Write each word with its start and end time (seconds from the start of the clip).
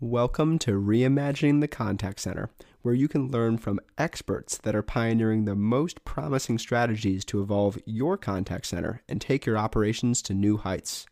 Welcome 0.00 0.60
to 0.60 0.80
Reimagining 0.80 1.60
the 1.60 1.66
Contact 1.66 2.20
Center, 2.20 2.50
where 2.82 2.94
you 2.94 3.08
can 3.08 3.32
learn 3.32 3.58
from 3.58 3.80
experts 3.98 4.56
that 4.58 4.76
are 4.76 4.82
pioneering 4.82 5.44
the 5.44 5.56
most 5.56 6.04
promising 6.04 6.56
strategies 6.56 7.24
to 7.24 7.42
evolve 7.42 7.80
your 7.84 8.16
contact 8.16 8.66
center 8.66 9.02
and 9.08 9.20
take 9.20 9.44
your 9.44 9.58
operations 9.58 10.22
to 10.22 10.34
new 10.34 10.56
heights. 10.56 11.04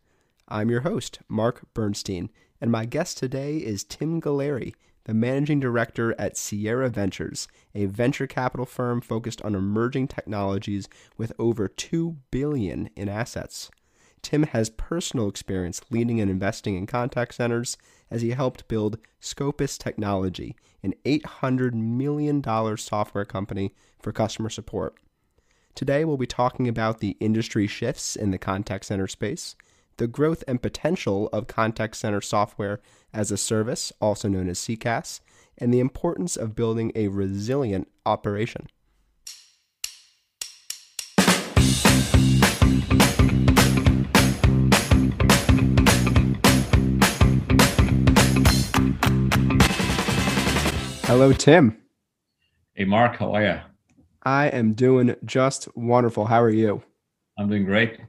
I'm 0.47 0.71
your 0.71 0.83
host, 0.83 1.19
Mark 1.27 1.67
Bernstein, 1.75 2.31
and 2.61 2.71
my 2.71 2.85
guest 2.85 3.19
today 3.19 3.57
is 3.57 3.83
Tim 3.83 4.21
Guleri, 4.21 4.73
the 5.03 5.15
managing 5.15 5.59
director 5.59 6.15
at 6.17 6.37
Sierra 6.37 6.89
Ventures, 6.89 7.49
a 7.75 7.87
venture 7.87 8.29
capital 8.29 8.67
firm 8.67 9.01
focused 9.01 9.43
on 9.43 9.57
emerging 9.57 10.07
technologies 10.07 10.89
with 11.17 11.33
over 11.41 11.67
2 11.67 12.19
billion 12.31 12.89
in 12.95 13.09
assets. 13.09 13.69
Tim 14.23 14.45
has 14.45 14.71
personal 14.71 15.29
experience 15.29 15.81
leading 15.91 16.21
and 16.21 16.31
investing 16.31 16.77
in 16.77 16.87
contact 16.87 17.35
centers 17.35 17.77
as 18.11 18.23
he 18.23 18.31
helped 18.31 18.69
build 18.69 18.99
Scopus 19.21 19.79
Technology, 19.79 20.57
an 20.83 20.95
$800 21.05 21.75
million 21.75 22.43
software 22.77 23.25
company 23.25 23.75
for 24.01 24.13
customer 24.13 24.51
support. 24.51 24.95
Today, 25.75 26.05
we'll 26.05 26.17
be 26.17 26.27
talking 26.27 26.69
about 26.69 27.01
the 27.01 27.17
industry 27.21 27.67
shifts 27.67 28.17
in 28.17 28.31
the 28.31 28.39
contact 28.39 28.87
center 28.87 29.07
space, 29.07 29.55
the 29.99 30.07
growth 30.07 30.43
and 30.49 30.63
potential 30.63 31.29
of 31.33 31.47
contact 31.47 31.97
center 31.97 32.21
software 32.21 32.81
as 33.13 33.31
a 33.31 33.37
service, 33.37 33.93
also 34.01 34.29
known 34.29 34.49
as 34.49 34.59
CCaaS, 34.59 35.21
and 35.59 35.73
the 35.73 35.81
importance 35.81 36.37
of 36.37 36.55
building 36.55 36.93
a 36.95 37.09
resilient 37.09 37.89
operation. 38.05 38.69
Hello, 51.07 51.33
Tim. 51.33 51.81
Hey, 52.75 52.85
Mark, 52.85 53.19
how 53.19 53.33
are 53.33 53.45
you? 53.45 53.61
I 54.25 54.49
am 54.49 54.73
doing 54.73 55.15
just 55.25 55.69
wonderful. 55.77 56.27
How 56.27 56.43
are 56.43 56.51
you? 56.51 56.83
I'm 57.39 57.49
doing 57.49 57.65
great. 57.65 58.01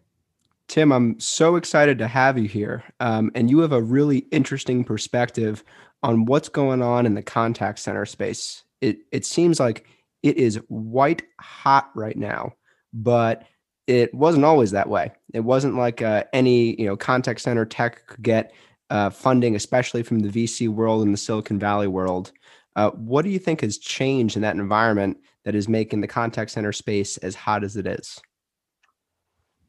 Tim, 0.68 0.92
I'm 0.92 1.20
so 1.20 1.58
excited 1.58 2.00
to 2.00 2.08
have 2.08 2.40
you 2.40 2.48
here. 2.48 2.84
Um, 3.00 3.30
and 3.36 3.52
you 3.52 3.60
have 3.60 3.72
a 3.72 3.84
really 3.84 4.26
interesting 4.32 4.84
perspective 4.84 5.64
on 6.02 6.26
what's 6.26 6.50
going 6.50 6.82
on 6.82 7.06
in 7.06 7.14
the 7.14 7.22
contact 7.22 7.78
center 7.78 8.04
space. 8.08 8.64
It, 8.82 8.98
it 9.12 9.26
seems 9.26 9.60
like 9.60 9.86
it 10.24 10.38
is 10.38 10.60
white 10.68 11.22
hot 11.40 11.92
right 11.94 12.18
now, 12.18 12.54
but 12.94 13.44
it 13.86 14.12
wasn't 14.12 14.44
always 14.44 14.72
that 14.72 14.90
way. 14.90 15.12
It 15.36 15.42
wasn't 15.42 15.76
like 15.76 16.02
uh, 16.02 16.24
any 16.34 16.76
you 16.82 16.88
know 16.88 16.98
contact 16.98 17.42
center 17.42 17.64
tech 17.64 18.08
could 18.08 18.24
get 18.24 18.54
uh, 18.90 19.12
funding, 19.12 19.56
especially 19.56 20.02
from 20.02 20.22
the 20.22 20.30
VC 20.30 20.68
world 20.68 21.04
and 21.04 21.14
the 21.14 21.18
Silicon 21.18 21.60
Valley 21.60 21.88
world. 21.88 22.32
Uh, 22.78 22.92
what 22.92 23.24
do 23.24 23.30
you 23.30 23.40
think 23.40 23.62
has 23.62 23.80
changed 23.80 24.36
in 24.36 24.44
that 24.44 24.56
environment 24.56 25.18
that 25.44 25.56
is 25.56 25.68
making 25.68 26.00
the 26.00 26.08
contact 26.08 26.52
center 26.52 26.72
space 26.72 27.18
as 27.18 27.34
hot 27.34 27.64
as 27.64 27.76
it 27.76 27.88
is? 27.88 28.22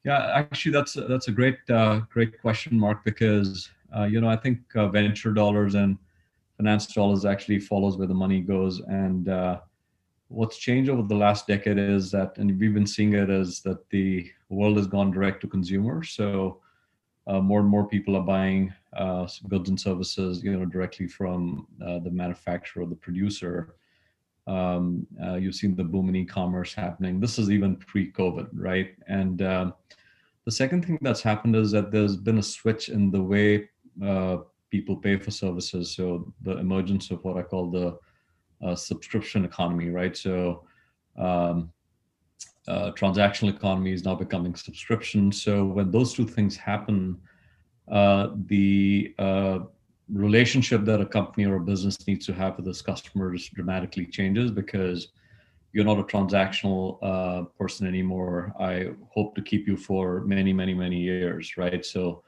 Yeah, 0.04 0.30
actually, 0.34 0.72
that's 0.72 0.94
a, 0.96 1.00
that's 1.02 1.28
a 1.28 1.32
great 1.32 1.58
uh, 1.70 2.00
great 2.10 2.38
question, 2.40 2.78
Mark. 2.78 3.04
Because 3.04 3.70
uh, 3.96 4.04
you 4.04 4.20
know, 4.20 4.28
I 4.28 4.36
think 4.36 4.58
uh, 4.76 4.88
venture 4.88 5.32
dollars 5.32 5.74
and 5.74 5.96
finance 6.58 6.86
dollars 6.86 7.24
actually 7.24 7.60
follows 7.60 7.96
where 7.96 8.06
the 8.06 8.14
money 8.14 8.40
goes. 8.40 8.80
And 8.80 9.28
uh, 9.28 9.60
what's 10.28 10.58
changed 10.58 10.90
over 10.90 11.02
the 11.02 11.14
last 11.14 11.46
decade 11.46 11.78
is 11.78 12.10
that, 12.10 12.36
and 12.36 12.60
we've 12.60 12.74
been 12.74 12.86
seeing 12.86 13.14
it, 13.14 13.30
is 13.30 13.60
that 13.62 13.88
the 13.88 14.30
world 14.50 14.76
has 14.76 14.86
gone 14.86 15.10
direct 15.10 15.40
to 15.40 15.48
consumer. 15.48 16.02
So 16.02 16.60
uh, 17.28 17.40
more 17.40 17.60
and 17.60 17.68
more 17.68 17.86
people 17.86 18.16
are 18.16 18.22
buying 18.22 18.72
uh, 18.96 19.28
goods 19.48 19.68
and 19.68 19.78
services, 19.78 20.42
you 20.42 20.56
know, 20.56 20.64
directly 20.64 21.06
from 21.06 21.66
uh, 21.86 21.98
the 21.98 22.10
manufacturer 22.10 22.86
the 22.86 22.96
producer. 22.96 23.74
Um, 24.46 25.06
uh, 25.22 25.34
you've 25.34 25.54
seen 25.54 25.76
the 25.76 25.84
boom 25.84 26.08
in 26.08 26.16
e-commerce 26.16 26.72
happening. 26.72 27.20
This 27.20 27.38
is 27.38 27.50
even 27.50 27.76
pre-COVID, 27.76 28.48
right? 28.54 28.94
And 29.06 29.42
um, 29.42 29.74
the 30.46 30.50
second 30.50 30.86
thing 30.86 30.98
that's 31.02 31.20
happened 31.20 31.54
is 31.54 31.70
that 31.72 31.92
there's 31.92 32.16
been 32.16 32.38
a 32.38 32.42
switch 32.42 32.88
in 32.88 33.10
the 33.10 33.22
way 33.22 33.68
uh, 34.02 34.38
people 34.70 34.96
pay 34.96 35.18
for 35.18 35.30
services. 35.30 35.94
So 35.94 36.32
the 36.40 36.56
emergence 36.56 37.10
of 37.10 37.22
what 37.24 37.36
I 37.36 37.42
call 37.42 37.70
the 37.70 37.98
uh, 38.66 38.74
subscription 38.74 39.44
economy, 39.44 39.90
right? 39.90 40.16
So 40.16 40.64
um, 41.18 41.70
uh, 42.68 42.92
transactional 42.92 43.54
economy 43.54 43.92
is 43.92 44.04
now 44.04 44.14
becoming 44.14 44.54
subscription. 44.54 45.32
So 45.32 45.64
when 45.64 45.90
those 45.90 46.12
two 46.12 46.26
things 46.26 46.56
happen, 46.56 47.18
uh, 47.90 48.28
the 48.46 49.14
uh, 49.18 49.60
relationship 50.12 50.84
that 50.84 51.00
a 51.00 51.06
company 51.06 51.46
or 51.46 51.56
a 51.56 51.60
business 51.60 52.06
needs 52.06 52.26
to 52.26 52.34
have 52.34 52.56
with 52.56 52.68
its 52.68 52.82
customers 52.82 53.48
dramatically 53.48 54.06
changes 54.06 54.50
because 54.50 55.08
you're 55.72 55.84
not 55.84 55.98
a 55.98 56.04
transactional 56.04 56.98
uh, 57.02 57.44
person 57.58 57.86
anymore. 57.86 58.52
I 58.60 58.90
hope 59.10 59.34
to 59.36 59.42
keep 59.42 59.66
you 59.66 59.76
for 59.76 60.20
many, 60.20 60.52
many, 60.52 60.74
many 60.74 60.98
years, 60.98 61.56
right? 61.56 61.84
So 61.84 62.22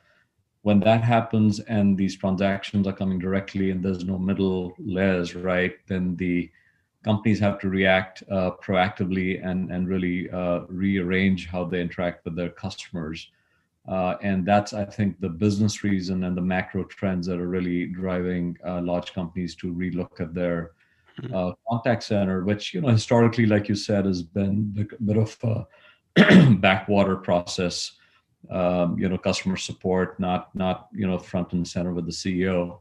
when 0.62 0.80
that 0.80 1.02
happens 1.02 1.60
and 1.60 1.96
these 1.96 2.16
transactions 2.16 2.86
are 2.86 2.92
coming 2.92 3.18
directly 3.18 3.70
and 3.70 3.82
there's 3.82 4.04
no 4.04 4.18
middle 4.18 4.74
layers, 4.78 5.34
right? 5.34 5.74
Then 5.86 6.16
the 6.16 6.50
companies 7.04 7.40
have 7.40 7.58
to 7.60 7.68
react 7.68 8.22
uh, 8.30 8.52
proactively 8.62 9.44
and 9.44 9.70
and 9.70 9.88
really 9.88 10.30
uh, 10.30 10.60
rearrange 10.68 11.46
how 11.46 11.64
they 11.64 11.80
interact 11.80 12.24
with 12.24 12.36
their 12.36 12.50
customers. 12.50 13.30
Uh, 13.88 14.16
and 14.22 14.46
that's, 14.46 14.72
I 14.72 14.84
think, 14.84 15.20
the 15.20 15.28
business 15.28 15.82
reason 15.82 16.24
and 16.24 16.36
the 16.36 16.42
macro 16.42 16.84
trends 16.84 17.26
that 17.26 17.40
are 17.40 17.48
really 17.48 17.86
driving 17.86 18.56
uh, 18.64 18.80
large 18.82 19.12
companies 19.14 19.54
to 19.56 19.72
relook 19.72 20.20
at 20.20 20.34
their 20.34 20.72
hmm. 21.18 21.34
uh, 21.34 21.52
contact 21.68 22.04
center, 22.04 22.44
which 22.44 22.74
you 22.74 22.82
know 22.82 22.88
historically, 22.88 23.46
like 23.46 23.68
you 23.68 23.74
said, 23.74 24.04
has 24.04 24.22
been 24.22 24.74
a 24.78 25.02
bit 25.02 25.16
of 25.16 25.36
a 25.42 26.54
backwater 26.60 27.16
process. 27.16 27.92
Um, 28.50 28.98
you 28.98 29.08
know, 29.08 29.18
customer 29.18 29.56
support, 29.56 30.18
not 30.18 30.54
not 30.54 30.88
you 30.94 31.06
know 31.06 31.18
front 31.18 31.52
and 31.52 31.66
center 31.66 31.92
with 31.92 32.06
the 32.06 32.12
CEO. 32.12 32.78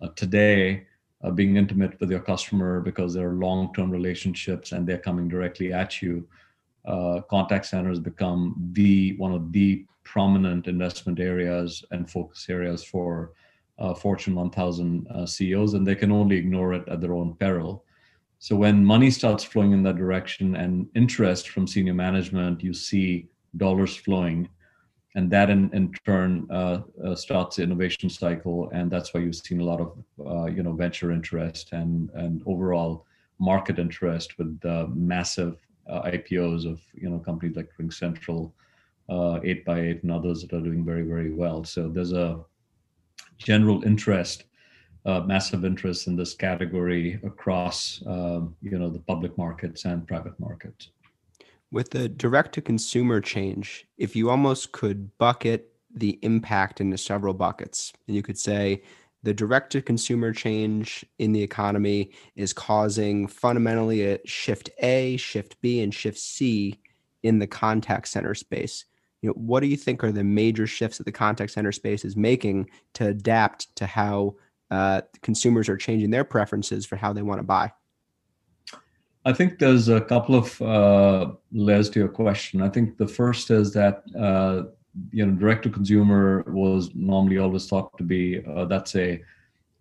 Uh, 0.00 0.08
today, 0.16 0.86
uh, 1.22 1.30
being 1.30 1.56
intimate 1.56 1.98
with 2.00 2.10
your 2.10 2.20
customer 2.20 2.80
because 2.80 3.14
there 3.14 3.28
are 3.28 3.34
long-term 3.34 3.90
relationships 3.90 4.72
and 4.72 4.86
they're 4.86 4.98
coming 4.98 5.28
directly 5.28 5.72
at 5.72 6.02
you 6.02 6.26
uh, 6.84 7.20
contact 7.30 7.66
centers 7.66 8.00
become 8.00 8.56
the 8.72 9.14
one 9.16 9.32
of 9.32 9.52
the 9.52 9.84
prominent 10.04 10.66
investment 10.66 11.20
areas 11.20 11.84
and 11.92 12.10
focus 12.10 12.46
areas 12.48 12.82
for 12.82 13.32
uh, 13.78 13.94
fortune 13.94 14.34
1000 14.34 15.06
uh, 15.08 15.24
ceos 15.24 15.74
and 15.74 15.86
they 15.86 15.94
can 15.94 16.10
only 16.10 16.36
ignore 16.36 16.72
it 16.72 16.86
at 16.88 17.00
their 17.00 17.14
own 17.14 17.34
peril. 17.34 17.84
So 18.40 18.56
when 18.56 18.84
money 18.84 19.10
starts 19.10 19.44
flowing 19.44 19.72
in 19.72 19.84
that 19.84 19.96
direction 19.96 20.56
and 20.56 20.88
interest 20.96 21.50
from 21.50 21.66
senior 21.68 21.94
management 21.94 22.62
you 22.62 22.74
see 22.74 23.28
dollars 23.56 23.94
flowing 23.94 24.48
and 25.14 25.30
that 25.30 25.50
in, 25.50 25.70
in 25.72 25.92
turn 26.06 26.46
uh, 26.50 26.80
uh, 27.04 27.14
starts 27.14 27.56
the 27.56 27.62
innovation 27.62 28.08
cycle 28.08 28.70
and 28.72 28.90
that's 28.90 29.12
why 29.12 29.20
you've 29.20 29.36
seen 29.36 29.60
a 29.60 29.64
lot 29.64 29.80
of 29.80 29.92
uh, 30.26 30.46
you 30.46 30.62
know 30.62 30.72
venture 30.72 31.12
interest 31.12 31.72
and 31.72 32.10
and 32.14 32.42
overall 32.46 33.06
market 33.38 33.78
interest 33.78 34.38
with 34.38 34.58
the 34.60 34.88
massive 34.94 35.58
uh, 35.88 36.02
ipos 36.02 36.64
of 36.64 36.80
you 36.94 37.08
know 37.08 37.18
companies 37.18 37.56
like 37.56 37.68
RingCentral 37.80 38.52
8x8 39.10 39.68
uh, 39.68 39.98
and 40.02 40.12
others 40.12 40.42
that 40.42 40.54
are 40.54 40.60
doing 40.60 40.84
very 40.84 41.02
very 41.02 41.32
well. 41.32 41.64
So 41.64 41.88
there's 41.88 42.12
a 42.12 42.40
general 43.36 43.82
interest 43.84 44.44
uh, 45.04 45.20
massive 45.20 45.64
interest 45.64 46.06
in 46.06 46.14
this 46.14 46.32
category 46.34 47.20
across 47.24 48.00
you 48.00 48.78
know 48.78 48.88
the 48.88 49.00
public 49.00 49.36
markets 49.36 49.84
and 49.84 50.06
private 50.06 50.38
markets 50.38 50.90
with 51.72 51.90
the 51.90 52.08
direct 52.08 52.52
to 52.54 52.60
consumer 52.60 53.20
change, 53.20 53.86
if 53.96 54.14
you 54.14 54.30
almost 54.30 54.72
could 54.72 55.16
bucket 55.18 55.72
the 55.94 56.18
impact 56.22 56.80
into 56.80 56.98
several 56.98 57.34
buckets, 57.34 57.92
and 58.06 58.14
you 58.14 58.22
could 58.22 58.38
say 58.38 58.82
the 59.22 59.32
direct 59.32 59.72
to 59.72 59.80
consumer 59.80 60.32
change 60.32 61.04
in 61.18 61.32
the 61.32 61.42
economy 61.42 62.12
is 62.36 62.52
causing 62.52 63.26
fundamentally 63.26 64.02
a 64.06 64.18
shift 64.26 64.68
A, 64.80 65.16
shift 65.16 65.60
B, 65.62 65.80
and 65.80 65.94
shift 65.94 66.18
C 66.18 66.78
in 67.22 67.38
the 67.38 67.46
contact 67.46 68.08
center 68.08 68.34
space. 68.34 68.84
You 69.22 69.28
know, 69.28 69.34
what 69.34 69.60
do 69.60 69.66
you 69.66 69.76
think 69.76 70.04
are 70.04 70.12
the 70.12 70.24
major 70.24 70.66
shifts 70.66 70.98
that 70.98 71.04
the 71.04 71.12
contact 71.12 71.52
center 71.52 71.72
space 71.72 72.04
is 72.04 72.16
making 72.16 72.68
to 72.94 73.06
adapt 73.06 73.74
to 73.76 73.86
how 73.86 74.34
uh, 74.70 75.02
consumers 75.22 75.68
are 75.68 75.76
changing 75.76 76.10
their 76.10 76.24
preferences 76.24 76.84
for 76.84 76.96
how 76.96 77.12
they 77.12 77.22
want 77.22 77.38
to 77.38 77.44
buy? 77.44 77.72
I 79.24 79.32
think 79.32 79.58
there's 79.58 79.88
a 79.88 80.00
couple 80.00 80.34
of 80.34 80.60
uh, 80.60 81.32
layers 81.52 81.88
to 81.90 82.00
your 82.00 82.08
question. 82.08 82.60
I 82.60 82.68
think 82.68 82.96
the 82.96 83.06
first 83.06 83.50
is 83.50 83.72
that 83.74 84.02
uh, 84.18 84.64
you 85.10 85.24
know 85.24 85.32
direct 85.32 85.62
to 85.62 85.70
consumer 85.70 86.44
was 86.48 86.90
normally 86.94 87.38
always 87.38 87.66
thought 87.66 87.96
to 87.98 88.04
be 88.04 88.44
uh, 88.44 88.64
that's 88.64 88.94
a 88.96 89.22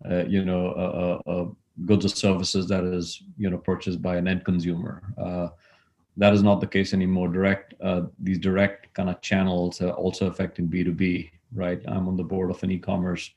uh, 0.10 0.24
you 0.26 0.46
know 0.46 1.22
a, 1.26 1.32
a, 1.32 1.52
goods 1.86 2.06
or 2.06 2.10
services 2.10 2.68
that 2.68 2.84
is 2.84 3.24
you 3.38 3.50
know 3.50 3.58
purchased 3.58 4.02
by 4.02 4.18
an 4.18 4.28
end 4.28 4.46
consumer. 4.46 5.02
Uh, 5.18 5.48
that 6.18 6.34
is 6.34 6.44
not 6.44 6.62
the 6.62 6.68
case 6.68 6.94
anymore. 6.94 7.28
Direct 7.28 7.74
uh, 7.82 8.04
these 8.20 8.38
direct 8.38 8.94
kind 8.94 9.10
of 9.10 9.22
channels 9.22 9.82
are 9.82 9.92
also 9.92 10.28
affecting 10.28 10.68
B 10.68 10.84
two 10.84 10.94
B. 10.94 11.32
Right. 11.54 11.82
I'm 11.88 12.08
on 12.08 12.16
the 12.16 12.24
board 12.24 12.50
of 12.50 12.64
an 12.64 12.72
e-commerce 12.72 13.32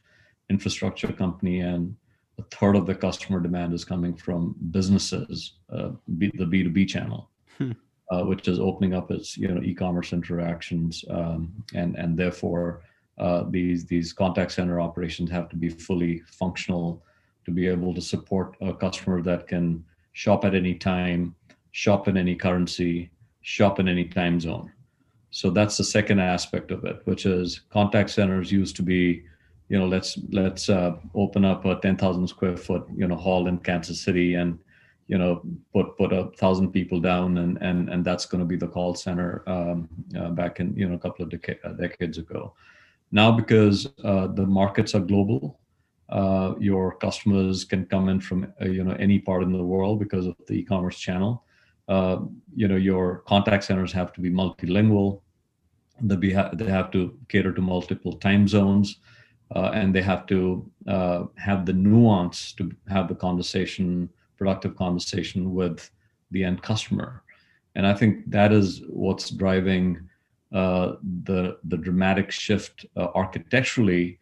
infrastructure 0.48 1.12
company 1.12 1.60
and 1.60 1.96
a 2.38 2.42
third 2.44 2.76
of 2.76 2.86
the 2.86 2.94
customer 2.94 3.40
demand 3.40 3.72
is 3.72 3.84
coming 3.84 4.14
from 4.14 4.56
businesses, 4.70 5.54
uh, 5.72 5.90
B, 6.18 6.30
the 6.34 6.44
B2B 6.44 6.88
channel, 6.88 7.30
hmm. 7.58 7.72
uh, 8.10 8.24
which 8.24 8.48
is 8.48 8.58
opening 8.58 8.94
up 8.94 9.10
its 9.10 9.36
you 9.36 9.48
know 9.48 9.62
e-commerce 9.62 10.12
interactions, 10.12 11.04
um, 11.10 11.52
and 11.74 11.96
and 11.96 12.18
therefore 12.18 12.82
uh, 13.18 13.44
these 13.48 13.86
these 13.86 14.12
contact 14.12 14.52
center 14.52 14.80
operations 14.80 15.30
have 15.30 15.48
to 15.50 15.56
be 15.56 15.68
fully 15.68 16.20
functional 16.26 17.02
to 17.44 17.50
be 17.50 17.66
able 17.66 17.94
to 17.94 18.00
support 18.00 18.56
a 18.60 18.72
customer 18.72 19.22
that 19.22 19.46
can 19.46 19.84
shop 20.12 20.44
at 20.44 20.54
any 20.54 20.74
time, 20.74 21.34
shop 21.72 22.08
in 22.08 22.16
any 22.16 22.34
currency, 22.34 23.10
shop 23.42 23.78
in 23.78 23.88
any 23.88 24.04
time 24.04 24.40
zone. 24.40 24.72
So 25.30 25.50
that's 25.50 25.76
the 25.76 25.84
second 25.84 26.20
aspect 26.20 26.70
of 26.70 26.84
it, 26.84 27.02
which 27.04 27.26
is 27.26 27.60
contact 27.70 28.10
centers 28.10 28.50
used 28.50 28.76
to 28.76 28.82
be 28.82 29.24
you 29.68 29.78
know 29.78 29.86
let's 29.86 30.18
let's 30.30 30.68
uh, 30.68 30.96
open 31.14 31.44
up 31.44 31.64
a 31.64 31.76
10,000 31.76 32.26
square 32.26 32.56
foot 32.56 32.86
you 32.94 33.06
know 33.06 33.16
hall 33.16 33.46
in 33.48 33.58
Kansas 33.58 34.00
City 34.00 34.34
and 34.34 34.58
you 35.06 35.18
know 35.18 35.42
put 35.72 35.96
put 35.96 36.12
a 36.12 36.30
thousand 36.38 36.70
people 36.70 37.00
down 37.00 37.38
and 37.38 37.58
and 37.60 37.88
and 37.88 38.04
that's 38.04 38.26
going 38.26 38.40
to 38.40 38.46
be 38.46 38.56
the 38.56 38.68
call 38.68 38.94
center 38.94 39.42
um, 39.46 39.88
uh, 40.18 40.30
back 40.30 40.60
in 40.60 40.74
you 40.76 40.88
know 40.88 40.94
a 40.94 40.98
couple 40.98 41.24
of 41.24 41.30
deca- 41.30 41.64
uh, 41.64 41.72
decades 41.72 42.18
ago. 42.18 42.54
Now 43.10 43.32
because 43.32 43.88
uh, 44.02 44.26
the 44.28 44.46
markets 44.46 44.94
are 44.94 45.00
global 45.00 45.58
uh, 46.10 46.54
your 46.58 46.96
customers 46.96 47.64
can 47.64 47.86
come 47.86 48.08
in 48.08 48.20
from 48.20 48.52
uh, 48.60 48.66
you 48.66 48.84
know 48.84 48.96
any 48.98 49.18
part 49.18 49.42
in 49.42 49.52
the 49.52 49.62
world 49.62 49.98
because 49.98 50.26
of 50.26 50.36
the 50.46 50.54
e-commerce 50.54 50.98
channel. 50.98 51.44
You 51.88 52.68
know 52.68 52.76
your 52.76 53.18
contact 53.26 53.64
centers 53.64 53.92
have 53.92 54.12
to 54.14 54.20
be 54.20 54.30
multilingual. 54.30 55.20
They, 56.00 56.16
they 56.54 56.70
have 56.70 56.90
to 56.90 57.16
cater 57.28 57.52
to 57.52 57.62
multiple 57.62 58.14
time 58.14 58.48
zones 58.48 58.98
uh, 59.54 59.70
and 59.72 59.94
they 59.94 60.02
have 60.02 60.26
to 60.26 60.68
uh, 60.88 61.24
have 61.36 61.64
the 61.64 61.72
nuance 61.72 62.52
to 62.52 62.70
have 62.88 63.08
the 63.08 63.14
conversation, 63.14 64.08
productive 64.36 64.76
conversation 64.76 65.54
with 65.54 65.90
the 66.30 66.44
end 66.44 66.62
customer. 66.62 67.22
And 67.76 67.86
I 67.86 67.94
think 67.94 68.30
that 68.30 68.52
is 68.52 68.82
what's 68.88 69.30
driving 69.30 70.08
uh, 70.52 70.94
the 71.24 71.58
the 71.64 71.76
dramatic 71.76 72.30
shift 72.30 72.86
uh, 72.96 73.08
architecturally 73.14 74.18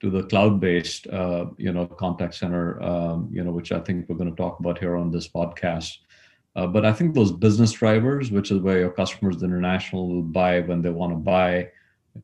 to 0.00 0.10
the 0.10 0.22
cloud-based, 0.24 1.06
uh, 1.08 1.46
you 1.56 1.72
know, 1.72 1.86
contact 1.86 2.34
center, 2.34 2.82
um, 2.82 3.28
you 3.32 3.42
know, 3.44 3.52
which 3.52 3.72
I 3.72 3.80
think 3.80 4.08
we're 4.08 4.16
going 4.16 4.30
to 4.30 4.36
talk 4.36 4.60
about 4.60 4.78
here 4.78 4.96
on 4.96 5.10
this 5.10 5.28
podcast. 5.28 5.98
Uh, 6.56 6.66
but 6.66 6.84
I 6.84 6.92
think 6.92 7.14
those 7.14 7.32
business 7.32 7.72
drivers, 7.72 8.30
which 8.30 8.50
is 8.50 8.60
where 8.60 8.78
your 8.78 8.90
customers, 8.90 9.38
the 9.38 9.46
international, 9.46 10.08
will 10.08 10.22
buy 10.22 10.60
when 10.60 10.82
they 10.82 10.90
want 10.90 11.12
to 11.12 11.16
buy, 11.16 11.68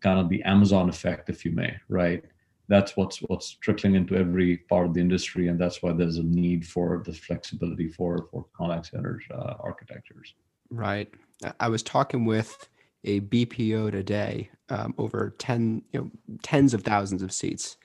kind 0.00 0.20
of 0.20 0.28
the 0.28 0.42
Amazon 0.42 0.88
effect, 0.88 1.30
if 1.30 1.44
you 1.44 1.52
may, 1.52 1.74
right? 1.88 2.24
That's 2.70 2.96
what's 2.96 3.18
what's 3.18 3.54
trickling 3.54 3.96
into 3.96 4.16
every 4.16 4.58
part 4.58 4.86
of 4.86 4.94
the 4.94 5.00
industry, 5.00 5.48
and 5.48 5.60
that's 5.60 5.82
why 5.82 5.92
there's 5.92 6.18
a 6.18 6.22
need 6.22 6.66
for 6.66 7.02
this 7.04 7.18
flexibility 7.18 7.88
for 7.88 8.28
for 8.30 8.46
contact 8.56 8.86
centers 8.86 9.24
uh, 9.34 9.54
architectures. 9.58 10.34
Right. 10.70 11.12
I 11.58 11.68
was 11.68 11.82
talking 11.82 12.24
with 12.24 12.68
a 13.02 13.22
BPO 13.22 13.90
today, 13.90 14.50
um, 14.68 14.94
over 14.98 15.34
ten, 15.38 15.82
you 15.92 16.00
know, 16.00 16.10
tens 16.44 16.72
of 16.72 16.82
thousands 16.82 17.22
of 17.22 17.32
seats, 17.32 17.76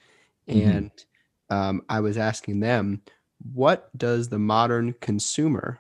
mm-hmm. 0.48 0.70
and 0.70 0.92
um, 1.50 1.82
I 1.90 2.00
was 2.00 2.18
asking 2.18 2.60
them, 2.60 3.02
what 3.54 3.90
does 3.98 4.30
the 4.30 4.40
modern 4.40 4.94
consumer 5.02 5.80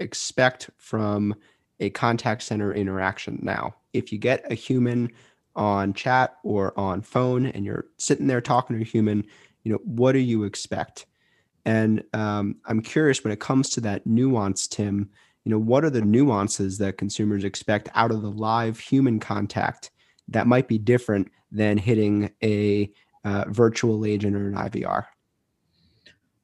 expect 0.00 0.68
from 0.76 1.34
a 1.80 1.88
contact 1.90 2.42
center 2.42 2.74
interaction 2.74 3.38
now? 3.42 3.76
If 3.94 4.12
you 4.12 4.18
get 4.18 4.50
a 4.52 4.54
human 4.54 5.12
on 5.56 5.92
chat 5.92 6.36
or 6.42 6.78
on 6.78 7.02
phone 7.02 7.46
and 7.46 7.64
you're 7.64 7.86
sitting 7.98 8.26
there 8.26 8.40
talking 8.40 8.76
to 8.76 8.82
a 8.82 8.86
human, 8.86 9.24
you 9.62 9.72
know, 9.72 9.78
what 9.84 10.12
do 10.12 10.18
you 10.18 10.44
expect? 10.44 11.06
And 11.64 12.02
um, 12.12 12.56
I'm 12.66 12.82
curious 12.82 13.24
when 13.24 13.32
it 13.32 13.40
comes 13.40 13.70
to 13.70 13.80
that 13.82 14.06
nuance, 14.06 14.66
Tim, 14.66 15.10
you 15.44 15.50
know, 15.50 15.58
what 15.58 15.84
are 15.84 15.90
the 15.90 16.02
nuances 16.02 16.78
that 16.78 16.98
consumers 16.98 17.44
expect 17.44 17.88
out 17.94 18.10
of 18.10 18.22
the 18.22 18.30
live 18.30 18.78
human 18.78 19.20
contact 19.20 19.90
that 20.28 20.46
might 20.46 20.68
be 20.68 20.78
different 20.78 21.30
than 21.50 21.78
hitting 21.78 22.30
a 22.42 22.90
uh, 23.24 23.44
virtual 23.48 24.04
agent 24.04 24.36
or 24.36 24.48
an 24.48 24.54
IVR? 24.54 25.04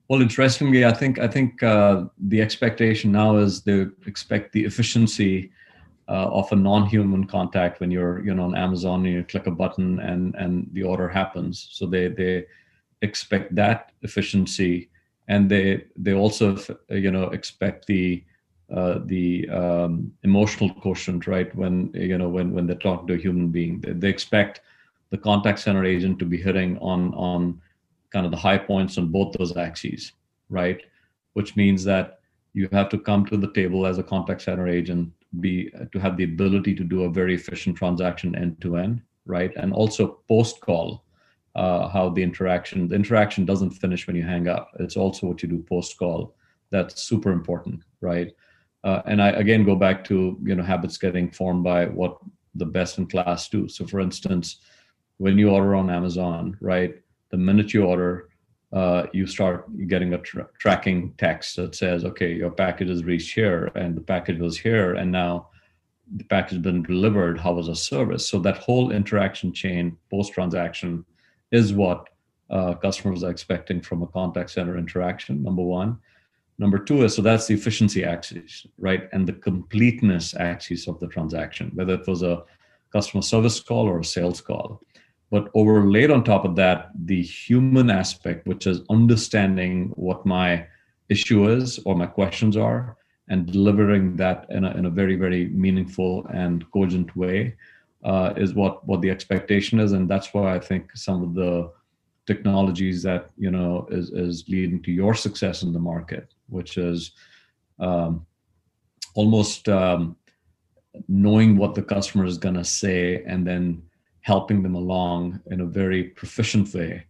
Well, 0.08 0.22
interestingly, 0.22 0.84
I 0.84 0.92
think 0.92 1.20
I 1.20 1.28
think 1.28 1.62
uh, 1.62 2.06
the 2.18 2.42
expectation 2.42 3.12
now 3.12 3.36
is 3.36 3.62
they 3.62 3.86
expect 4.06 4.52
the 4.52 4.64
efficiency 4.64 5.52
uh, 6.10 6.28
of 6.32 6.50
a 6.50 6.56
non-human 6.56 7.24
contact 7.24 7.78
when 7.78 7.90
you're 7.90 8.22
you 8.24 8.34
know 8.34 8.42
on 8.42 8.56
Amazon 8.56 9.06
and 9.06 9.14
you 9.14 9.22
click 9.22 9.46
a 9.46 9.50
button 9.50 10.00
and 10.00 10.34
and 10.34 10.68
the 10.72 10.82
order 10.82 11.08
happens. 11.08 11.68
So 11.70 11.86
they 11.86 12.08
they 12.08 12.46
expect 13.00 13.54
that 13.54 13.92
efficiency, 14.02 14.90
and 15.28 15.48
they 15.48 15.84
they 15.96 16.14
also 16.14 16.58
you 16.88 17.12
know 17.12 17.24
expect 17.30 17.86
the 17.86 18.24
uh, 18.74 19.00
the 19.04 19.48
um, 19.50 20.12
emotional 20.24 20.74
quotient, 20.74 21.28
right? 21.28 21.54
When 21.54 21.92
you 21.94 22.18
know 22.18 22.28
when 22.28 22.52
when 22.52 22.66
they 22.66 22.74
talk 22.74 23.06
to 23.06 23.14
a 23.14 23.18
human 23.18 23.48
being, 23.48 23.80
they, 23.80 23.92
they 23.92 24.08
expect 24.08 24.62
the 25.10 25.18
contact 25.18 25.60
center 25.60 25.84
agent 25.84 26.18
to 26.18 26.24
be 26.24 26.42
hitting 26.42 26.76
on 26.78 27.14
on 27.14 27.60
kind 28.10 28.26
of 28.26 28.32
the 28.32 28.38
high 28.48 28.58
points 28.58 28.98
on 28.98 29.12
both 29.12 29.32
those 29.38 29.56
axes, 29.56 30.12
right? 30.48 30.82
Which 31.34 31.54
means 31.54 31.84
that 31.84 32.18
you 32.52 32.68
have 32.72 32.88
to 32.88 32.98
come 32.98 33.24
to 33.26 33.36
the 33.36 33.52
table 33.52 33.86
as 33.86 33.98
a 33.98 34.02
contact 34.02 34.42
center 34.42 34.66
agent 34.66 35.12
be 35.38 35.70
to 35.92 35.98
have 35.98 36.16
the 36.16 36.24
ability 36.24 36.74
to 36.74 36.84
do 36.84 37.04
a 37.04 37.10
very 37.10 37.34
efficient 37.34 37.76
transaction 37.76 38.34
end 38.34 38.60
to 38.60 38.76
end, 38.76 39.00
right? 39.26 39.52
And 39.56 39.72
also 39.72 40.20
post 40.28 40.60
call, 40.60 41.04
uh, 41.54 41.88
how 41.88 42.10
the 42.10 42.22
interaction 42.22 42.88
the 42.88 42.96
interaction 42.96 43.44
doesn't 43.44 43.70
finish 43.70 44.06
when 44.06 44.16
you 44.16 44.24
hang 44.24 44.48
up. 44.48 44.70
It's 44.80 44.96
also 44.96 45.26
what 45.28 45.42
you 45.42 45.48
do 45.48 45.62
post 45.62 45.98
call. 45.98 46.34
That's 46.70 47.02
super 47.02 47.30
important, 47.30 47.82
right? 48.00 48.32
Uh, 48.82 49.02
and 49.06 49.22
I 49.22 49.30
again 49.30 49.64
go 49.64 49.76
back 49.76 50.02
to 50.04 50.38
you 50.42 50.54
know 50.54 50.64
habits 50.64 50.96
getting 50.96 51.30
formed 51.30 51.62
by 51.62 51.86
what 51.86 52.18
the 52.54 52.66
best 52.66 52.98
in 52.98 53.06
class 53.06 53.48
do. 53.48 53.68
So 53.68 53.86
for 53.86 54.00
instance, 54.00 54.56
when 55.18 55.38
you 55.38 55.50
order 55.50 55.74
on 55.74 55.90
Amazon, 55.90 56.56
right, 56.60 56.94
the 57.30 57.36
minute 57.36 57.72
you 57.72 57.84
order, 57.84 58.29
uh, 58.72 59.06
you 59.12 59.26
start 59.26 59.66
getting 59.88 60.14
a 60.14 60.18
tra- 60.18 60.48
tracking 60.58 61.12
text 61.18 61.56
that 61.56 61.74
says, 61.74 62.04
okay, 62.04 62.32
your 62.32 62.50
package 62.50 62.88
has 62.88 63.04
reached 63.04 63.34
here 63.34 63.70
and 63.74 63.96
the 63.96 64.00
package 64.00 64.38
was 64.38 64.56
here 64.56 64.94
and 64.94 65.10
now 65.10 65.48
the 66.16 66.24
package 66.24 66.52
has 66.52 66.62
been 66.62 66.82
delivered. 66.82 67.38
How 67.38 67.52
was 67.52 67.66
the 67.66 67.74
service? 67.74 68.28
So 68.28 68.38
that 68.40 68.58
whole 68.58 68.92
interaction 68.92 69.52
chain 69.52 69.96
post 70.10 70.32
transaction 70.32 71.04
is 71.50 71.72
what 71.72 72.08
uh, 72.48 72.74
customers 72.74 73.22
are 73.24 73.30
expecting 73.30 73.80
from 73.80 74.02
a 74.02 74.06
contact 74.08 74.50
center 74.50 74.76
interaction. 74.76 75.42
Number 75.42 75.62
one. 75.62 75.98
Number 76.58 76.78
two 76.78 77.04
is 77.04 77.14
so 77.14 77.22
that's 77.22 77.46
the 77.46 77.54
efficiency 77.54 78.04
axis, 78.04 78.66
right, 78.76 79.08
and 79.12 79.26
the 79.26 79.32
completeness 79.32 80.34
axis 80.34 80.88
of 80.88 81.00
the 81.00 81.06
transaction, 81.06 81.70
whether 81.74 81.94
it 81.94 82.06
was 82.06 82.22
a 82.22 82.42
customer 82.92 83.22
service 83.22 83.58
call 83.60 83.88
or 83.88 84.00
a 84.00 84.04
sales 84.04 84.42
call 84.42 84.82
but 85.30 85.50
overlaid 85.54 86.10
on 86.10 86.24
top 86.24 86.44
of 86.44 86.56
that 86.56 86.90
the 87.06 87.22
human 87.22 87.90
aspect 87.90 88.46
which 88.46 88.66
is 88.66 88.82
understanding 88.90 89.92
what 89.96 90.26
my 90.26 90.66
issue 91.08 91.48
is 91.50 91.78
or 91.84 91.94
my 91.94 92.06
questions 92.06 92.56
are 92.56 92.96
and 93.28 93.50
delivering 93.50 94.16
that 94.16 94.46
in 94.50 94.64
a, 94.64 94.70
in 94.76 94.86
a 94.86 94.90
very 94.90 95.16
very 95.16 95.48
meaningful 95.48 96.26
and 96.32 96.70
cogent 96.72 97.14
way 97.16 97.54
uh, 98.04 98.32
is 98.36 98.54
what 98.54 98.86
what 98.86 99.00
the 99.00 99.10
expectation 99.10 99.78
is. 99.78 99.92
And 99.92 100.08
that's 100.08 100.32
why 100.34 100.54
i 100.54 100.58
think 100.58 100.96
some 100.96 101.22
of 101.22 101.34
the 101.34 101.70
technologies 102.26 103.02
that 103.02 103.30
you 103.36 103.50
know 103.50 103.86
is 103.90 104.10
is 104.10 104.44
leading 104.48 104.82
to 104.82 104.92
your 104.92 105.14
success 105.14 105.62
in 105.62 105.72
the 105.72 105.78
market 105.78 106.32
which 106.48 106.76
is 106.78 107.12
um, 107.78 108.26
almost 109.14 109.68
um, 109.68 110.16
knowing 111.08 111.56
what 111.56 111.74
the 111.74 111.82
customer 111.82 112.24
is 112.24 112.38
going 112.38 112.54
to 112.54 112.64
say 112.64 113.22
and 113.24 113.46
then 113.46 113.82
helping 114.22 114.62
them 114.62 114.74
along 114.74 115.40
in 115.50 115.60
a 115.60 115.66
very 115.66 116.04
proficient 116.04 116.72
way. 116.74 117.04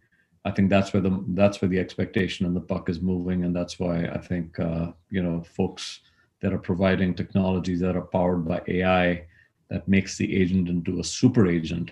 I 0.44 0.50
think 0.50 0.70
that's 0.70 0.92
where 0.92 1.02
the 1.02 1.22
that's 1.28 1.60
where 1.60 1.68
the 1.68 1.78
expectation 1.78 2.46
and 2.46 2.56
the 2.56 2.60
buck 2.60 2.88
is 2.88 3.00
moving 3.00 3.44
and 3.44 3.54
that's 3.54 3.78
why 3.78 4.06
i 4.06 4.18
think 4.18 4.58
uh, 4.58 4.92
you 5.10 5.22
know 5.22 5.42
folks 5.42 6.00
that 6.40 6.54
are 6.54 6.58
providing 6.58 7.14
technologies 7.14 7.80
that 7.80 7.96
are 7.96 8.08
powered 8.16 8.46
by 8.46 8.62
ai 8.68 9.26
that 9.68 9.86
makes 9.86 10.16
the 10.16 10.34
agent 10.34 10.68
into 10.68 11.00
a 11.00 11.04
super 11.04 11.46
agent 11.46 11.90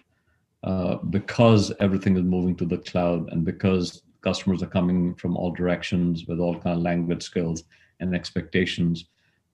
uh, 0.65 0.97
because 0.97 1.73
everything 1.79 2.17
is 2.17 2.25
moving 2.25 2.57
to 2.57 2.65
the 2.65 2.79
cloud 2.79 3.31
and 3.33 3.45
because 3.45 4.03
customers 4.23 4.63
are 4.63 4.75
coming 4.79 5.15
from 5.15 5.37
all 5.37 5.53
directions 5.53 6.27
with 6.27 6.41
all 6.41 6.59
kind 6.59 6.77
of 6.77 6.83
language 6.83 7.23
skills 7.23 7.65
and 8.01 8.15
expectations 8.15 9.05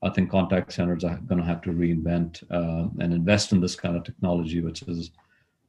i 0.05 0.09
think 0.09 0.31
contact 0.31 0.73
centers 0.73 1.03
are 1.03 1.19
going 1.27 1.41
to 1.41 1.47
have 1.47 1.61
to 1.61 1.71
reinvent 1.71 2.45
uh, 2.53 2.89
and 3.01 3.13
invest 3.13 3.51
in 3.51 3.61
this 3.61 3.75
kind 3.75 3.97
of 3.97 4.05
technology 4.05 4.61
which 4.61 4.83
is 4.83 5.11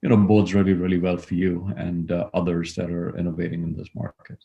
you 0.06 0.10
know 0.10 0.18
bodes 0.18 0.54
really 0.54 0.74
really 0.74 1.00
well 1.00 1.18
for 1.18 1.34
you 1.34 1.74
and 1.78 2.12
uh, 2.12 2.30
others 2.36 2.76
that 2.76 2.92
are 2.92 3.18
innovating 3.18 3.64
in 3.64 3.76
this 3.76 3.90
market 3.96 4.38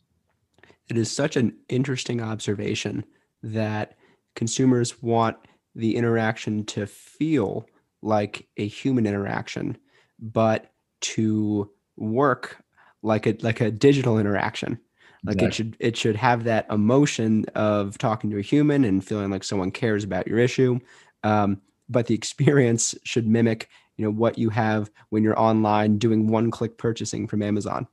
it 0.88 0.96
is 0.96 1.14
such 1.14 1.36
an 1.36 1.54
interesting 1.68 2.22
observation 2.22 3.04
that 3.42 3.98
consumers 4.34 5.02
want 5.02 5.36
the 5.74 5.96
interaction 5.96 6.64
to 6.64 6.86
feel 6.86 7.66
like 8.00 8.48
a 8.56 8.66
human 8.66 9.06
interaction 9.06 9.76
but 10.18 10.72
to 11.02 11.70
work 11.98 12.64
like 13.02 13.26
a 13.26 13.36
like 13.42 13.60
a 13.60 13.70
digital 13.70 14.18
interaction 14.18 14.80
Like 15.24 15.34
exactly. 15.34 15.46
it 15.46 15.54
should 15.54 15.76
it 15.80 15.96
should 15.98 16.16
have 16.16 16.44
that 16.44 16.66
emotion 16.70 17.44
of 17.54 17.98
talking 17.98 18.30
to 18.30 18.38
a 18.38 18.42
human 18.42 18.84
and 18.84 19.04
feeling 19.04 19.30
like 19.30 19.44
someone 19.44 19.70
cares 19.70 20.04
about 20.04 20.26
your 20.26 20.38
issue. 20.38 20.80
Um, 21.22 21.60
but 21.88 22.06
the 22.06 22.14
experience 22.14 22.94
should 23.04 23.26
mimic 23.26 23.68
you 24.00 24.06
know 24.06 24.12
what 24.12 24.38
you 24.38 24.48
have 24.48 24.90
when 25.10 25.22
you're 25.22 25.38
online 25.38 25.98
doing 25.98 26.26
one 26.26 26.50
click 26.50 26.78
purchasing 26.78 27.26
from 27.26 27.42
Amazon. 27.42 27.86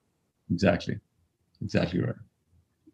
Exactly, 0.49 1.01
exactly 1.61 1.99
right. 1.99 2.15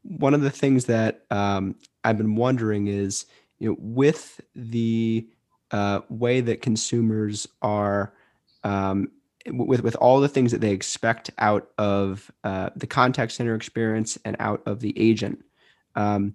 One 0.01 0.34
of 0.34 0.41
the 0.41 0.50
things 0.50 0.86
that 0.86 1.24
um, 1.29 1.75
I've 2.03 2.17
been 2.17 2.36
wondering 2.36 2.88
is 2.88 3.27
you 3.60 3.70
know 3.70 3.75
with 3.77 4.41
the 4.55 5.29
uh, 5.70 6.00
way 6.10 6.41
that 6.41 6.63
consumers 6.63 7.48
are 7.62 8.15
um, 8.63 9.12
with 9.46 9.84
with 9.84 9.96
all 9.98 10.20
the 10.20 10.27
things 10.27 10.51
that 10.51 10.62
they 10.62 10.72
expect 10.72 11.29
out 11.38 11.70
of 11.77 12.32
uh, 12.43 12.72
the 12.75 12.88
contact 12.88 13.32
center 13.34 13.53
experience 13.53 14.17
and 14.25 14.36
out 14.39 14.63
of 14.65 14.79
the 14.79 15.00
agent. 15.00 15.46
Um, 15.93 16.34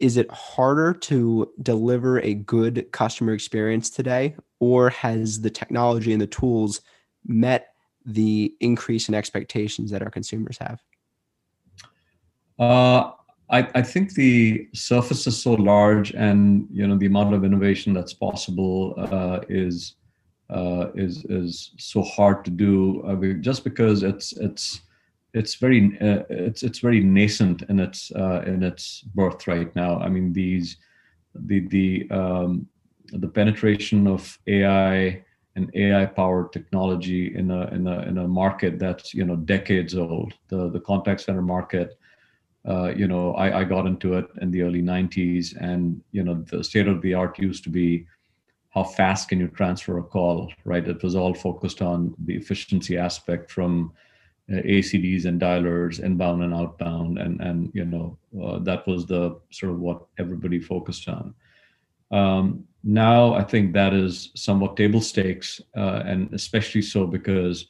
is 0.00 0.16
it 0.16 0.30
harder 0.30 0.92
to 0.92 1.50
deliver 1.62 2.20
a 2.20 2.34
good 2.34 2.86
customer 2.92 3.32
experience 3.32 3.90
today, 3.90 4.34
or 4.60 4.90
has 4.90 5.40
the 5.40 5.50
technology 5.50 6.12
and 6.12 6.20
the 6.20 6.26
tools 6.26 6.80
met 7.26 7.74
the 8.04 8.54
increase 8.60 9.08
in 9.08 9.14
expectations 9.14 9.90
that 9.90 10.02
our 10.02 10.10
consumers 10.10 10.58
have? 10.58 10.82
Uh, 12.58 13.12
I, 13.50 13.68
I, 13.74 13.82
think 13.82 14.14
the 14.14 14.68
surface 14.74 15.26
is 15.26 15.40
so 15.40 15.54
large, 15.54 16.12
and 16.12 16.68
you 16.70 16.86
know 16.86 16.96
the 16.96 17.06
amount 17.06 17.34
of 17.34 17.44
innovation 17.44 17.92
that's 17.92 18.14
possible 18.14 18.94
uh, 18.96 19.40
is 19.48 19.96
uh, 20.50 20.88
is 20.94 21.24
is 21.26 21.72
so 21.78 22.02
hard 22.02 22.44
to 22.44 22.50
do 22.50 23.02
uh, 23.02 23.40
just 23.40 23.64
because 23.64 24.02
it's 24.02 24.32
it's 24.34 24.80
it's 25.34 25.56
very 25.56 25.98
uh, 26.00 26.22
it's 26.30 26.62
it's 26.62 26.78
very 26.78 27.00
nascent 27.00 27.62
in 27.62 27.80
its 27.80 28.12
uh, 28.12 28.42
in 28.46 28.62
its 28.62 29.02
birth 29.14 29.46
right 29.46 29.74
now. 29.74 29.98
I 29.98 30.08
mean 30.08 30.32
these 30.32 30.76
the 31.34 31.66
the 31.68 32.08
um, 32.10 32.68
the 33.12 33.28
penetration 33.28 34.06
of 34.06 34.38
AI 34.46 35.24
and 35.56 35.70
AI 35.74 36.06
powered 36.06 36.52
technology 36.52 37.34
in 37.34 37.50
a 37.50 37.66
in 37.68 37.86
a 37.86 38.02
in 38.02 38.18
a 38.18 38.28
market 38.28 38.78
that's 38.78 39.12
you 39.12 39.24
know 39.24 39.36
decades 39.36 39.96
old. 39.96 40.34
The 40.48 40.70
the 40.70 40.80
contact 40.80 41.20
center 41.22 41.42
market. 41.42 41.98
Uh, 42.66 42.94
you 42.96 43.06
know, 43.06 43.34
I, 43.34 43.60
I 43.60 43.64
got 43.64 43.84
into 43.86 44.14
it 44.14 44.26
in 44.40 44.50
the 44.50 44.62
early 44.62 44.80
90s, 44.80 45.54
and 45.60 46.02
you 46.12 46.24
know, 46.24 46.42
the 46.50 46.64
state 46.64 46.88
of 46.88 47.02
the 47.02 47.12
art 47.12 47.38
used 47.38 47.62
to 47.64 47.68
be 47.68 48.06
how 48.70 48.82
fast 48.82 49.28
can 49.28 49.38
you 49.38 49.48
transfer 49.48 49.98
a 49.98 50.02
call, 50.02 50.50
right? 50.64 50.88
It 50.88 51.02
was 51.02 51.14
all 51.14 51.34
focused 51.34 51.82
on 51.82 52.14
the 52.24 52.34
efficiency 52.34 52.96
aspect 52.96 53.50
from 53.50 53.92
ACDs 54.50 55.24
and 55.24 55.40
dialers, 55.40 56.00
inbound 56.00 56.42
and 56.42 56.54
outbound, 56.54 57.18
and 57.18 57.40
and 57.40 57.70
you 57.74 57.84
know 57.84 58.18
uh, 58.42 58.58
that 58.58 58.86
was 58.86 59.06
the 59.06 59.38
sort 59.50 59.72
of 59.72 59.80
what 59.80 60.04
everybody 60.18 60.60
focused 60.60 61.08
on. 61.08 61.34
Um, 62.10 62.64
now 62.82 63.34
I 63.34 63.42
think 63.42 63.72
that 63.72 63.94
is 63.94 64.30
somewhat 64.34 64.76
table 64.76 65.00
stakes, 65.00 65.60
uh, 65.76 66.02
and 66.04 66.32
especially 66.34 66.82
so 66.82 67.06
because 67.06 67.68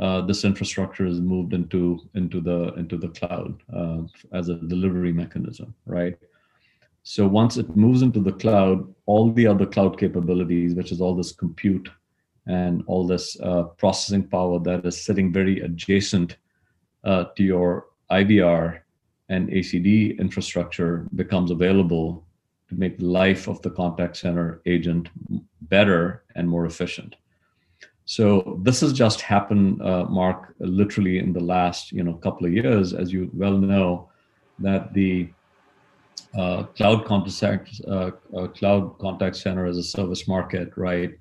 uh, 0.00 0.20
this 0.22 0.44
infrastructure 0.44 1.06
is 1.06 1.20
moved 1.20 1.54
into 1.54 2.00
into 2.14 2.40
the 2.40 2.74
into 2.74 2.96
the 2.96 3.08
cloud 3.08 3.62
uh, 3.72 4.02
as 4.32 4.48
a 4.48 4.56
delivery 4.56 5.12
mechanism, 5.12 5.72
right? 5.86 6.18
So 7.04 7.26
once 7.26 7.56
it 7.56 7.76
moves 7.76 8.02
into 8.02 8.20
the 8.20 8.32
cloud, 8.32 8.92
all 9.06 9.30
the 9.32 9.46
other 9.46 9.66
cloud 9.66 9.98
capabilities, 9.98 10.74
which 10.74 10.92
is 10.92 11.00
all 11.00 11.14
this 11.14 11.32
compute 11.32 11.88
and 12.48 12.82
all 12.86 13.06
this 13.06 13.38
uh, 13.40 13.64
processing 13.76 14.26
power 14.26 14.58
that 14.58 14.84
is 14.84 15.00
sitting 15.00 15.32
very 15.32 15.60
adjacent 15.60 16.36
uh, 17.04 17.24
to 17.36 17.44
your 17.44 17.86
IVR 18.10 18.80
and 19.28 19.50
ACD 19.50 20.18
infrastructure 20.18 21.06
becomes 21.14 21.50
available 21.50 22.24
to 22.68 22.74
make 22.74 22.98
the 22.98 23.04
life 23.04 23.48
of 23.48 23.60
the 23.62 23.70
contact 23.70 24.16
center 24.16 24.60
agent 24.66 25.08
better 25.62 26.24
and 26.34 26.48
more 26.48 26.66
efficient. 26.66 27.16
So 28.06 28.58
this 28.62 28.80
has 28.80 28.94
just 28.94 29.20
happened, 29.20 29.82
uh, 29.82 30.06
Mark, 30.06 30.54
literally 30.58 31.18
in 31.18 31.34
the 31.34 31.44
last 31.44 31.92
you 31.92 32.02
know 32.02 32.14
couple 32.14 32.46
of 32.46 32.52
years, 32.54 32.94
as 32.94 33.12
you 33.12 33.30
well 33.34 33.58
know, 33.58 34.08
that 34.60 34.94
the 34.94 35.28
uh, 36.36 36.62
cloud 36.74 37.04
contact 37.04 37.80
uh, 37.86 38.10
uh, 38.34 38.46
cloud 38.48 38.98
contact 38.98 39.36
center 39.36 39.66
as 39.66 39.76
a 39.76 39.82
service 39.82 40.26
market, 40.26 40.72
right? 40.76 41.18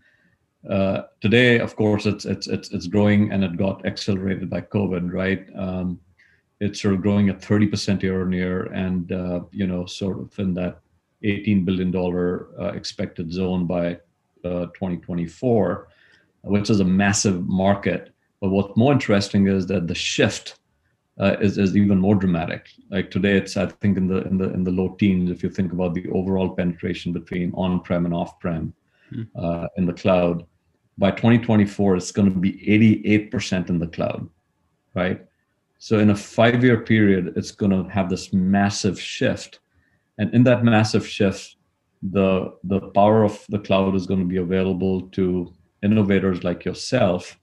Uh, 0.70 1.04
today, 1.22 1.60
of 1.60 1.76
course, 1.76 2.06
it's 2.06 2.26
it's 2.26 2.48
it's 2.48 2.72
it's 2.72 2.88
growing 2.88 3.32
and 3.32 3.44
it 3.44 3.58
got 3.58 3.86
accelerated 3.86 4.50
by 4.50 4.62
COVID, 4.62 5.14
right? 5.14 5.48
Um, 5.56 6.00
it's 6.60 6.82
sort 6.82 6.96
of 6.96 7.02
growing 7.02 7.30
at 7.30 7.40
30% 7.40 8.02
year 8.02 8.22
on 8.22 8.32
year, 8.32 8.64
and 8.74 9.12
uh, 9.12 9.42
you 9.52 9.68
know, 9.68 9.86
sort 9.86 10.20
of 10.20 10.38
in 10.40 10.54
that 10.56 10.80
18 11.24 11.66
billion 11.66 11.92
dollar 11.92 12.48
uh, 12.60 12.72
expected 12.74 13.32
zone 13.32 13.66
by 13.66 14.00
2024, 14.44 15.88
which 16.42 16.70
is 16.70 16.80
a 16.80 16.86
massive 16.86 17.48
market. 17.48 18.14
But 18.40 18.50
what's 18.50 18.78
more 18.78 18.94
interesting 18.94 19.48
is 19.48 19.68
that 19.68 19.88
the 19.88 19.96
shift 19.96 20.60
uh, 21.20 21.36
is, 21.42 21.58
is 21.58 21.76
even 21.76 22.00
more 22.00 22.16
dramatic. 22.16 22.70
Like 22.90 23.12
today, 23.12 23.38
it's 23.38 23.58
I 23.58 23.68
think 23.68 23.98
in 23.98 24.08
the 24.08 24.22
in 24.28 24.38
the 24.38 24.54
in 24.54 24.64
the 24.64 24.72
low 24.72 24.96
teens. 25.00 25.32
If 25.32 25.44
you 25.44 25.50
think 25.50 25.72
about 25.74 25.94
the 25.94 26.08
overall 26.10 26.50
penetration 26.50 27.14
between 27.14 27.54
on-prem 27.54 28.06
and 28.06 28.14
off-prem. 28.14 28.74
Uh, 29.36 29.68
in 29.78 29.86
the 29.86 29.94
cloud, 29.94 30.46
by 30.98 31.12
2024, 31.12 31.96
it's 31.96 32.12
going 32.12 32.32
to 32.32 32.40
be 32.40 32.54
88% 33.32 33.70
in 33.70 33.80
the 33.80 33.88
cloud, 33.88 34.28
right? 34.96 35.24
So 35.80 36.00
in 36.00 36.10
a 36.10 36.16
five-year 36.16 36.82
period, 36.82 37.34
it's 37.36 37.52
going 37.52 37.72
to 37.72 37.90
have 37.92 38.10
this 38.10 38.34
massive 38.34 39.00
shift, 39.00 39.60
and 40.18 40.34
in 40.34 40.44
that 40.44 40.64
massive 40.64 41.08
shift, 41.08 41.56
the 42.12 42.54
the 42.64 42.80
power 42.80 43.24
of 43.24 43.44
the 43.50 43.60
cloud 43.60 43.96
is 43.96 44.06
going 44.06 44.20
to 44.20 44.26
be 44.26 44.38
available 44.38 45.02
to 45.10 45.54
innovators 45.84 46.44
like 46.44 46.66
yourself 46.66 47.40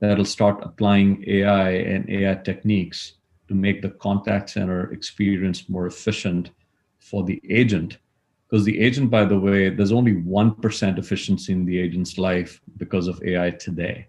that'll 0.00 0.24
start 0.24 0.62
applying 0.62 1.22
AI 1.26 1.70
and 1.70 2.08
AI 2.08 2.34
techniques 2.34 3.14
to 3.48 3.54
make 3.54 3.82
the 3.82 3.90
contact 3.90 4.50
center 4.50 4.90
experience 4.92 5.68
more 5.68 5.86
efficient 5.86 6.50
for 6.98 7.24
the 7.24 7.40
agent. 7.48 7.98
Because 8.50 8.64
the 8.64 8.80
agent, 8.80 9.10
by 9.10 9.24
the 9.24 9.38
way, 9.38 9.70
there's 9.70 9.92
only 9.92 10.14
1% 10.14 10.98
efficiency 10.98 11.52
in 11.52 11.64
the 11.64 11.78
agent's 11.78 12.18
life 12.18 12.60
because 12.78 13.06
of 13.06 13.22
AI 13.22 13.50
today. 13.50 14.08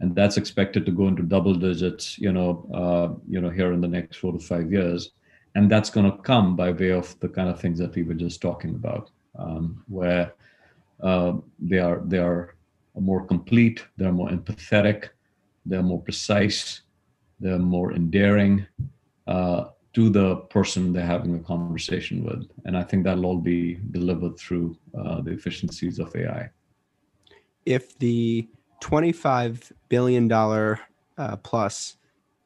And 0.00 0.16
that's 0.16 0.36
expected 0.36 0.84
to 0.84 0.90
go 0.90 1.06
into 1.06 1.22
double 1.22 1.54
digits, 1.54 2.18
you 2.18 2.32
know, 2.32 2.68
uh, 2.74 3.14
you 3.28 3.40
know, 3.40 3.50
here 3.50 3.72
in 3.72 3.80
the 3.80 3.86
next 3.86 4.16
four 4.16 4.32
to 4.32 4.40
five 4.40 4.72
years. 4.72 5.12
And 5.54 5.70
that's 5.70 5.90
going 5.90 6.10
to 6.10 6.18
come 6.18 6.56
by 6.56 6.72
way 6.72 6.90
of 6.90 7.18
the 7.20 7.28
kind 7.28 7.48
of 7.48 7.60
things 7.60 7.78
that 7.78 7.94
we 7.94 8.02
were 8.02 8.14
just 8.14 8.42
talking 8.42 8.70
about, 8.70 9.10
um, 9.38 9.84
where 9.86 10.34
uh, 11.00 11.34
they 11.60 11.78
are 11.78 12.02
they 12.06 12.18
are 12.18 12.56
more 12.98 13.24
complete, 13.24 13.84
they're 13.96 14.12
more 14.12 14.30
empathetic, 14.30 15.10
they're 15.66 15.82
more 15.82 16.00
precise, 16.00 16.80
they're 17.38 17.58
more 17.58 17.92
endearing 17.92 18.66
uh, 19.28 19.66
to 19.94 20.08
the 20.08 20.36
person 20.36 20.92
they're 20.92 21.04
having 21.04 21.34
a 21.36 21.40
conversation 21.40 22.24
with. 22.24 22.50
And 22.64 22.76
I 22.76 22.82
think 22.82 23.04
that'll 23.04 23.26
all 23.26 23.38
be 23.38 23.78
delivered 23.90 24.38
through 24.38 24.76
uh, 24.98 25.20
the 25.20 25.32
efficiencies 25.32 25.98
of 25.98 26.14
AI. 26.16 26.50
If 27.66 27.98
the 27.98 28.48
$25 28.82 29.72
billion 29.88 30.32
uh, 30.32 31.36
plus 31.42 31.96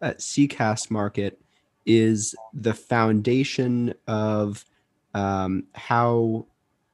uh, 0.03 0.11
CCaaS 0.19 0.91
market 0.91 1.41
is 1.87 2.35
the 2.53 2.75
foundation 2.75 3.95
of 4.09 4.65
um, 5.15 5.65
how 5.75 6.47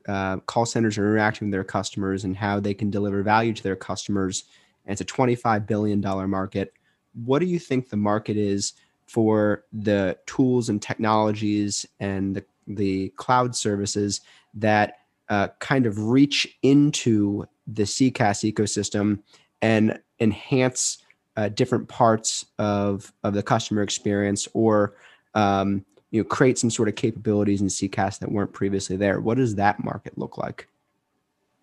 uh, 0.07 0.37
call 0.39 0.67
centers 0.67 0.99
are 0.99 1.09
interacting 1.09 1.49
with 1.49 1.53
their 1.53 1.65
customers 1.65 2.25
and 2.25 2.37
how 2.37 2.61
they 2.61 2.75
can 2.75 2.91
deliver 2.91 3.23
value 3.23 3.53
to 3.53 3.63
their 3.63 3.77
customers. 3.77 4.45
And 4.85 4.93
it's 4.93 5.01
a 5.01 5.15
$25 5.15 5.67
billion 5.67 6.01
market. 6.29 6.75
What 7.15 7.39
do 7.39 7.47
you 7.47 7.59
think 7.59 7.89
the 7.89 7.97
market 7.97 8.37
is 8.37 8.75
for 9.12 9.64
the 9.75 10.16
tools 10.25 10.71
and 10.71 10.81
technologies 10.81 11.85
and 12.00 12.37
the, 12.37 12.45
the 12.66 13.11
cloud 13.11 13.54
services 13.54 14.23
that 14.54 15.00
uh, 15.28 15.49
kind 15.59 15.85
of 15.85 15.99
reach 15.99 16.57
into 16.62 17.47
the 17.66 17.83
CCaaS 17.83 18.50
ecosystem 18.50 19.19
and 19.61 20.00
enhance 20.19 20.99
uh, 21.37 21.50
different 21.50 21.88
parts 21.88 22.47
of, 22.59 23.12
of 23.23 23.35
the 23.35 23.42
customer 23.42 23.83
experience 23.83 24.49
or 24.54 24.95
um, 25.35 25.85
you 26.11 26.23
know 26.23 26.25
create 26.25 26.57
some 26.57 26.71
sort 26.71 26.88
of 26.88 26.95
capabilities 26.95 27.61
in 27.61 27.66
CCaaS 27.69 28.19
that 28.19 28.33
weren't 28.33 28.54
previously 28.54 28.97
there. 28.97 29.21
What 29.21 29.37
does 29.37 29.57
that 29.57 29.85
market 29.85 30.16
look 30.16 30.38
like? 30.38 30.69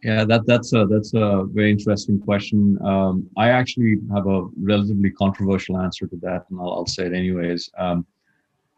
Yeah, 0.03 0.23
that 0.25 0.45
that's 0.45 0.71
a 0.73 0.85
that's 0.85 1.13
a 1.13 1.45
very 1.49 1.71
interesting 1.71 2.19
question. 2.19 2.77
Um, 2.85 3.29
I 3.35 3.49
actually 3.49 3.97
have 4.13 4.27
a 4.27 4.47
relatively 4.57 5.11
controversial 5.11 5.77
answer 5.77 6.07
to 6.07 6.15
that, 6.17 6.45
and 6.49 6.59
I'll, 6.59 6.71
I'll 6.71 6.85
say 6.85 7.05
it 7.05 7.13
anyways. 7.13 7.69
Um, 7.77 8.05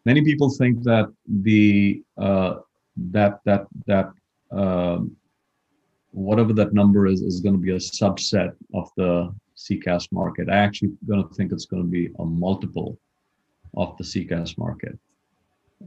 many 0.06 0.24
people 0.24 0.50
think 0.50 0.82
that 0.84 1.14
the 1.28 2.02
uh, 2.18 2.56
that 3.12 3.40
that 3.46 3.68
that 3.86 4.12
um, 4.52 5.16
whatever 6.10 6.54
that 6.54 6.74
number 6.74 7.06
is 7.06 7.22
is 7.22 7.40
going 7.40 7.54
to 7.56 7.62
be 7.62 7.72
a 7.72 7.76
subset 7.76 8.56
of 8.74 8.90
the 8.98 9.32
CCaaS 9.56 10.12
market. 10.12 10.50
I 10.50 10.58
actually 10.58 10.94
going 11.08 11.28
to 11.28 11.34
think 11.36 11.52
it's 11.52 11.66
going 11.66 11.84
to 11.84 11.90
be 11.90 12.10
a 12.18 12.26
multiple 12.26 12.98
of 13.78 13.96
the 13.98 14.04
CCaaS 14.04 14.58
market. 14.58 14.98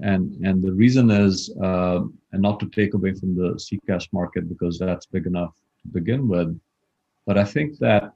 And, 0.02 0.34
and 0.44 0.62
the 0.62 0.72
reason 0.72 1.10
is, 1.10 1.54
uh, 1.62 2.00
and 2.32 2.42
not 2.42 2.60
to 2.60 2.68
take 2.70 2.94
away 2.94 3.14
from 3.14 3.36
the 3.36 3.54
CCaaS 3.54 4.08
market 4.12 4.48
because 4.48 4.78
that's 4.78 5.06
big 5.06 5.26
enough 5.26 5.54
to 5.82 5.88
begin 5.88 6.28
with, 6.28 6.58
but 7.26 7.38
I 7.38 7.44
think 7.44 7.78
that 7.78 8.12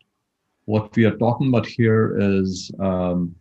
what 0.67 0.95
we 0.95 1.07
are 1.07 1.17
talking 1.17 1.49
about 1.49 1.67
here 1.67 2.19
is 2.21 2.71
um, 2.79 3.35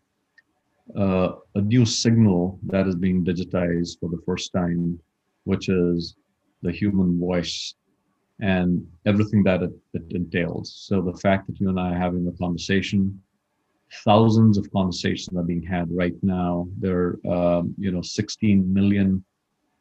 uh, 0.96 1.34
a 1.56 1.62
new 1.62 1.86
signal 1.86 2.60
that 2.64 2.88
is 2.88 2.96
being 2.96 3.26
digitized 3.26 4.00
for 4.00 4.10
the 4.10 4.22
first 4.26 4.54
time, 4.54 5.00
which 5.44 5.68
is 5.68 6.16
the 6.62 6.72
human 6.72 7.20
voice 7.20 7.76
and 8.40 8.88
everything 9.06 9.44
that 9.44 9.64
it, 9.64 9.72
it, 9.94 10.04
entails. 10.12 10.86
So 10.88 11.02
the 11.02 11.18
fact 11.18 11.48
that 11.48 11.60
you 11.60 11.70
and 11.70 11.80
I 11.80 11.92
are 11.92 12.00
having 12.00 12.28
a 12.28 12.38
conversation, 12.38 13.22
thousands 14.04 14.58
of 14.58 14.72
conversations 14.72 15.38
are 15.38 15.44
being 15.44 15.64
had 15.64 15.88
right 15.92 16.16
now. 16.22 16.68
There 16.78 17.20
are, 17.26 17.60
um, 17.60 17.76
you 17.78 17.92
know, 17.92 18.02
16 18.02 18.74
million 18.74 19.24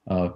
uh, 0.09 0.31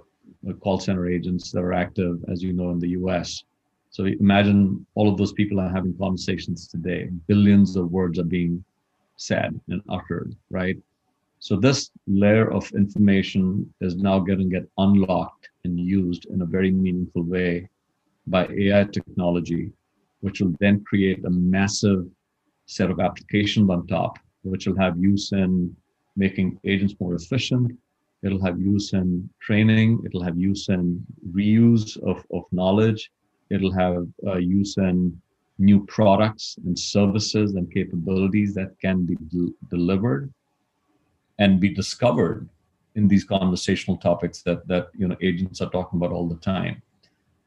call 0.59 0.79
center 0.79 1.07
agents 1.07 1.51
that 1.51 1.59
are 1.59 1.73
active, 1.73 2.23
as 2.29 2.43
you 2.43 2.53
know, 2.53 2.71
in 2.71 2.79
the 2.79 2.89
U.S. 2.89 3.43
So 3.89 4.05
imagine 4.05 4.85
all 4.95 5.09
of 5.09 5.17
those 5.17 5.33
people 5.33 5.59
are 5.59 5.69
having 5.69 5.97
conversations 5.97 6.67
today. 6.67 7.09
Billions 7.27 7.75
of 7.75 7.91
words 7.91 8.19
are 8.19 8.25
being 8.25 8.63
said 9.17 9.59
and 9.69 9.81
uttered, 9.89 10.35
right? 10.49 10.77
So 11.39 11.55
this 11.55 11.91
layer 12.07 12.51
of 12.51 12.71
information 12.71 13.73
is 13.81 13.95
now 13.95 14.19
going 14.19 14.39
to 14.39 14.45
get 14.45 14.69
unlocked 14.77 15.49
and 15.63 15.79
used 15.79 16.25
in 16.25 16.41
a 16.41 16.45
very 16.45 16.71
meaningful 16.71 17.23
way 17.23 17.67
by 18.27 18.47
AI 18.47 18.83
technology, 18.85 19.71
which 20.21 20.39
will 20.39 20.55
then 20.59 20.83
create 20.83 21.25
a 21.25 21.29
massive 21.29 22.07
set 22.71 22.89
of 22.89 23.01
applications 23.01 23.69
on 23.69 23.85
top, 23.85 24.17
which 24.43 24.65
will 24.65 24.77
have 24.77 24.97
use 24.97 25.33
in 25.33 25.75
making 26.15 26.57
agents 26.63 26.95
more 27.01 27.15
efficient. 27.15 27.77
It'll 28.23 28.43
have 28.45 28.59
use 28.61 28.93
in 28.93 29.29
training. 29.41 30.01
It'll 30.05 30.23
have 30.23 30.37
use 30.37 30.69
in 30.69 31.05
reuse 31.33 32.01
of, 32.09 32.25
of 32.31 32.43
knowledge. 32.53 33.11
It'll 33.49 33.73
have 33.73 34.07
uh, 34.25 34.37
use 34.37 34.77
in 34.77 35.19
new 35.59 35.85
products 35.85 36.55
and 36.65 36.77
services 36.79 37.55
and 37.55 37.71
capabilities 37.73 38.53
that 38.53 38.79
can 38.79 39.05
be 39.05 39.15
de- 39.33 39.53
delivered 39.69 40.33
and 41.39 41.59
be 41.59 41.69
discovered 41.69 42.47
in 42.95 43.07
these 43.09 43.25
conversational 43.25 43.97
topics 43.97 44.41
that 44.43 44.65
that 44.67 44.85
you 44.99 45.07
know 45.09 45.17
agents 45.21 45.59
are 45.61 45.69
talking 45.69 45.97
about 45.99 46.13
all 46.13 46.27
the 46.27 46.41
time. 46.53 46.81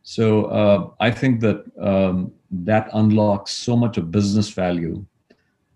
So 0.03 0.27
uh, 0.61 0.91
I 1.01 1.11
think 1.11 1.41
that 1.41 1.65
um, 1.81 2.33
that 2.51 2.91
unlocks 2.93 3.53
so 3.53 3.75
much 3.75 3.97
of 3.97 4.11
business 4.11 4.51
value 4.51 5.07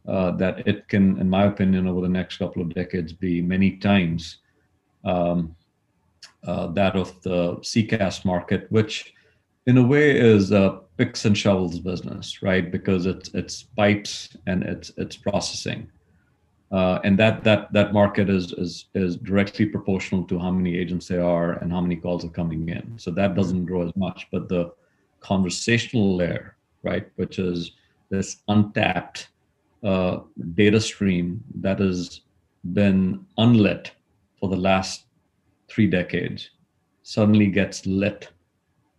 uh, 0.09 0.33
that 0.33 0.67
it 0.67 0.89
can, 0.89 1.19
in 1.21 1.29
my 1.29 1.45
opinion, 1.45 1.87
over 1.87 2.01
the 2.01 2.09
next 2.09 2.39
couple 2.39 2.63
of 2.63 2.75
decades, 2.75 3.13
be 3.13 3.43
many 3.43 3.77
times 3.77 4.39
um, 5.05 5.55
uh, 6.45 6.67
that 6.69 6.97
of 6.97 7.21
the 7.23 7.57
CCaaS 7.57 8.25
market, 8.25 8.67
which 8.71 9.15
in 9.67 9.79
a 9.79 9.83
way 9.83 10.19
is 10.19 10.51
a 10.51 10.81
picks 10.97 11.25
and 11.25 11.37
shovels 11.37 11.79
business, 11.79 12.43
right? 12.43 12.73
Because 12.73 13.07
it's 13.07 13.29
it's 13.35 13.63
pipes 13.63 14.37
and 14.47 14.63
it's 14.63 14.91
it's 14.97 15.17
processing 15.17 15.89
uh, 16.71 16.99
and 17.05 17.19
that 17.19 17.43
that 17.45 17.73
that 17.73 17.93
market 17.93 18.29
is 18.29 18.53
is 18.53 18.87
is 18.95 19.17
directly 19.17 19.65
proportional 19.65 20.23
to 20.25 20.39
how 20.39 20.51
many 20.51 20.77
agents 20.77 21.09
there 21.09 21.25
are 21.25 21.53
and 21.53 21.73
how 21.73 21.81
many 21.81 21.97
calls 21.97 22.25
are 22.25 22.31
coming 22.31 22.69
in. 22.69 22.93
So 22.99 23.11
that 23.13 23.35
doesn't 23.35 23.65
grow 23.65 23.87
as 23.87 23.97
much, 23.97 24.29
but 24.31 24.49
the 24.49 24.73
conversational 25.21 26.17
layer, 26.17 26.57
right, 26.83 27.09
which 27.17 27.39
is 27.39 27.73
this 28.11 28.39
untapped 28.49 29.29
uh, 29.83 30.21
data 30.55 30.81
stream 30.81 31.43
that 31.61 31.79
has 31.79 32.23
been 32.73 33.25
unlit 33.37 33.93
for 34.39 34.49
the 34.49 34.57
last 34.57 35.05
three 35.69 35.87
decades, 35.87 36.51
suddenly 37.03 37.47
gets 37.47 37.87
lit 37.87 38.29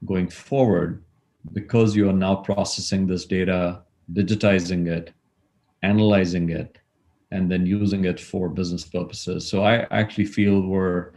going 0.06 0.30
forward 0.30 1.04
because 1.54 1.96
you 1.96 2.10
are 2.10 2.14
now 2.14 2.36
processing 2.36 3.08
this 3.08 3.26
data, 3.26 3.82
digitizing 4.14 4.88
it, 4.88 5.14
analyzing 5.84 6.50
it, 6.50 6.78
and 7.32 7.52
then 7.52 7.66
using 7.66 8.06
it 8.06 8.20
for 8.20 8.50
business 8.50 8.84
purposes. 8.84 9.48
So 9.48 9.64
I 9.64 9.86
actually 9.92 10.26
feel 10.26 10.62
we're 10.62 11.12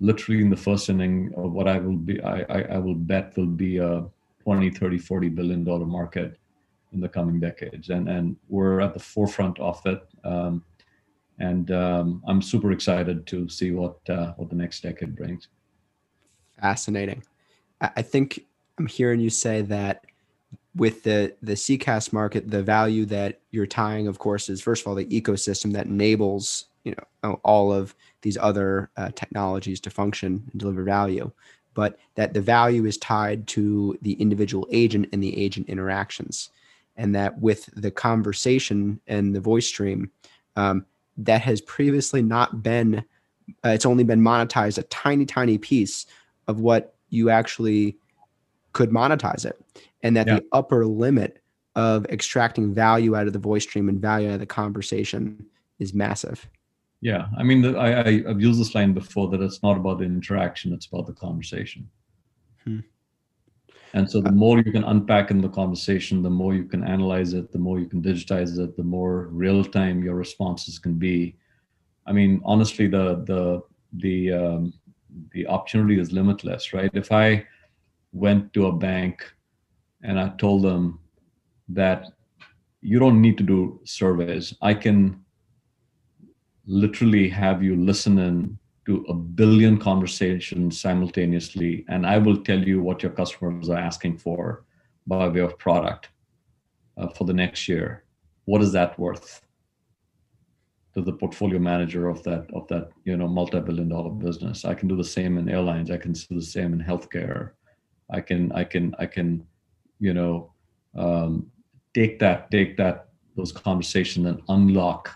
literally 0.00 0.40
in 0.40 0.50
the 0.50 0.56
first 0.56 0.88
inning 0.88 1.32
of 1.36 1.52
what 1.52 1.68
I 1.68 1.78
will 1.78 1.96
be, 1.96 2.20
I, 2.22 2.40
I, 2.48 2.62
I 2.74 2.78
will 2.78 2.94
bet 2.94 3.36
will 3.36 3.46
be 3.46 3.78
a 3.78 4.04
20, 4.42 4.70
30, 4.70 4.98
40 4.98 5.28
billion 5.28 5.64
dollar 5.64 5.86
market 5.86 6.38
in 6.92 7.00
the 7.00 7.08
coming 7.08 7.40
decades. 7.40 7.90
And, 7.90 8.08
and 8.08 8.36
we're 8.48 8.80
at 8.80 8.94
the 8.94 9.00
forefront 9.00 9.58
of 9.58 9.80
it. 9.86 10.02
Um, 10.24 10.64
and 11.38 11.70
um, 11.70 12.22
I'm 12.26 12.42
super 12.42 12.72
excited 12.72 13.26
to 13.28 13.48
see 13.48 13.70
what, 13.70 13.98
uh, 14.08 14.32
what 14.36 14.50
the 14.50 14.56
next 14.56 14.82
decade 14.82 15.14
brings. 15.14 15.48
Fascinating. 16.60 17.22
I 17.80 18.02
think 18.02 18.44
I'm 18.78 18.86
hearing 18.86 19.20
you 19.20 19.30
say 19.30 19.62
that 19.62 20.04
with 20.74 21.02
the 21.02 21.34
the 21.42 21.52
CCaaS 21.52 22.12
market, 22.12 22.50
the 22.50 22.62
value 22.62 23.04
that 23.06 23.40
you're 23.50 23.66
tying, 23.66 24.06
of 24.06 24.18
course, 24.18 24.48
is 24.48 24.60
first 24.60 24.82
of 24.82 24.88
all 24.88 24.94
the 24.94 25.06
ecosystem 25.06 25.72
that 25.72 25.86
enables 25.86 26.66
you 26.84 26.94
know 27.22 27.34
all 27.44 27.72
of 27.72 27.94
these 28.22 28.36
other 28.36 28.90
uh, 28.96 29.10
technologies 29.14 29.80
to 29.80 29.90
function 29.90 30.44
and 30.50 30.60
deliver 30.60 30.82
value, 30.82 31.30
but 31.74 31.98
that 32.14 32.34
the 32.34 32.40
value 32.40 32.84
is 32.86 32.96
tied 32.96 33.46
to 33.48 33.96
the 34.02 34.14
individual 34.14 34.66
agent 34.70 35.08
and 35.12 35.22
the 35.22 35.36
agent 35.36 35.68
interactions, 35.68 36.50
and 36.98 37.14
that 37.14 37.38
with 37.40 37.70
the 37.74 37.90
conversation 37.90 39.00
and 39.06 39.34
the 39.34 39.40
voice 39.40 39.66
stream, 39.66 40.10
um, 40.56 40.84
that 41.16 41.40
has 41.40 41.60
previously 41.62 42.20
not 42.20 42.62
been, 42.62 43.04
uh, 43.64 43.70
it's 43.70 43.86
only 43.86 44.04
been 44.04 44.20
monetized 44.20 44.76
a 44.76 44.82
tiny 44.84 45.24
tiny 45.24 45.56
piece 45.56 46.04
of 46.48 46.60
what 46.60 46.94
you 47.08 47.30
actually 47.30 47.96
could 48.72 48.90
monetize 48.90 49.46
it 49.46 49.58
and 50.02 50.16
that 50.16 50.26
yeah. 50.26 50.36
the 50.36 50.44
upper 50.52 50.84
limit 50.84 51.42
of 51.76 52.04
extracting 52.06 52.74
value 52.74 53.16
out 53.16 53.26
of 53.26 53.32
the 53.32 53.38
voice 53.38 53.62
stream 53.62 53.88
and 53.88 54.00
value 54.00 54.28
out 54.28 54.34
of 54.34 54.40
the 54.40 54.46
conversation 54.46 55.46
is 55.78 55.94
massive. 55.94 56.48
Yeah, 57.00 57.28
I 57.38 57.44
mean, 57.44 57.62
the, 57.62 57.78
I, 57.78 58.06
I, 58.06 58.22
have 58.28 58.40
used 58.40 58.60
this 58.60 58.74
line 58.74 58.92
before 58.92 59.28
that 59.28 59.40
it's 59.40 59.62
not 59.62 59.76
about 59.76 59.98
the 59.98 60.04
interaction; 60.04 60.72
it's 60.72 60.86
about 60.86 61.06
the 61.06 61.12
conversation. 61.12 61.88
Hmm. 62.64 62.80
And 63.94 64.10
so, 64.10 64.20
the 64.20 64.28
uh, 64.28 64.32
more 64.32 64.58
you 64.58 64.72
can 64.72 64.84
unpack 64.84 65.30
in 65.30 65.40
the 65.40 65.48
conversation, 65.48 66.22
the 66.22 66.30
more 66.30 66.54
you 66.54 66.64
can 66.64 66.84
analyze 66.84 67.32
it, 67.32 67.52
the 67.52 67.58
more 67.58 67.78
you 67.78 67.86
can 67.86 68.02
digitize 68.02 68.58
it, 68.58 68.76
the 68.76 68.84
more 68.84 69.28
real 69.28 69.64
time 69.64 70.02
your 70.02 70.14
responses 70.14 70.78
can 70.78 70.94
be. 70.94 71.36
I 72.06 72.12
mean, 72.12 72.40
honestly, 72.44 72.86
the 72.86 73.24
the 73.26 73.62
the 73.94 74.32
um, 74.32 74.72
the 75.32 75.46
opportunity 75.46 75.98
is 75.98 76.12
limitless, 76.12 76.72
right? 76.72 76.90
If 76.92 77.12
I 77.12 77.46
went 78.12 78.52
to 78.54 78.66
a 78.66 78.72
bank 78.72 79.24
and 80.02 80.18
I 80.18 80.30
told 80.38 80.62
them 80.62 81.00
that 81.68 82.06
you 82.80 82.98
don't 82.98 83.20
need 83.20 83.36
to 83.38 83.44
do 83.44 83.80
surveys. 83.84 84.54
I 84.62 84.74
can 84.74 85.24
literally 86.66 87.28
have 87.28 87.62
you 87.62 87.76
listen 87.76 88.18
in 88.18 88.58
to 88.88 89.04
a 89.10 89.14
billion 89.14 89.76
conversations 89.76 90.80
simultaneously, 90.80 91.84
and 91.88 92.06
I 92.06 92.16
will 92.16 92.38
tell 92.38 92.58
you 92.58 92.80
what 92.80 93.02
your 93.02 93.12
customers 93.12 93.68
are 93.68 93.76
asking 93.76 94.16
for 94.16 94.64
by 95.06 95.28
way 95.28 95.40
of 95.40 95.58
product 95.58 96.08
uh, 96.96 97.08
for 97.08 97.24
the 97.24 97.34
next 97.34 97.68
year. 97.68 98.04
What 98.46 98.62
is 98.62 98.72
that 98.72 98.98
worth 98.98 99.42
to 100.94 101.02
the 101.02 101.12
portfolio 101.12 101.58
manager 101.58 102.08
of 102.08 102.22
that 102.22 102.46
of 102.54 102.66
that 102.68 102.88
you 103.04 103.18
know 103.18 103.28
multi-billion 103.28 103.90
dollar 103.90 104.08
business? 104.08 104.64
I 104.64 104.72
can 104.72 104.88
do 104.88 104.96
the 104.96 105.04
same 105.04 105.36
in 105.36 105.50
airlines. 105.50 105.90
I 105.90 105.98
can 105.98 106.12
do 106.14 106.36
the 106.36 106.52
same 106.56 106.72
in 106.72 106.80
healthcare. 106.80 107.50
I 108.10 108.22
can 108.22 108.50
I 108.52 108.64
can 108.64 108.94
I 108.98 109.04
can 109.04 109.46
you 110.00 110.14
know 110.14 110.54
um, 110.96 111.50
take 111.92 112.18
that 112.20 112.50
take 112.50 112.78
that 112.78 113.08
those 113.36 113.52
conversations 113.52 114.26
and 114.26 114.40
unlock 114.48 115.14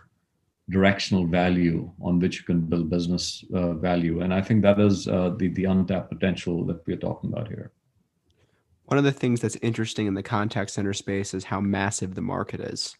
directional 0.72 1.26
value 1.26 1.90
on 2.00 2.18
which 2.18 2.38
you 2.38 2.44
can 2.44 2.60
build 2.60 2.90
business 2.90 3.44
uh, 3.54 3.74
value. 3.74 4.20
And 4.22 4.32
i 4.34 4.40
think 4.40 4.62
that 4.62 4.80
is 4.80 5.06
uh, 5.06 5.30
the 5.38 5.48
the 5.48 5.64
untapped 5.64 6.10
potential 6.10 6.64
that 6.66 6.86
we're 6.86 6.96
talking 6.96 7.30
about 7.32 7.48
here. 7.48 7.72
One 8.86 8.98
of 8.98 9.04
the 9.04 9.12
things 9.12 9.40
that's 9.40 9.56
interesting 9.56 10.06
in 10.06 10.14
the 10.14 10.22
contact 10.22 10.70
center 10.70 10.92
space 10.92 11.34
is 11.34 11.44
how 11.44 11.60
massive 11.60 12.14
the 12.14 12.20
market 12.20 12.60
is. 12.60 12.96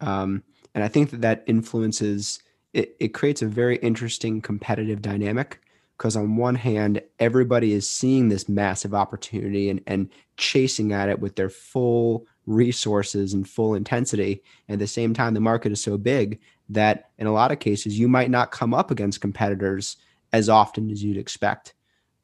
Um, 0.00 0.42
and 0.74 0.82
i 0.82 0.88
think 0.88 1.10
that 1.10 1.20
that 1.20 1.44
influences 1.46 2.40
it, 2.72 2.96
it 2.98 3.08
creates 3.08 3.42
a 3.42 3.46
very 3.46 3.76
interesting 3.76 4.40
competitive 4.40 5.02
dynamic 5.02 5.60
because 5.96 6.16
on 6.16 6.36
one 6.36 6.54
hand 6.54 7.02
everybody 7.18 7.72
is 7.72 7.88
seeing 7.88 8.28
this 8.28 8.48
massive 8.48 8.94
opportunity 8.94 9.68
and, 9.68 9.82
and 9.86 10.08
chasing 10.36 10.92
at 10.92 11.08
it 11.08 11.20
with 11.20 11.36
their 11.36 11.50
full 11.50 12.26
resources 12.46 13.34
and 13.34 13.48
full 13.48 13.74
intensity. 13.74 14.42
And 14.66 14.74
at 14.74 14.78
the 14.80 14.86
same 14.86 15.14
time 15.14 15.34
the 15.34 15.40
market 15.40 15.72
is 15.72 15.82
so 15.82 15.96
big 15.96 16.40
that 16.74 17.10
in 17.18 17.26
a 17.26 17.32
lot 17.32 17.52
of 17.52 17.58
cases 17.58 17.98
you 17.98 18.08
might 18.08 18.30
not 18.30 18.50
come 18.50 18.74
up 18.74 18.90
against 18.90 19.20
competitors 19.20 19.96
as 20.32 20.48
often 20.48 20.90
as 20.90 21.02
you'd 21.02 21.16
expect 21.16 21.74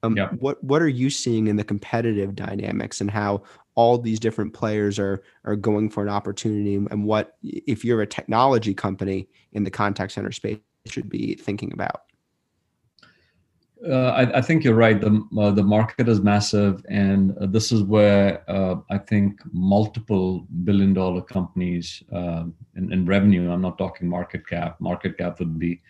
um, 0.02 0.16
yeah. 0.16 0.28
what 0.38 0.62
what 0.62 0.80
are 0.80 0.88
you 0.88 1.10
seeing 1.10 1.48
in 1.48 1.56
the 1.56 1.64
competitive 1.64 2.36
dynamics 2.36 3.00
and 3.00 3.10
how 3.10 3.42
all 3.74 3.98
these 3.98 4.20
different 4.20 4.52
players 4.52 4.98
are 4.98 5.22
are 5.44 5.56
going 5.56 5.90
for 5.90 6.02
an 6.02 6.08
opportunity 6.08 6.74
and 6.74 7.04
what 7.04 7.36
if 7.42 7.84
you're 7.84 8.02
a 8.02 8.06
technology 8.06 8.74
company 8.74 9.28
in 9.52 9.64
the 9.64 9.70
contact 9.70 10.12
center 10.12 10.32
space 10.32 10.58
should 10.86 11.08
be 11.08 11.34
thinking 11.34 11.72
about? 11.72 12.02
Uh, 13.86 14.08
I, 14.08 14.38
I, 14.38 14.40
think 14.40 14.64
you're 14.64 14.74
right. 14.74 15.00
The 15.00 15.24
uh, 15.38 15.52
the 15.52 15.62
market 15.62 16.08
is 16.08 16.20
massive, 16.20 16.84
and 16.88 17.36
uh, 17.38 17.46
this 17.46 17.70
is 17.70 17.82
where 17.84 18.42
uh, 18.50 18.76
I 18.90 18.98
think 18.98 19.40
multiple 19.52 20.46
billion 20.64 20.94
dollar 20.94 21.22
companies 21.22 22.02
um, 22.12 22.54
in, 22.74 22.92
in, 22.92 23.06
revenue. 23.06 23.52
I'm 23.52 23.60
not 23.60 23.78
talking 23.78 24.08
market 24.08 24.48
cap. 24.48 24.80
Market 24.80 25.16
cap 25.16 25.38
would 25.38 25.60
be 25.60 25.80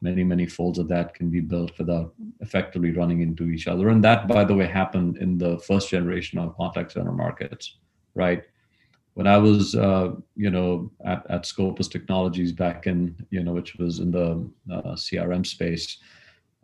many 0.00 0.22
many 0.22 0.46
folds 0.46 0.78
of 0.78 0.86
that 0.88 1.14
can 1.14 1.28
be 1.28 1.40
built 1.40 1.76
without 1.76 2.14
effectively 2.40 2.92
running 2.92 3.20
into 3.20 3.50
each 3.50 3.66
other. 3.66 3.88
And 3.88 4.04
that, 4.04 4.28
by 4.28 4.44
the 4.44 4.54
way, 4.54 4.66
happened 4.66 5.16
in 5.16 5.36
the 5.36 5.58
first 5.58 5.90
generation 5.90 6.38
of 6.38 6.56
contact 6.56 6.92
center 6.92 7.12
markets, 7.12 7.78
right? 8.14 8.44
When 9.14 9.26
I 9.26 9.38
was, 9.38 9.74
uh, 9.74 10.12
you 10.36 10.50
know, 10.50 10.90
at, 11.04 11.28
at 11.28 11.46
Scopus 11.46 11.88
Technologies 11.88 12.52
back 12.52 12.86
in, 12.86 13.16
you 13.30 13.42
know, 13.42 13.52
which 13.52 13.74
was 13.74 13.98
in 13.98 14.12
the 14.12 14.48
CRM 14.68 15.44
space 15.44 15.98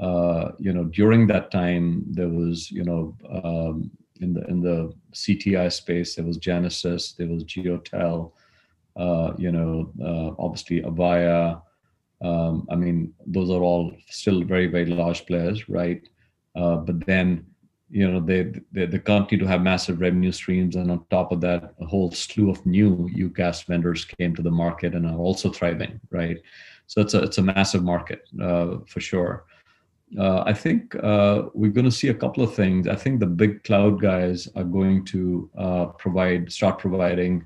uh, 0.00 0.52
you 0.58 0.72
know, 0.72 0.84
during 0.84 1.26
that 1.26 1.50
time, 1.50 2.02
there 2.08 2.28
was, 2.28 2.70
you 2.70 2.84
know, 2.84 3.14
um, 3.44 3.90
in 4.20 4.32
the 4.32 4.44
in 4.46 4.60
the 4.60 4.92
CTI 5.12 5.70
space, 5.72 6.14
there 6.14 6.24
was 6.24 6.38
Genesys, 6.38 7.16
there 7.16 7.28
was 7.28 7.44
Geotel, 7.44 8.32
uh, 8.96 9.32
you 9.36 9.52
know, 9.52 9.92
uh, 10.02 10.42
obviously 10.42 10.80
Avaya. 10.80 11.60
Um, 12.22 12.66
I 12.70 12.76
mean, 12.76 13.14
those 13.26 13.50
are 13.50 13.62
all 13.62 13.92
still 14.08 14.42
very 14.42 14.66
very 14.66 14.86
large 14.86 15.26
players, 15.26 15.68
right? 15.68 16.06
Uh, 16.54 16.76
but 16.76 17.04
then, 17.06 17.46
you 17.90 18.10
know, 18.10 18.20
they, 18.20 18.52
they 18.72 18.86
they 18.86 18.98
continue 18.98 19.44
to 19.44 19.50
have 19.50 19.62
massive 19.62 20.00
revenue 20.00 20.32
streams, 20.32 20.76
and 20.76 20.90
on 20.90 21.04
top 21.10 21.30
of 21.30 21.42
that, 21.42 21.74
a 21.80 21.84
whole 21.84 22.10
slew 22.10 22.50
of 22.50 22.64
new 22.64 23.08
UCaaS 23.14 23.66
vendors 23.66 24.06
came 24.06 24.34
to 24.34 24.42
the 24.42 24.50
market 24.50 24.94
and 24.94 25.06
are 25.06 25.18
also 25.18 25.50
thriving, 25.50 26.00
right? 26.10 26.38
So 26.86 27.02
it's 27.02 27.12
a 27.12 27.22
it's 27.22 27.38
a 27.38 27.42
massive 27.42 27.84
market 27.84 28.22
uh, 28.42 28.78
for 28.86 29.00
sure 29.00 29.44
uh, 30.18 30.42
I 30.44 30.52
think 30.52 30.96
uh, 30.96 31.44
we're 31.54 31.70
going 31.70 31.84
to 31.84 31.90
see 31.90 32.08
a 32.08 32.14
couple 32.14 32.42
of 32.42 32.54
things. 32.54 32.88
I 32.88 32.96
think 32.96 33.20
the 33.20 33.26
big 33.26 33.62
cloud 33.62 34.00
guys 34.00 34.48
are 34.56 34.64
going 34.64 35.04
to 35.06 35.48
uh, 35.56 35.86
provide, 35.86 36.50
start 36.50 36.78
providing 36.78 37.44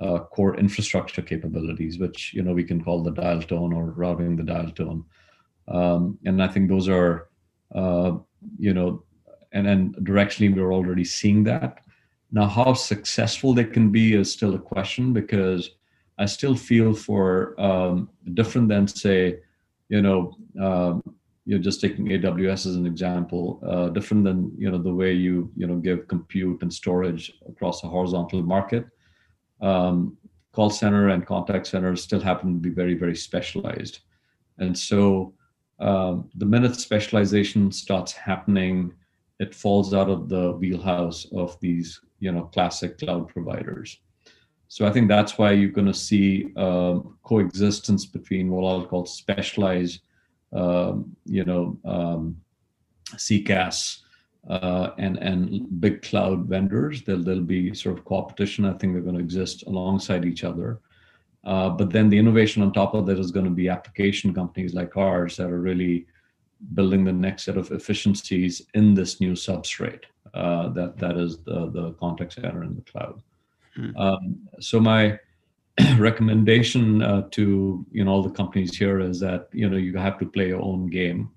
uh, 0.00 0.20
core 0.20 0.56
infrastructure 0.56 1.22
capabilities, 1.22 1.98
which 1.98 2.32
you 2.32 2.42
know 2.42 2.52
we 2.52 2.64
can 2.64 2.82
call 2.82 3.02
the 3.02 3.10
dial 3.10 3.42
tone 3.42 3.72
or 3.72 3.86
routing 3.86 4.36
the 4.36 4.42
dial 4.44 4.70
tone. 4.70 5.04
Um, 5.66 6.18
and 6.24 6.42
I 6.42 6.48
think 6.48 6.68
those 6.68 6.88
are, 6.88 7.28
uh, 7.74 8.12
you 8.58 8.74
know, 8.74 9.02
and 9.52 9.66
then 9.66 9.94
directionally 10.00 10.54
we're 10.54 10.74
already 10.74 11.04
seeing 11.04 11.42
that. 11.44 11.78
Now, 12.30 12.46
how 12.46 12.74
successful 12.74 13.54
they 13.54 13.64
can 13.64 13.90
be 13.90 14.14
is 14.14 14.30
still 14.30 14.54
a 14.54 14.58
question 14.58 15.12
because 15.12 15.70
I 16.18 16.26
still 16.26 16.54
feel 16.54 16.92
for 16.94 17.58
um, 17.60 18.10
different 18.34 18.68
than 18.68 18.86
say, 18.86 19.40
you 19.88 20.00
know. 20.00 20.36
Um, 20.60 21.02
you're 21.46 21.58
just 21.58 21.80
taking 21.80 22.06
AWS 22.06 22.66
as 22.66 22.76
an 22.76 22.86
example, 22.86 23.60
uh, 23.66 23.88
different 23.90 24.24
than 24.24 24.52
you 24.56 24.70
know 24.70 24.78
the 24.78 24.94
way 24.94 25.12
you 25.12 25.50
you 25.56 25.66
know 25.66 25.76
give 25.76 26.08
compute 26.08 26.62
and 26.62 26.72
storage 26.72 27.32
across 27.48 27.84
a 27.84 27.88
horizontal 27.88 28.42
market. 28.42 28.86
Um, 29.60 30.16
call 30.52 30.70
center 30.70 31.08
and 31.08 31.26
contact 31.26 31.66
centers 31.66 32.02
still 32.02 32.20
happen 32.20 32.54
to 32.54 32.60
be 32.60 32.70
very 32.70 32.94
very 32.94 33.16
specialized, 33.16 34.00
and 34.58 34.76
so 34.76 35.34
um, 35.80 36.30
the 36.36 36.46
minute 36.46 36.76
specialization 36.76 37.70
starts 37.72 38.12
happening, 38.12 38.92
it 39.40 39.54
falls 39.54 39.92
out 39.92 40.08
of 40.08 40.28
the 40.28 40.52
wheelhouse 40.52 41.26
of 41.32 41.58
these 41.60 42.00
you 42.20 42.32
know 42.32 42.44
classic 42.44 42.98
cloud 42.98 43.28
providers. 43.28 43.98
So 44.68 44.86
I 44.86 44.90
think 44.90 45.08
that's 45.08 45.36
why 45.36 45.52
you're 45.52 45.68
going 45.68 45.92
to 45.92 45.94
see 45.94 46.52
um, 46.56 47.16
coexistence 47.22 48.06
between 48.06 48.50
what 48.50 48.66
I'll 48.66 48.86
call 48.86 49.04
specialized 49.04 50.00
um, 50.52 51.16
you 51.24 51.44
know, 51.44 51.78
um, 51.84 52.36
CCaaS 53.12 54.00
uh, 54.48 54.90
and 54.98 55.16
and 55.18 55.80
big 55.80 56.02
cloud 56.02 56.46
vendors. 56.46 57.02
There'll 57.02 57.22
there'll 57.22 57.40
be 57.40 57.74
sort 57.74 57.98
of 57.98 58.04
competition. 58.04 58.64
I 58.64 58.74
think 58.74 58.92
they're 58.92 59.02
going 59.02 59.16
to 59.16 59.22
exist 59.22 59.64
alongside 59.66 60.24
each 60.24 60.44
other. 60.44 60.80
Uh, 61.44 61.68
but 61.68 61.90
then 61.90 62.08
the 62.08 62.18
innovation 62.18 62.62
on 62.62 62.72
top 62.72 62.94
of 62.94 63.04
that 63.06 63.18
is 63.18 63.30
going 63.30 63.44
to 63.44 63.50
be 63.50 63.68
application 63.68 64.32
companies 64.32 64.72
like 64.72 64.96
ours 64.96 65.36
that 65.36 65.50
are 65.50 65.60
really 65.60 66.06
building 66.72 67.04
the 67.04 67.12
next 67.12 67.44
set 67.44 67.58
of 67.58 67.70
efficiencies 67.70 68.62
in 68.72 68.94
this 68.94 69.20
new 69.20 69.32
substrate 69.32 70.04
uh, 70.32 70.68
that 70.70 70.96
that 70.98 71.16
is 71.16 71.38
the 71.38 71.70
the 71.70 71.92
contact 71.92 72.32
center 72.32 72.64
in 72.64 72.74
the 72.74 72.82
cloud. 72.82 73.22
Hmm. 73.74 73.96
Um, 73.96 74.38
so 74.60 74.80
my 74.80 75.18
recommendation 75.98 77.02
uh, 77.02 77.22
to 77.30 77.84
you 77.90 78.04
know 78.04 78.10
all 78.12 78.22
the 78.22 78.30
companies 78.30 78.76
here 78.76 79.00
is 79.00 79.18
that 79.20 79.48
you 79.52 79.68
know 79.68 79.76
you 79.76 79.96
have 79.96 80.18
to 80.18 80.26
play 80.26 80.48
your 80.48 80.62
own 80.62 80.88
game 80.88 81.30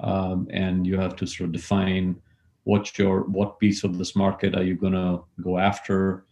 um, 0.00 0.46
and 0.50 0.86
you 0.86 0.98
have 0.98 1.16
to 1.16 1.26
sort 1.26 1.48
of 1.48 1.52
define 1.52 2.16
what 2.64 2.96
your 2.98 3.22
what 3.24 3.58
piece 3.58 3.84
of 3.84 3.98
this 3.98 4.14
market 4.14 4.54
are 4.54 4.62
you 4.62 4.74
going 4.74 4.92
to 4.92 5.24
go 5.42 5.58
after 5.58 6.24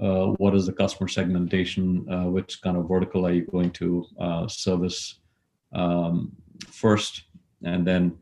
uh, 0.00 0.26
what 0.38 0.54
is 0.54 0.66
the 0.66 0.72
customer 0.72 1.08
segmentation 1.08 2.06
uh, 2.10 2.28
which 2.28 2.60
kind 2.62 2.76
of 2.76 2.88
vertical 2.88 3.26
are 3.26 3.32
you 3.32 3.46
going 3.46 3.70
to 3.70 4.04
uh, 4.20 4.46
service 4.46 5.20
um, 5.72 6.32
first 6.68 7.24
and 7.64 7.86
then 7.86 8.16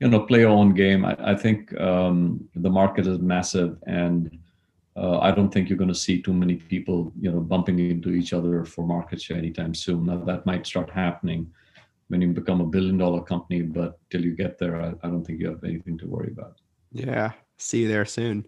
you 0.00 0.08
know 0.08 0.20
play 0.20 0.40
your 0.40 0.50
own 0.50 0.74
game. 0.74 1.04
I, 1.04 1.16
I 1.18 1.34
think 1.34 1.78
um, 1.80 2.48
the 2.54 2.70
market 2.70 3.06
is 3.06 3.18
massive 3.18 3.78
and 3.86 4.38
uh, 4.96 5.18
I 5.18 5.30
don't 5.30 5.52
think 5.52 5.68
you're 5.68 5.78
going 5.78 5.88
to 5.88 5.94
see 5.94 6.22
too 6.22 6.32
many 6.32 6.54
people, 6.56 7.12
you 7.20 7.30
know, 7.30 7.40
bumping 7.40 7.78
into 7.78 8.10
each 8.10 8.32
other 8.32 8.64
for 8.64 8.86
market 8.86 9.20
share 9.20 9.36
anytime 9.36 9.74
soon. 9.74 10.06
Now 10.06 10.18
that 10.24 10.46
might 10.46 10.66
start 10.66 10.88
happening 10.90 11.50
when 12.08 12.22
you 12.22 12.28
become 12.32 12.60
a 12.60 12.66
billion 12.66 12.96
dollar 12.96 13.20
company, 13.22 13.62
but 13.62 13.98
till 14.10 14.24
you 14.24 14.34
get 14.34 14.58
there, 14.58 14.80
I, 14.80 14.94
I 15.02 15.10
don't 15.10 15.24
think 15.24 15.40
you 15.40 15.48
have 15.48 15.64
anything 15.64 15.98
to 15.98 16.06
worry 16.06 16.32
about. 16.32 16.60
Yeah, 16.92 17.32
see 17.58 17.82
you 17.82 17.88
there 17.88 18.06
soon. 18.06 18.46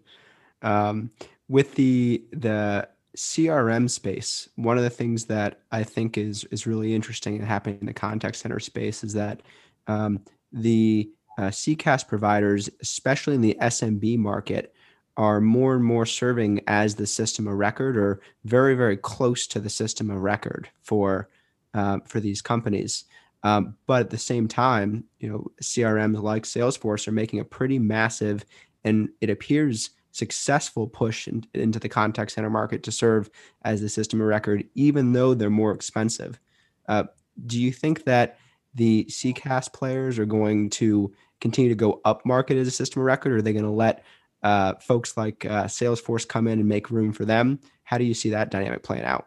Um, 0.62 1.10
with 1.48 1.74
the 1.74 2.24
the 2.32 2.88
CRM 3.16 3.90
space, 3.90 4.48
one 4.54 4.78
of 4.78 4.84
the 4.84 4.90
things 4.90 5.26
that 5.26 5.60
I 5.70 5.82
think 5.82 6.16
is 6.16 6.44
is 6.44 6.66
really 6.66 6.94
interesting 6.94 7.36
and 7.36 7.44
happening 7.44 7.78
in 7.80 7.86
the 7.86 7.92
contact 7.92 8.36
center 8.36 8.60
space 8.60 9.04
is 9.04 9.12
that 9.14 9.42
um, 9.86 10.20
the 10.52 11.10
uh, 11.36 11.48
CCaaS 11.48 12.06
providers, 12.08 12.70
especially 12.80 13.34
in 13.34 13.40
the 13.40 13.56
SMB 13.60 14.18
market, 14.18 14.74
are 15.18 15.40
more 15.40 15.74
and 15.74 15.84
more 15.84 16.06
serving 16.06 16.60
as 16.68 16.94
the 16.94 17.06
system 17.06 17.48
of 17.48 17.54
record 17.54 17.96
or 17.96 18.20
very 18.44 18.74
very 18.74 18.96
close 18.96 19.46
to 19.48 19.60
the 19.60 19.68
system 19.68 20.10
of 20.10 20.22
record 20.22 20.68
for 20.80 21.28
uh, 21.74 21.98
for 22.06 22.20
these 22.20 22.40
companies. 22.40 23.04
Um, 23.42 23.76
but 23.86 24.00
at 24.00 24.10
the 24.10 24.18
same 24.18 24.48
time 24.48 25.04
you 25.18 25.28
know 25.28 25.46
crms 25.62 26.22
like 26.22 26.44
salesforce 26.44 27.06
are 27.06 27.12
making 27.12 27.40
a 27.40 27.44
pretty 27.44 27.78
massive 27.78 28.44
and 28.84 29.10
it 29.20 29.28
appears 29.30 29.90
successful 30.12 30.86
push 30.86 31.28
in, 31.28 31.44
into 31.54 31.78
the 31.78 31.88
contact 31.88 32.32
center 32.32 32.50
market 32.50 32.82
to 32.84 32.92
serve 32.92 33.30
as 33.62 33.80
the 33.80 33.88
system 33.88 34.20
of 34.20 34.26
record 34.26 34.64
even 34.74 35.12
though 35.12 35.34
they're 35.34 35.50
more 35.50 35.72
expensive. 35.72 36.40
Uh, 36.88 37.04
do 37.46 37.60
you 37.60 37.72
think 37.72 38.04
that 38.04 38.38
the 38.74 39.04
CCaaS 39.08 39.72
players 39.72 40.18
are 40.18 40.26
going 40.26 40.70
to 40.70 41.12
continue 41.40 41.68
to 41.68 41.76
go 41.76 42.00
up 42.04 42.24
market 42.26 42.56
as 42.56 42.66
a 42.66 42.72
system 42.72 43.00
of 43.00 43.06
record 43.06 43.32
or 43.32 43.36
are 43.36 43.42
they 43.42 43.52
going 43.52 43.64
to 43.64 43.70
let 43.70 44.04
uh, 44.42 44.74
folks 44.80 45.16
like 45.16 45.44
uh, 45.44 45.64
Salesforce 45.64 46.26
come 46.26 46.46
in 46.46 46.60
and 46.60 46.68
make 46.68 46.90
room 46.90 47.12
for 47.12 47.24
them. 47.24 47.58
How 47.82 47.98
do 47.98 48.04
you 48.04 48.14
see 48.14 48.30
that 48.30 48.50
dynamic 48.50 48.82
playing 48.82 49.04
out? 49.04 49.26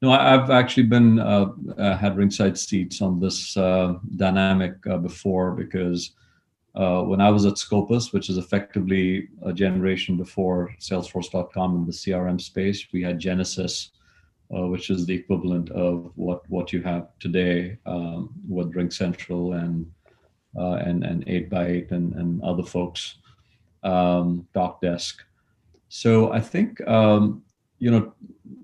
No, 0.00 0.12
I've 0.12 0.50
actually 0.50 0.84
been 0.84 1.18
uh, 1.18 1.46
uh 1.78 1.96
had 1.96 2.16
ringside 2.16 2.58
seats 2.58 3.00
on 3.00 3.20
this 3.20 3.56
uh, 3.56 3.94
dynamic 4.16 4.74
uh, 4.86 4.98
before 4.98 5.52
because 5.52 6.12
when 6.74 7.20
I 7.20 7.30
was 7.30 7.46
at 7.46 7.56
Scopus, 7.56 8.12
which 8.12 8.28
is 8.28 8.36
effectively 8.36 9.28
a 9.42 9.52
generation 9.52 10.16
before 10.16 10.74
Salesforce.com 10.80 11.76
in 11.76 11.86
the 11.86 11.92
CRM 11.92 12.40
space, 12.40 12.86
we 12.92 13.02
had 13.02 13.20
Genesys, 13.20 13.90
which 14.48 14.90
is 14.90 15.06
the 15.06 15.14
equivalent 15.14 15.70
of 15.70 16.10
what 16.16 16.42
what 16.50 16.72
you 16.72 16.82
have 16.82 17.08
today 17.18 17.78
um, 17.86 18.30
with 18.48 18.74
RingCentral 18.74 19.58
and 19.62 19.90
and 20.54 21.04
and 21.04 21.24
8x8 21.26 21.92
and, 21.92 22.12
and 22.14 22.42
other 22.42 22.62
folks 22.62 23.16
um, 23.84 24.46
Talkdesk. 24.54 25.14
So 25.88 26.32
I 26.32 26.40
think 26.40 26.86
um, 26.88 27.42
you 27.78 27.90
know 27.90 28.12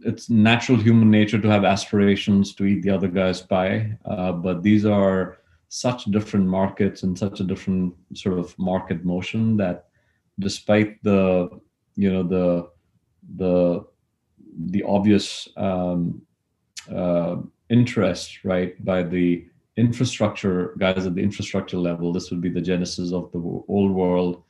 it's 0.03 0.31
natural 0.31 0.79
human 0.79 1.11
nature 1.11 1.41
to 1.41 1.49
have 1.49 1.65
aspirations 1.65 2.55
to 2.55 2.65
eat 2.65 2.83
the 2.83 2.91
other 2.91 3.09
guy's 3.09 3.41
pie, 3.41 3.97
uh, 4.05 4.33
but 4.33 4.63
these 4.63 4.85
are 4.87 5.39
such 5.69 6.05
different 6.07 6.47
markets 6.47 7.05
and 7.05 7.17
such 7.17 7.39
a 7.39 7.45
different 7.45 7.95
sort 8.15 8.39
of 8.39 8.59
market 8.59 9.05
motion 9.05 9.57
that 9.57 9.87
despite 10.41 11.01
the 11.05 11.49
you 11.95 12.13
know 12.13 12.25
the 12.25 12.69
the 13.37 13.85
the 14.73 14.83
obvious 14.83 15.49
um, 15.57 16.21
uh, 16.93 17.37
interest 17.69 18.45
right 18.45 18.85
by 18.85 19.03
the 19.03 19.47
infrastructure 19.77 20.75
guys 20.79 21.07
at 21.07 21.15
the 21.15 21.23
infrastructure 21.23 21.79
level 21.79 22.13
this 22.13 22.31
would 22.31 22.41
be 22.41 22.51
the 22.51 22.61
Genesys 22.61 23.13
of 23.13 23.31
the 23.31 23.39
old 23.69 23.93
world 23.93 24.43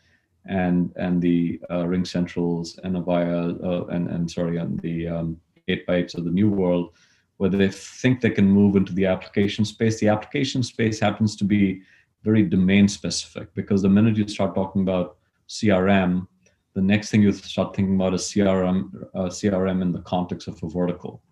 and 0.51 0.93
and 0.97 1.23
the 1.23 1.61
uh, 1.71 1.85
RingCentrals 1.85 2.79
and 2.85 2.97
Avaya 2.97 3.65
uh, 3.65 3.87
and 3.87 4.09
and 4.09 4.31
sorry 4.31 4.59
and 4.59 4.79
the 4.81 5.09
um, 5.09 5.41
8x8s 5.69 6.19
of 6.19 6.25
the 6.25 6.31
new 6.31 6.51
world 6.51 6.93
where 7.37 7.49
they 7.49 7.69
think 7.69 8.21
they 8.21 8.31
can 8.31 8.47
move 8.47 8.77
into 8.77 8.93
the 8.93 9.07
application 9.07 9.65
space. 9.65 9.99
The 9.99 10.09
application 10.09 10.63
space 10.63 11.01
happens 11.01 11.37
to 11.37 11.45
be 11.45 11.81
very 12.23 12.43
domain 12.43 12.87
specific 12.87 13.55
because 13.55 13.81
the 13.81 13.89
minute 13.89 14.17
you 14.17 14.29
start 14.29 14.55
talking 14.55 14.83
about 14.83 15.17
CRM, 15.49 16.27
the 16.75 16.83
next 16.83 17.11
thing 17.11 17.23
you 17.23 17.33
start 17.33 17.75
thinking 17.75 17.95
about 17.95 18.13
is 18.13 18.23
CRM, 18.23 18.91
uh, 19.15 19.31
CRM 19.39 19.81
in 19.81 19.93
the 19.93 20.03
context 20.03 20.49
of 20.49 20.63
a 20.63 20.69
vertical, 20.69 21.23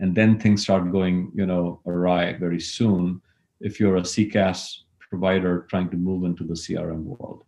and 0.00 0.14
then 0.14 0.38
things 0.38 0.62
start 0.62 0.92
going, 0.92 1.32
you 1.34 1.46
know, 1.46 1.80
awry 1.86 2.34
very 2.34 2.60
soon 2.60 3.22
if 3.60 3.80
you're 3.80 3.96
a 3.96 4.02
CCaaS 4.02 4.80
provider 5.08 5.66
trying 5.70 5.88
to 5.90 5.96
move 5.96 6.24
into 6.24 6.44
the 6.44 6.54
CRM 6.54 7.04
world. 7.04 7.44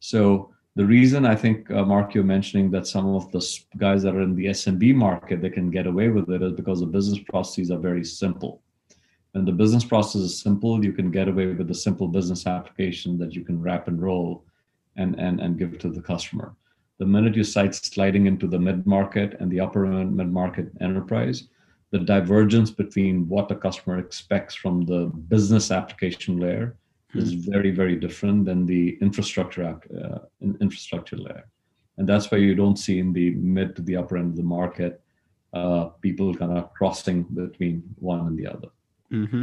So 0.00 0.52
the 0.76 0.84
reason 0.84 1.24
I 1.24 1.34
think 1.34 1.70
uh, 1.70 1.84
Mark, 1.84 2.14
you're 2.14 2.24
mentioning 2.24 2.70
that 2.70 2.86
some 2.86 3.14
of 3.14 3.30
the 3.32 3.44
guys 3.78 4.02
that 4.04 4.14
are 4.14 4.22
in 4.22 4.36
the 4.36 4.46
SMB 4.46 4.94
market 4.94 5.42
they 5.42 5.50
can 5.50 5.70
get 5.70 5.86
away 5.86 6.08
with 6.08 6.30
it 6.30 6.42
is 6.42 6.52
because 6.52 6.80
the 6.80 6.86
business 6.86 7.18
processes 7.18 7.70
are 7.70 7.78
very 7.78 8.04
simple. 8.04 8.62
And 9.34 9.46
the 9.46 9.52
business 9.52 9.84
process 9.84 10.22
is 10.22 10.40
simple, 10.40 10.84
you 10.84 10.92
can 10.92 11.10
get 11.10 11.28
away 11.28 11.46
with 11.46 11.70
a 11.70 11.74
simple 11.74 12.08
business 12.08 12.46
application 12.46 13.18
that 13.18 13.34
you 13.34 13.44
can 13.44 13.60
wrap 13.60 13.88
and 13.88 14.00
roll 14.00 14.44
and, 14.96 15.18
and, 15.18 15.40
and 15.40 15.58
give 15.58 15.78
to 15.78 15.90
the 15.90 16.00
customer. 16.00 16.54
The 16.98 17.06
minute 17.06 17.36
you 17.36 17.44
start 17.44 17.74
sliding 17.74 18.26
into 18.26 18.46
the 18.46 18.58
mid 18.58 18.86
market 18.86 19.36
and 19.40 19.50
the 19.50 19.60
upper 19.60 19.86
mid 19.86 20.32
market 20.32 20.70
enterprise, 20.80 21.48
the 21.90 22.00
divergence 22.00 22.70
between 22.70 23.28
what 23.28 23.48
the 23.48 23.54
customer 23.54 23.98
expects 23.98 24.54
from 24.54 24.84
the 24.84 25.06
business 25.28 25.70
application 25.70 26.38
layer 26.38 26.76
mm-hmm. 27.10 27.18
is 27.18 27.32
very, 27.32 27.70
very 27.70 27.96
different 27.96 28.44
than 28.44 28.66
the 28.66 28.98
infrastructure 29.00 29.80
uh, 30.02 30.18
infrastructure 30.60 31.16
layer. 31.16 31.48
And 31.96 32.08
that's 32.08 32.30
why 32.30 32.38
you 32.38 32.54
don't 32.54 32.76
see 32.76 33.00
in 33.00 33.12
the 33.12 33.30
mid 33.30 33.74
to 33.76 33.82
the 33.82 33.96
upper 33.96 34.16
end 34.16 34.30
of 34.30 34.36
the 34.36 34.42
market 34.42 35.02
uh, 35.52 35.86
people 36.00 36.34
kind 36.34 36.56
of 36.56 36.72
crossing 36.74 37.22
between 37.22 37.82
one 37.98 38.20
and 38.20 38.38
the 38.38 38.46
other. 38.46 38.68
Mm-hmm. 39.12 39.42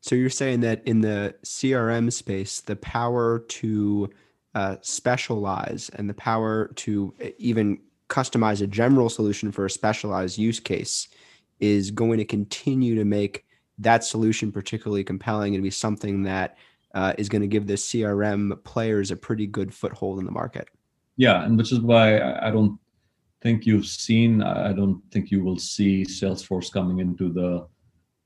So 0.00 0.14
you're 0.14 0.30
saying 0.30 0.60
that 0.60 0.82
in 0.86 1.00
the 1.00 1.34
CRM 1.44 2.12
space, 2.12 2.60
the 2.60 2.76
power 2.76 3.40
to 3.40 4.10
uh, 4.54 4.76
specialize 4.80 5.90
and 5.94 6.08
the 6.08 6.14
power 6.14 6.68
to 6.76 7.14
even 7.38 7.78
customize 8.08 8.62
a 8.62 8.66
general 8.66 9.08
solution 9.08 9.52
for 9.52 9.64
a 9.64 9.70
specialized 9.70 10.38
use 10.38 10.60
case 10.60 11.08
is 11.60 11.90
going 11.90 12.18
to 12.18 12.24
continue 12.24 12.94
to 12.94 13.04
make 13.04 13.44
that 13.78 14.04
solution 14.04 14.52
particularly 14.52 15.04
compelling 15.04 15.54
and 15.54 15.62
be 15.62 15.70
something 15.70 16.22
that 16.22 16.56
uh, 16.94 17.14
is 17.18 17.28
going 17.28 17.42
to 17.42 17.48
give 17.48 17.66
the 17.66 17.74
CRM 17.74 18.62
players 18.64 19.10
a 19.10 19.16
pretty 19.16 19.46
good 19.46 19.72
foothold 19.74 20.18
in 20.18 20.24
the 20.24 20.32
market. 20.32 20.68
Yeah, 21.16 21.44
and 21.44 21.56
which 21.56 21.72
is 21.72 21.80
why 21.80 22.20
I 22.20 22.50
don't 22.50 22.78
think 23.42 23.66
you've 23.66 23.86
seen. 23.86 24.42
I 24.42 24.72
don't 24.72 25.02
think 25.10 25.30
you 25.30 25.42
will 25.42 25.58
see 25.58 26.04
Salesforce 26.04 26.72
coming 26.72 27.00
into 27.00 27.32
the 27.32 27.66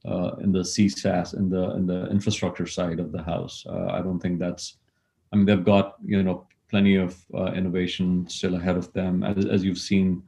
uh, 0.09 0.37
in 0.37 0.52
the 0.52 0.61
CCaaS 0.61 1.37
in 1.37 1.48
the 1.48 1.70
in 1.74 1.87
the 1.87 2.09
infrastructure 2.11 2.66
side 2.66 3.00
of 3.00 3.12
the 3.12 3.22
house. 3.22 3.64
Uh, 3.68 3.87
I 3.87 4.02
don't 4.02 4.20
think 4.20 4.38
that's. 4.38 4.76
I 5.33 5.37
mean, 5.37 5.46
they've 5.46 5.64
got 5.64 5.96
you 6.05 6.22
know 6.22 6.46
plenty 6.70 6.96
of 6.96 7.16
uh, 7.35 7.52
innovation 7.52 8.29
still 8.29 8.57
ahead 8.57 8.76
of 8.76 8.92
them, 8.92 9.22
as, 9.22 9.46
as 9.46 9.64
you've 9.64 9.79
seen 9.79 10.22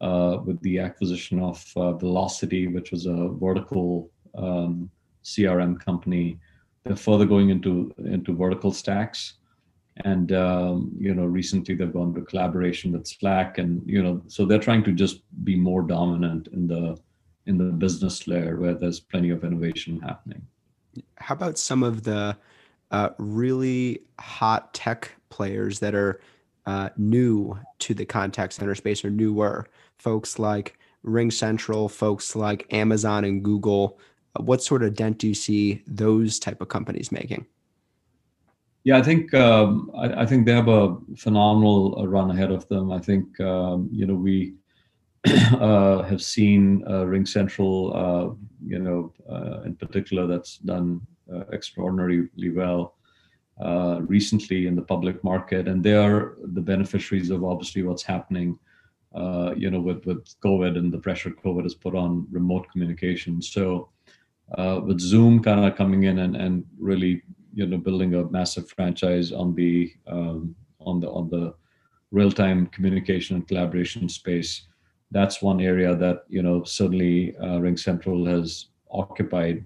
uh, 0.00 0.38
with 0.44 0.60
the 0.62 0.78
acquisition 0.78 1.40
of 1.40 1.64
uh, 1.76 1.92
Vlocity, 1.92 2.72
which 2.72 2.90
was 2.90 3.06
a 3.06 3.28
vertical 3.40 4.10
um, 4.36 4.90
CRM 5.24 5.78
company. 5.78 6.38
They're 6.84 6.96
further 6.96 7.26
going 7.26 7.50
into 7.50 7.92
into 7.98 8.34
vertical 8.34 8.72
stacks, 8.72 9.34
and 10.04 10.32
um, 10.32 10.92
you 10.98 11.14
know 11.14 11.24
recently 11.24 11.74
they've 11.74 11.92
gone 11.92 12.14
to 12.14 12.22
collaboration 12.22 12.92
with 12.92 13.06
Slack, 13.06 13.58
and 13.58 13.82
you 13.86 14.02
know 14.02 14.22
so 14.26 14.44
they're 14.44 14.58
trying 14.58 14.84
to 14.84 14.92
just 14.92 15.22
be 15.44 15.56
more 15.56 15.82
dominant 15.82 16.48
in 16.48 16.66
the 16.66 16.98
in 17.46 17.58
the 17.58 17.64
business 17.64 18.26
layer 18.26 18.56
where 18.56 18.74
there's 18.74 19.00
plenty 19.00 19.30
of 19.30 19.44
innovation 19.44 20.00
happening. 20.00 20.42
How 21.16 21.34
about 21.34 21.58
some 21.58 21.82
of 21.82 22.02
the 22.02 22.36
uh, 22.90 23.10
really 23.18 24.02
hot 24.18 24.74
tech 24.74 25.12
players 25.30 25.80
that 25.80 25.94
are 25.94 26.20
uh, 26.66 26.90
new 26.96 27.58
to 27.80 27.94
the 27.94 28.04
contact 28.04 28.54
center 28.54 28.74
space 28.74 29.04
or 29.04 29.10
newer? 29.10 29.66
Folks 29.98 30.38
like 30.38 30.78
RingCentral, 31.04 31.90
folks 31.90 32.36
like 32.36 32.66
Amazon 32.72 33.24
and 33.24 33.42
Google. 33.42 33.98
Uh, 34.38 34.42
what 34.42 34.62
sort 34.62 34.82
of 34.82 34.94
dent 34.94 35.18
do 35.18 35.28
you 35.28 35.34
see 35.34 35.82
those 35.86 36.38
type 36.38 36.60
of 36.60 36.68
companies 36.68 37.12
making? 37.12 37.46
Yeah, 38.84 38.98
I 38.98 39.02
think 39.02 39.32
um, 39.34 39.92
I, 39.96 40.22
I, 40.22 40.26
think 40.26 40.44
they 40.44 40.52
have 40.52 40.66
a 40.66 40.96
phenomenal 41.16 42.04
run 42.06 42.32
ahead 42.32 42.50
of 42.50 42.66
them. 42.68 42.90
I 42.90 42.98
think 42.98 43.38
um, 43.40 43.88
you 43.92 44.06
know 44.06 44.14
we 44.14 44.54
uh, 45.52 46.02
have 46.02 46.20
seen 46.20 46.82
uh, 46.86 47.04
RingCentral, 47.04 47.94
uh, 47.94 48.34
you 48.66 48.80
know, 48.80 49.12
uh, 49.30 49.62
in 49.62 49.76
particular, 49.76 50.26
that's 50.26 50.58
done 50.58 51.00
uh, 51.32 51.44
extraordinarily 51.52 52.28
well 52.50 52.96
uh, 53.60 54.00
recently 54.02 54.66
in 54.66 54.74
the 54.74 54.82
public 54.82 55.22
market, 55.22 55.68
and 55.68 55.84
they 55.84 55.94
are 55.94 56.34
the 56.42 56.60
beneficiaries 56.60 57.30
of 57.30 57.44
obviously 57.44 57.84
what's 57.84 58.02
happening, 58.02 58.58
you 59.56 59.70
know, 59.70 59.80
with 59.80 60.04
with 60.06 60.26
COVID 60.40 60.76
and 60.76 60.92
the 60.92 60.98
pressure 60.98 61.30
COVID 61.30 61.62
has 61.62 61.74
put 61.74 61.94
on 61.94 62.26
remote 62.32 62.66
communication. 62.72 63.40
So, 63.40 63.90
with 64.84 65.00
Zoom 65.00 65.42
kind 65.42 65.64
of 65.64 65.76
coming 65.76 66.04
in 66.04 66.18
and 66.20 66.36
and 66.36 66.64
really, 66.78 67.22
you 67.54 67.66
know, 67.66 67.78
building 67.78 68.14
a 68.14 68.24
massive 68.24 68.68
franchise 68.70 69.32
on 69.32 69.54
the 69.54 69.92
um, 70.06 70.54
on 70.80 71.00
the 71.00 71.08
on 71.10 71.28
the 71.28 71.54
real 72.10 72.30
time 72.30 72.66
communication 72.66 73.36
and 73.36 73.48
collaboration 73.48 74.08
space 74.08 74.66
that's 75.12 75.42
one 75.42 75.60
area 75.60 75.94
that 75.94 76.24
you 76.28 76.42
know 76.42 76.64
certainly 76.64 77.36
uh, 77.36 77.58
RingCentral 77.58 78.26
has 78.26 78.66
occupied 78.90 79.64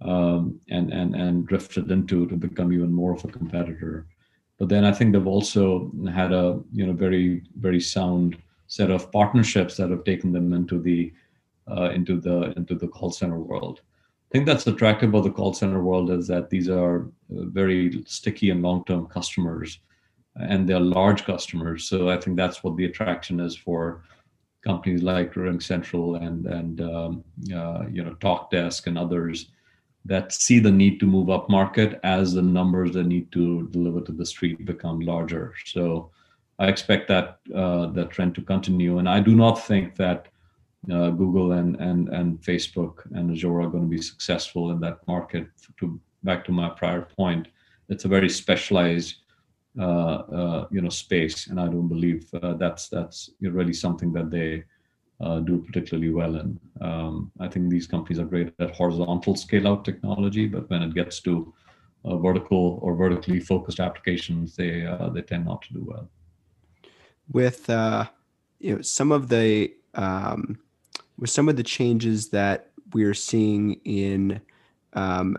um, 0.00 0.58
and 0.70 0.92
and 0.92 1.14
and 1.14 1.46
drifted 1.46 1.90
into 1.90 2.26
to 2.26 2.36
become 2.36 2.72
even 2.72 2.92
more 2.92 3.12
of 3.12 3.24
a 3.24 3.28
competitor. 3.28 4.06
But 4.58 4.68
then 4.68 4.84
I 4.84 4.92
think 4.92 5.12
they've 5.12 5.26
also 5.26 5.92
had 6.12 6.32
a 6.32 6.60
you 6.72 6.86
know 6.86 6.94
very 6.94 7.42
very 7.56 7.80
sound 7.80 8.38
set 8.66 8.90
of 8.90 9.12
partnerships 9.12 9.76
that 9.76 9.90
have 9.90 10.04
taken 10.04 10.32
them 10.32 10.52
into 10.52 10.80
the 10.80 11.12
uh, 11.70 11.90
into 11.90 12.18
the 12.18 12.52
into 12.56 12.74
the 12.74 12.88
call 12.88 13.10
center 13.10 13.38
world. 13.38 13.82
I 14.30 14.38
think 14.38 14.46
that's 14.46 14.66
attractive 14.68 15.08
about 15.08 15.24
the 15.24 15.30
call 15.30 15.52
center 15.52 15.82
world 15.82 16.08
is 16.10 16.28
that 16.28 16.50
these 16.50 16.68
are 16.68 17.02
uh, 17.02 17.46
very 17.46 18.04
sticky 18.06 18.50
and 18.50 18.62
long-term 18.62 19.06
customers, 19.06 19.80
and 20.36 20.68
they're 20.68 20.78
large 20.78 21.24
customers. 21.24 21.88
So 21.88 22.08
I 22.08 22.16
think 22.16 22.36
that's 22.36 22.62
what 22.62 22.76
the 22.76 22.84
attraction 22.84 23.40
is 23.40 23.56
for 23.56 24.04
companies 24.62 25.02
like 25.02 25.34
RingCentral 25.34 26.22
and 26.24 26.46
and 26.46 26.80
um, 26.80 27.24
uh, 27.52 27.86
you 27.90 28.04
know 28.04 28.14
TalkDesk 28.20 28.86
and 28.86 28.96
others 28.96 29.46
that 30.04 30.32
see 30.32 30.60
the 30.60 30.70
need 30.70 31.00
to 31.00 31.06
move 31.06 31.28
up 31.28 31.50
market 31.50 31.98
as 32.04 32.32
the 32.32 32.42
numbers 32.42 32.94
they 32.94 33.02
need 33.02 33.32
to 33.32 33.66
deliver 33.68 34.00
to 34.02 34.12
the 34.12 34.24
street 34.24 34.64
become 34.64 35.00
larger. 35.00 35.54
So 35.66 36.10
I 36.60 36.68
expect 36.68 37.08
that 37.08 37.40
uh, 37.52 37.86
that 37.86 38.10
trend 38.10 38.36
to 38.36 38.42
continue, 38.42 38.98
and 38.98 39.08
I 39.08 39.18
do 39.18 39.34
not 39.34 39.54
think 39.54 39.96
that 39.96 40.28
uh, 40.88 41.10
Google 41.10 41.52
and 41.52 41.76
and 41.76 42.08
and 42.08 42.40
Facebook 42.40 43.04
and 43.12 43.30
Azure 43.30 43.60
are 43.60 43.68
going 43.68 43.84
to 43.84 43.96
be 43.96 44.00
successful 44.00 44.70
in 44.70 44.80
that 44.80 45.06
market. 45.06 45.46
To 45.78 46.00
back 46.22 46.44
to 46.46 46.52
my 46.52 46.70
prior 46.70 47.02
point, 47.02 47.48
it's 47.90 48.06
a 48.06 48.08
very 48.08 48.30
specialized 48.30 49.16
uh, 49.78 49.82
uh, 49.82 50.66
you 50.70 50.80
know 50.80 50.88
space, 50.88 51.48
and 51.48 51.60
I 51.60 51.66
don't 51.66 51.88
believe 51.88 52.32
uh, 52.42 52.54
that's 52.54 52.88
that's 52.88 53.30
really 53.40 53.74
something 53.74 54.12
that 54.14 54.30
they 54.30 54.64
do 55.44 55.58
particularly 55.58 56.10
well 56.10 56.36
in. 56.36 56.58
Um, 56.80 57.30
I 57.38 57.46
think 57.46 57.68
these 57.68 57.86
companies 57.86 58.18
are 58.18 58.24
great 58.24 58.54
at 58.58 58.74
horizontal 58.74 59.36
scale 59.36 59.68
out 59.68 59.84
technology, 59.84 60.46
but 60.46 60.70
when 60.70 60.82
it 60.82 60.94
gets 60.94 61.20
to 61.20 61.52
vertical 62.04 62.78
or 62.80 62.96
vertically 62.96 63.38
focused 63.38 63.80
applications, 63.80 64.56
they 64.56 64.88
they 65.12 65.20
tend 65.20 65.44
not 65.44 65.60
to 65.62 65.74
do 65.74 65.84
well. 65.86 66.08
With 67.30 67.68
you 67.68 68.76
know 68.76 68.82
some 68.82 69.12
of 69.12 69.28
the 69.28 69.74
um, 69.94 70.58
with 71.20 71.30
some 71.30 71.48
of 71.48 71.56
the 71.56 71.62
changes 71.62 72.30
that 72.30 72.70
we're 72.92 73.14
seeing 73.14 73.74
in 73.84 74.40
um, 74.94 75.36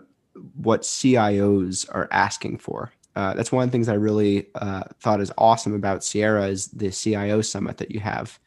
what 0.55 0.83
CIOs 0.83 1.93
are 1.93 2.07
asking 2.11 2.57
for 2.57 2.93
uh, 3.15 3.33
that's 3.33 3.51
one 3.51 3.63
of 3.63 3.69
the 3.69 3.71
things 3.71 3.89
I 3.89 3.95
really 3.95 4.47
uh, 4.55 4.83
thought 4.99 5.21
is 5.21 5.31
awesome 5.37 5.73
about 5.73 6.03
Sierra 6.03 6.47
is 6.47 6.67
the 6.67 6.91
CIO 6.91 7.41
summit 7.41 7.77
that 7.77 7.91
you 7.91 7.99
have. 7.99 8.39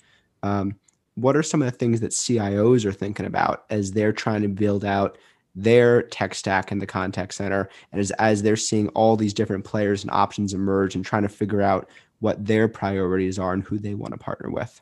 Um, 0.42 0.76
what 1.16 1.36
are 1.36 1.42
some 1.42 1.62
of 1.62 1.70
the 1.70 1.76
things 1.76 2.00
that 2.00 2.12
CIOs 2.12 2.84
are 2.84 2.92
thinking 2.92 3.26
about 3.26 3.64
as 3.70 3.92
they're 3.92 4.12
trying 4.12 4.42
to 4.42 4.48
build 4.48 4.84
out 4.84 5.18
their 5.54 6.02
tech 6.02 6.34
stack 6.34 6.72
in 6.72 6.78
the 6.78 6.86
contact 6.86 7.34
center, 7.34 7.68
and 7.92 8.00
as 8.00 8.10
as 8.12 8.42
they're 8.42 8.56
seeing 8.56 8.88
all 8.88 9.16
these 9.16 9.34
different 9.34 9.64
players 9.64 10.02
and 10.02 10.10
options 10.10 10.52
emerge, 10.52 10.96
and 10.96 11.04
trying 11.04 11.22
to 11.22 11.28
figure 11.28 11.62
out 11.62 11.88
what 12.18 12.44
their 12.44 12.66
priorities 12.66 13.38
are 13.38 13.52
and 13.52 13.62
who 13.62 13.78
they 13.78 13.94
want 13.94 14.12
to 14.12 14.18
partner 14.18 14.50
with? 14.50 14.80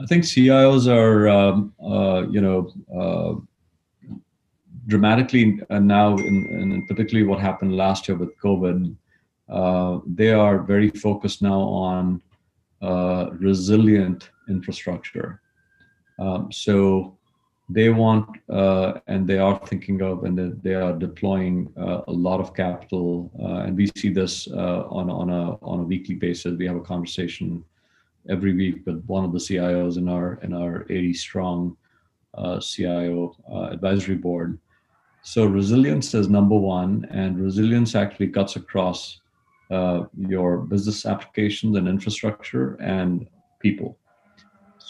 I 0.00 0.06
think 0.06 0.24
CIOs 0.24 0.88
are, 0.88 1.28
um, 1.28 1.74
uh, 1.82 2.26
you 2.30 2.40
know 2.40 2.72
uh, 2.94 3.34
dramatically 4.86 5.60
now, 5.68 6.16
and 6.16 6.88
particularly 6.88 7.28
what 7.28 7.38
happened 7.38 7.76
last 7.76 8.08
year 8.08 8.16
with 8.16 8.36
COVID, 8.38 8.96
uh, 9.50 9.98
they 10.06 10.32
are 10.32 10.58
very 10.58 10.88
focused 10.88 11.42
now 11.42 11.60
on 11.60 12.22
uh, 12.80 13.30
resilient 13.32 14.30
infrastructure. 14.48 15.42
Um, 16.18 16.50
so 16.50 17.18
they 17.68 17.90
want 17.90 18.26
uh, 18.48 19.00
and 19.06 19.28
they 19.28 19.38
are 19.38 19.58
thinking 19.66 20.00
of 20.00 20.24
and 20.24 20.60
they, 20.62 20.74
are 20.74 20.94
deploying 20.94 21.72
a 21.76 22.10
lot 22.10 22.40
of 22.40 22.54
capital 22.54 23.30
and 23.38 23.76
we 23.76 23.86
see 23.96 24.08
this 24.08 24.48
on, 24.48 25.10
on 25.10 25.30
a 25.30 25.52
on 25.62 25.80
a 25.80 25.84
weekly 25.84 26.16
basis 26.16 26.58
we 26.58 26.66
have 26.66 26.76
a 26.76 26.80
conversation 26.80 27.64
every 28.28 28.54
week 28.54 28.82
with 28.86 29.04
one 29.06 29.24
of 29.24 29.32
the 29.32 29.38
cios 29.38 29.96
in 29.96 30.08
our 30.08 30.34
in 30.42 30.52
our 30.52 30.86
80 30.90 31.14
strong 31.14 31.76
uh, 32.34 32.60
cio 32.60 33.34
uh, 33.50 33.64
advisory 33.64 34.16
board 34.16 34.58
so 35.22 35.46
resilience 35.46 36.14
is 36.14 36.28
number 36.28 36.56
one 36.56 37.06
and 37.10 37.40
resilience 37.40 37.94
actually 37.94 38.28
cuts 38.28 38.56
across 38.56 39.20
your 40.28 40.58
business 40.58 41.06
applications 41.06 41.76
and 41.76 41.86
infrastructure 41.86 42.74
and 42.80 43.28
people 43.60 43.96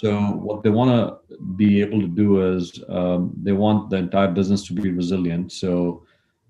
so 0.01 0.19
what 0.19 0.63
they 0.63 0.71
want 0.71 0.91
to 0.91 1.37
be 1.57 1.83
able 1.83 2.01
to 2.01 2.07
do 2.07 2.55
is 2.57 2.83
um, 2.89 3.35
they 3.43 3.53
want 3.53 3.91
the 3.91 3.99
entire 3.99 4.29
business 4.29 4.67
to 4.69 4.73
be 4.73 4.91
resilient. 4.91 5.53
So 5.53 6.05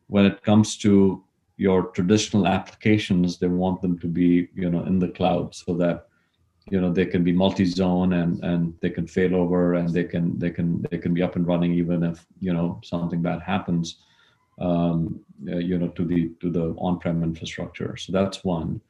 when 0.06 0.24
it 0.24 0.40
comes 0.44 0.76
to 0.78 1.24
your 1.56 1.88
traditional 1.88 2.46
applications, 2.46 3.38
they 3.38 3.48
want 3.48 3.82
them 3.82 3.98
to 3.98 4.06
be 4.06 4.48
you 4.54 4.70
know 4.70 4.84
in 4.84 5.00
the 5.00 5.08
cloud 5.08 5.52
so 5.52 5.74
that 5.78 6.06
you 6.68 6.80
know 6.80 6.92
they 6.92 7.06
can 7.06 7.24
be 7.24 7.32
multi-zone 7.32 8.12
and 8.12 8.44
and 8.44 8.74
they 8.80 8.90
can 8.90 9.06
fail 9.06 9.34
over 9.34 9.74
and 9.74 9.88
they 9.88 10.04
can 10.04 10.38
they 10.38 10.50
can 10.50 10.82
they 10.90 10.98
can 10.98 11.14
be 11.14 11.22
up 11.22 11.36
and 11.36 11.46
running 11.46 11.72
even 11.72 12.02
if 12.02 12.26
you 12.40 12.52
know 12.52 12.80
something 12.84 13.22
bad 13.22 13.40
happens 13.40 13.96
um, 14.60 15.20
uh, 15.48 15.56
you 15.56 15.78
know 15.78 15.88
to 15.88 16.04
the 16.04 16.30
to 16.40 16.50
the 16.50 16.74
on-prem 16.78 17.22
infrastructure. 17.22 17.96
So 17.96 18.12
that's 18.12 18.44
one. 18.44 18.80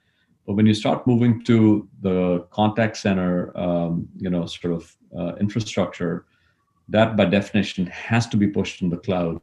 But 0.46 0.54
when 0.54 0.66
you 0.66 0.74
start 0.74 1.06
moving 1.06 1.44
to 1.44 1.88
the 2.00 2.46
contact 2.50 2.96
center, 2.96 3.56
um, 3.56 4.09
you 4.16 4.30
know, 4.30 4.46
sort 4.46 4.74
of 4.74 4.96
uh, 5.16 5.37
infrastructure, 5.37 6.26
that 6.88 7.16
by 7.16 7.26
definition 7.26 7.87
has 7.87 8.26
to 8.28 8.37
be 8.37 8.48
pushed 8.48 8.83
in 8.83 8.90
the 8.90 8.96
cloud 8.96 9.40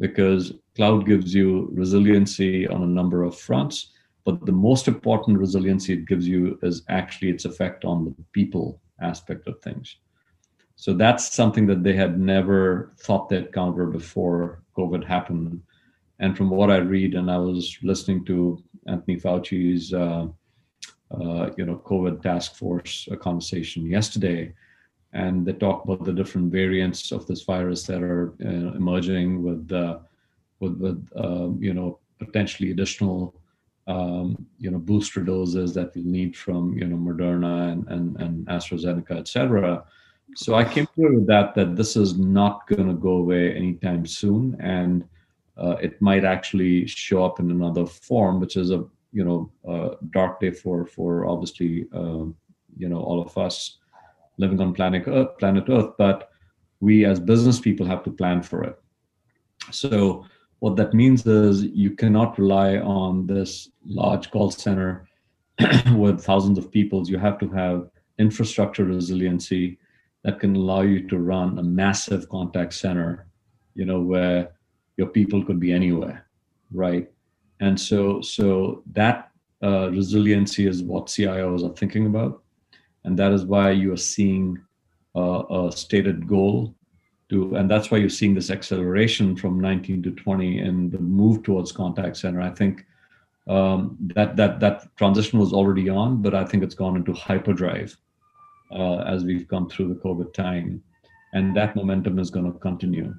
because 0.00 0.52
cloud 0.76 1.06
gives 1.06 1.34
you 1.34 1.70
resiliency 1.72 2.68
on 2.68 2.82
a 2.82 2.86
number 2.86 3.22
of 3.22 3.38
fronts. 3.38 3.90
But 4.24 4.46
the 4.46 4.52
most 4.52 4.88
important 4.88 5.38
resiliency 5.38 5.92
it 5.92 6.06
gives 6.06 6.26
you 6.26 6.58
is 6.62 6.82
actually 6.88 7.30
its 7.30 7.44
effect 7.44 7.84
on 7.84 8.04
the 8.04 8.14
people 8.32 8.80
aspect 9.00 9.46
of 9.48 9.60
things. 9.60 9.96
So 10.76 10.92
that's 10.92 11.32
something 11.32 11.66
that 11.66 11.82
they 11.82 11.94
had 11.94 12.18
never 12.18 12.92
thought 12.98 13.28
they'd 13.28 13.52
counter 13.52 13.86
before 13.86 14.62
COVID 14.76 15.04
happened. 15.04 15.62
And 16.18 16.36
from 16.36 16.50
what 16.50 16.70
I 16.70 16.78
read, 16.78 17.14
and 17.14 17.30
I 17.30 17.38
was 17.38 17.78
listening 17.82 18.24
to 18.26 18.62
Anthony 18.86 19.18
Fauci's, 19.18 19.92
uh, 19.92 20.26
uh, 21.10 21.50
you 21.56 21.64
know, 21.64 21.80
COVID 21.84 22.22
task 22.22 22.56
force 22.56 23.08
uh, 23.10 23.16
conversation 23.16 23.86
yesterday, 23.86 24.52
and 25.12 25.46
they 25.46 25.52
talk 25.52 25.84
about 25.84 26.04
the 26.04 26.12
different 26.12 26.50
variants 26.50 27.12
of 27.12 27.26
this 27.26 27.42
virus 27.42 27.84
that 27.84 28.02
are 28.02 28.34
uh, 28.44 28.74
emerging 28.74 29.42
with, 29.42 29.70
uh, 29.70 29.98
with, 30.58 30.76
with 30.78 31.08
um, 31.16 31.58
you 31.60 31.72
know, 31.72 31.98
potentially 32.18 32.72
additional, 32.72 33.34
um, 33.86 34.46
you 34.58 34.70
know, 34.70 34.78
booster 34.78 35.20
doses 35.20 35.74
that 35.74 35.94
we'll 35.94 36.04
need 36.04 36.36
from, 36.36 36.76
you 36.78 36.86
know, 36.86 36.96
Moderna 36.96 37.72
and, 37.72 37.86
and, 37.88 38.16
and 38.20 38.46
AstraZeneca, 38.46 39.18
et 39.18 39.28
cetera. 39.28 39.84
So 40.36 40.54
I 40.54 40.64
came 40.64 40.86
clear 40.86 41.12
with 41.12 41.26
that, 41.26 41.54
that 41.54 41.76
this 41.76 41.96
is 41.96 42.18
not 42.18 42.66
going 42.66 42.88
to 42.88 42.94
go 42.94 43.16
away 43.18 43.54
anytime 43.54 44.06
soon. 44.06 44.56
And 44.60 45.04
uh, 45.56 45.76
it 45.82 46.00
might 46.00 46.24
actually 46.24 46.86
show 46.86 47.24
up 47.24 47.40
in 47.40 47.50
another 47.50 47.86
form, 47.86 48.40
which 48.40 48.56
is 48.56 48.70
a 48.70 48.84
you 49.12 49.24
know 49.24 49.50
a 49.64 49.96
dark 50.10 50.40
day 50.40 50.50
for 50.50 50.84
for 50.84 51.26
obviously 51.26 51.86
uh, 51.94 52.24
you 52.76 52.88
know 52.88 52.98
all 52.98 53.22
of 53.22 53.38
us 53.38 53.78
living 54.36 54.60
on 54.60 54.74
planet 54.74 55.04
Earth, 55.06 55.38
planet 55.38 55.64
Earth. 55.68 55.92
But 55.96 56.30
we 56.80 57.04
as 57.04 57.20
business 57.20 57.60
people 57.60 57.86
have 57.86 58.02
to 58.04 58.10
plan 58.10 58.42
for 58.42 58.64
it. 58.64 58.76
So 59.70 60.26
what 60.64 60.76
that 60.76 60.94
means 60.94 61.26
is 61.26 61.62
you 61.62 61.90
cannot 61.90 62.38
rely 62.38 62.78
on 62.78 63.26
this 63.26 63.68
large 63.84 64.30
call 64.30 64.50
center 64.50 65.06
with 65.94 66.24
thousands 66.24 66.56
of 66.56 66.70
people. 66.70 67.06
You 67.06 67.18
have 67.18 67.38
to 67.40 67.48
have 67.50 67.90
infrastructure 68.18 68.86
resiliency 68.86 69.78
that 70.22 70.40
can 70.40 70.56
allow 70.56 70.80
you 70.80 71.06
to 71.08 71.18
run 71.18 71.58
a 71.58 71.62
massive 71.62 72.30
contact 72.30 72.72
center, 72.72 73.26
you 73.74 73.84
know, 73.84 74.00
where 74.00 74.52
your 74.96 75.08
people 75.08 75.44
could 75.44 75.60
be 75.60 75.70
anywhere, 75.70 76.24
right? 76.72 77.10
And 77.60 77.78
so, 77.78 78.22
so 78.22 78.82
that 78.92 79.32
uh, 79.62 79.90
resiliency 79.90 80.66
is 80.66 80.82
what 80.82 81.08
CIOs 81.08 81.62
are 81.62 81.76
thinking 81.76 82.06
about, 82.06 82.42
and 83.04 83.18
that 83.18 83.32
is 83.32 83.44
why 83.44 83.72
you 83.72 83.92
are 83.92 83.98
seeing 84.14 84.56
uh, 85.14 85.42
a 85.50 85.72
stated 85.72 86.26
goal 86.26 86.74
to, 87.34 87.56
and 87.56 87.70
that's 87.70 87.90
why 87.90 87.98
you're 87.98 88.08
seeing 88.08 88.34
this 88.34 88.50
acceleration 88.50 89.36
from 89.36 89.60
19 89.60 90.02
to 90.04 90.10
20 90.12 90.60
and 90.60 90.92
the 90.92 90.98
move 90.98 91.42
towards 91.42 91.72
contact 91.72 92.16
center. 92.16 92.40
I 92.40 92.50
think 92.50 92.86
um, 93.48 93.96
that 94.14 94.36
that 94.36 94.60
that 94.60 94.96
transition 94.96 95.38
was 95.38 95.52
already 95.52 95.88
on, 95.88 96.22
but 96.22 96.34
I 96.34 96.44
think 96.44 96.62
it's 96.62 96.74
gone 96.74 96.96
into 96.96 97.12
hyperdrive 97.12 97.96
uh, 98.72 98.98
as 98.98 99.24
we've 99.24 99.48
come 99.48 99.68
through 99.68 99.88
the 99.88 100.00
COVID 100.00 100.32
time, 100.32 100.82
and 101.32 101.54
that 101.56 101.76
momentum 101.76 102.18
is 102.18 102.30
going 102.30 102.50
to 102.50 102.58
continue. 102.58 103.14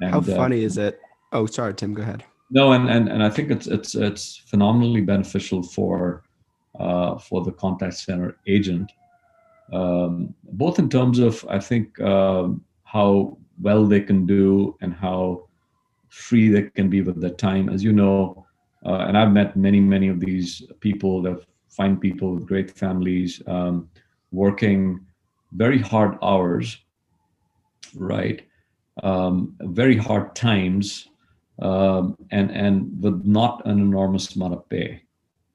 And, 0.00 0.10
How 0.10 0.18
uh, 0.18 0.22
funny 0.22 0.62
uh, 0.62 0.66
is 0.66 0.78
it? 0.78 1.00
Oh, 1.32 1.46
sorry, 1.46 1.74
Tim. 1.74 1.94
Go 1.94 2.02
ahead. 2.02 2.24
No, 2.50 2.72
and, 2.72 2.88
and 2.88 3.08
and 3.08 3.22
I 3.22 3.30
think 3.30 3.50
it's 3.50 3.66
it's 3.66 3.94
it's 3.94 4.36
phenomenally 4.46 5.02
beneficial 5.02 5.62
for 5.62 6.24
uh, 6.80 7.18
for 7.18 7.44
the 7.44 7.52
contact 7.52 7.94
center 7.94 8.36
agent, 8.46 8.90
um, 9.72 10.34
both 10.44 10.78
in 10.78 10.88
terms 10.88 11.18
of 11.18 11.44
I 11.48 11.58
think 11.58 12.00
um, 12.00 12.64
how 12.94 13.36
well 13.60 13.84
they 13.84 14.00
can 14.00 14.24
do 14.24 14.74
and 14.80 14.94
how 14.94 15.48
free 16.08 16.48
they 16.48 16.62
can 16.62 16.88
be 16.88 17.02
with 17.02 17.20
their 17.20 17.36
time. 17.48 17.68
As 17.68 17.84
you 17.84 17.92
know, 17.92 18.46
uh, 18.86 19.06
and 19.06 19.18
I've 19.18 19.32
met 19.32 19.56
many 19.56 19.80
many 19.80 20.08
of 20.08 20.20
these 20.20 20.62
people 20.80 21.20
that 21.22 21.44
find 21.68 22.00
people 22.00 22.34
with 22.34 22.46
great 22.46 22.70
families 22.70 23.42
um, 23.46 23.88
working 24.32 25.00
very 25.52 25.78
hard 25.78 26.16
hours, 26.22 26.78
right? 27.94 28.40
um, 29.02 29.56
very 29.60 29.96
hard 29.96 30.34
times 30.36 31.08
um, 31.60 32.16
and 32.30 32.50
and 32.50 33.02
with 33.02 33.24
not 33.24 33.62
an 33.66 33.80
enormous 33.80 34.34
amount 34.36 34.54
of 34.54 34.68
pay 34.68 35.02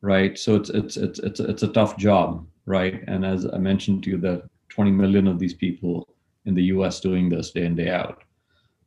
right 0.01 0.37
so 0.37 0.55
it's 0.55 0.69
it's 0.69 0.97
it's 0.97 1.19
it's, 1.19 1.39
it's 1.39 1.63
a 1.63 1.67
tough 1.67 1.97
job 1.97 2.45
right 2.65 3.03
and 3.07 3.25
as 3.25 3.45
i 3.53 3.57
mentioned 3.57 4.03
to 4.03 4.11
you 4.11 4.17
that 4.17 4.43
20 4.69 4.91
million 4.91 5.27
of 5.27 5.39
these 5.39 5.53
people 5.53 6.07
in 6.45 6.53
the 6.55 6.63
us 6.63 6.99
doing 6.99 7.29
this 7.29 7.51
day 7.51 7.65
in 7.65 7.75
day 7.75 7.89
out. 7.89 8.23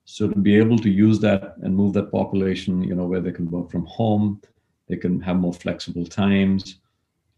So 0.05 0.29
to 0.29 0.37
be 0.37 0.57
able 0.57 0.79
to 0.79 0.91
use 0.91 1.21
that 1.21 1.55
and 1.63 1.75
move 1.75 1.93
that 1.95 2.11
population 2.11 2.83
you 2.83 2.95
know 2.95 3.07
where 3.07 3.21
they 3.21 3.33
can 3.33 3.51
work 3.51 3.71
from 3.71 3.87
home 3.87 4.41
they 4.89 4.97
can 4.97 5.21
have 5.21 5.37
more 5.37 5.53
flexible 5.53 6.05
times 6.05 6.81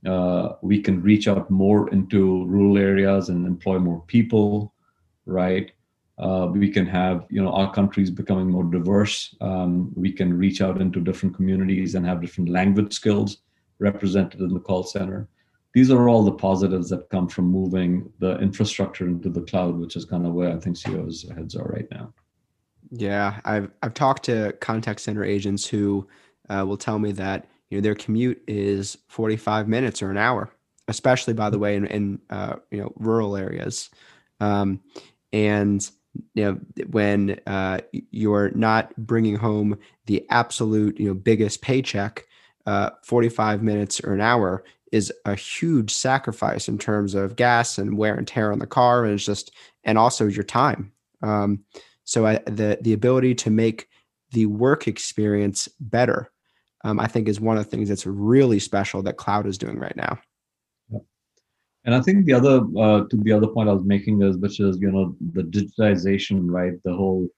uh, 0.06 0.54
we 0.62 0.80
can 0.80 1.02
reach 1.02 1.28
out 1.28 1.50
more 1.50 1.90
into 1.90 2.46
rural 2.46 2.78
areas 2.78 3.28
and 3.28 3.46
employ 3.46 3.78
more 3.78 4.02
people 4.06 4.74
right? 5.26 5.72
Uh, 6.18 6.48
we 6.52 6.70
can 6.70 6.86
have 6.86 7.26
you 7.28 7.42
know 7.42 7.52
our 7.52 7.72
countries 7.72 8.10
becoming 8.10 8.48
more 8.48 8.64
diverse. 8.64 9.34
Um, 9.40 9.92
we 9.96 10.12
can 10.12 10.32
reach 10.32 10.60
out 10.60 10.80
into 10.80 11.00
different 11.00 11.34
communities 11.34 11.94
and 11.94 12.06
have 12.06 12.20
different 12.20 12.50
language 12.50 12.92
skills 12.92 13.38
represented 13.80 14.40
in 14.40 14.54
the 14.54 14.60
call 14.60 14.84
center 14.84 15.28
these 15.74 15.90
are 15.90 16.08
all 16.08 16.22
the 16.22 16.32
positives 16.32 16.88
that 16.88 17.08
come 17.10 17.28
from 17.28 17.46
moving 17.46 18.10
the 18.18 18.38
infrastructure 18.38 19.06
into 19.06 19.28
the 19.28 19.42
cloud 19.42 19.76
which 19.76 19.96
is 19.96 20.04
kind 20.04 20.26
of 20.26 20.32
where 20.32 20.50
i 20.50 20.58
think 20.58 20.76
ceos 20.76 21.26
heads 21.34 21.54
are 21.54 21.66
right 21.66 21.88
now. 21.90 22.12
Yeah 22.90 23.40
i've 23.44 23.70
i've 23.82 23.94
talked 23.94 24.24
to 24.24 24.52
contact 24.60 25.00
center 25.00 25.24
agents 25.24 25.66
who 25.66 26.06
uh, 26.48 26.64
will 26.66 26.76
tell 26.76 26.98
me 26.98 27.12
that 27.12 27.46
you 27.70 27.78
know 27.78 27.82
their 27.82 27.94
commute 27.94 28.42
is 28.46 28.98
45 29.08 29.68
minutes 29.68 30.02
or 30.02 30.10
an 30.10 30.18
hour 30.18 30.50
especially 30.88 31.34
by 31.34 31.50
the 31.50 31.58
way 31.58 31.76
in, 31.76 31.86
in 31.86 32.20
uh, 32.30 32.56
you 32.70 32.78
know 32.78 32.92
rural 32.96 33.36
areas. 33.36 33.90
Um, 34.40 34.80
and 35.32 35.88
you 36.34 36.44
know 36.44 36.60
when 36.90 37.40
uh, 37.46 37.80
you're 38.10 38.50
not 38.50 38.94
bringing 38.96 39.36
home 39.36 39.78
the 40.06 40.26
absolute 40.30 40.98
you 40.98 41.08
know 41.08 41.14
biggest 41.14 41.62
paycheck 41.62 42.26
uh, 42.66 42.90
45 43.04 43.62
minutes 43.62 44.00
or 44.00 44.14
an 44.14 44.20
hour 44.20 44.64
is 44.94 45.12
a 45.24 45.34
huge 45.34 45.92
sacrifice 45.92 46.68
in 46.68 46.78
terms 46.78 47.14
of 47.14 47.36
gas 47.36 47.78
and 47.78 47.98
wear 47.98 48.14
and 48.14 48.28
tear 48.28 48.52
on 48.52 48.60
the 48.60 48.66
car 48.66 49.04
and 49.04 49.14
it's 49.14 49.26
just 49.26 49.50
and 49.84 49.98
also 49.98 50.26
your 50.26 50.44
time. 50.44 50.92
Um, 51.22 51.64
so 52.04 52.26
I, 52.26 52.38
the 52.46 52.78
the 52.80 52.92
ability 52.92 53.34
to 53.36 53.50
make 53.50 53.88
the 54.30 54.46
work 54.46 54.88
experience 54.88 55.68
better 55.78 56.30
um, 56.84 56.98
i 56.98 57.06
think 57.06 57.28
is 57.28 57.40
one 57.40 57.56
of 57.56 57.64
the 57.64 57.70
things 57.70 57.88
that's 57.88 58.06
really 58.06 58.58
special 58.58 59.00
that 59.02 59.16
cloud 59.16 59.46
is 59.46 59.58
doing 59.58 59.78
right 59.78 59.96
now. 59.96 60.18
And 61.84 61.94
I 61.94 62.00
think 62.00 62.24
the 62.24 62.32
other, 62.32 62.62
uh, 62.78 63.04
to 63.10 63.16
the 63.16 63.32
other 63.32 63.46
point 63.46 63.68
I 63.68 63.72
was 63.72 63.84
making 63.84 64.22
is, 64.22 64.38
which 64.38 64.58
is, 64.58 64.78
you 64.80 64.90
know, 64.90 65.14
the 65.34 65.42
digitization, 65.42 66.44
right? 66.46 66.72
The 66.82 66.94
whole 66.94 67.28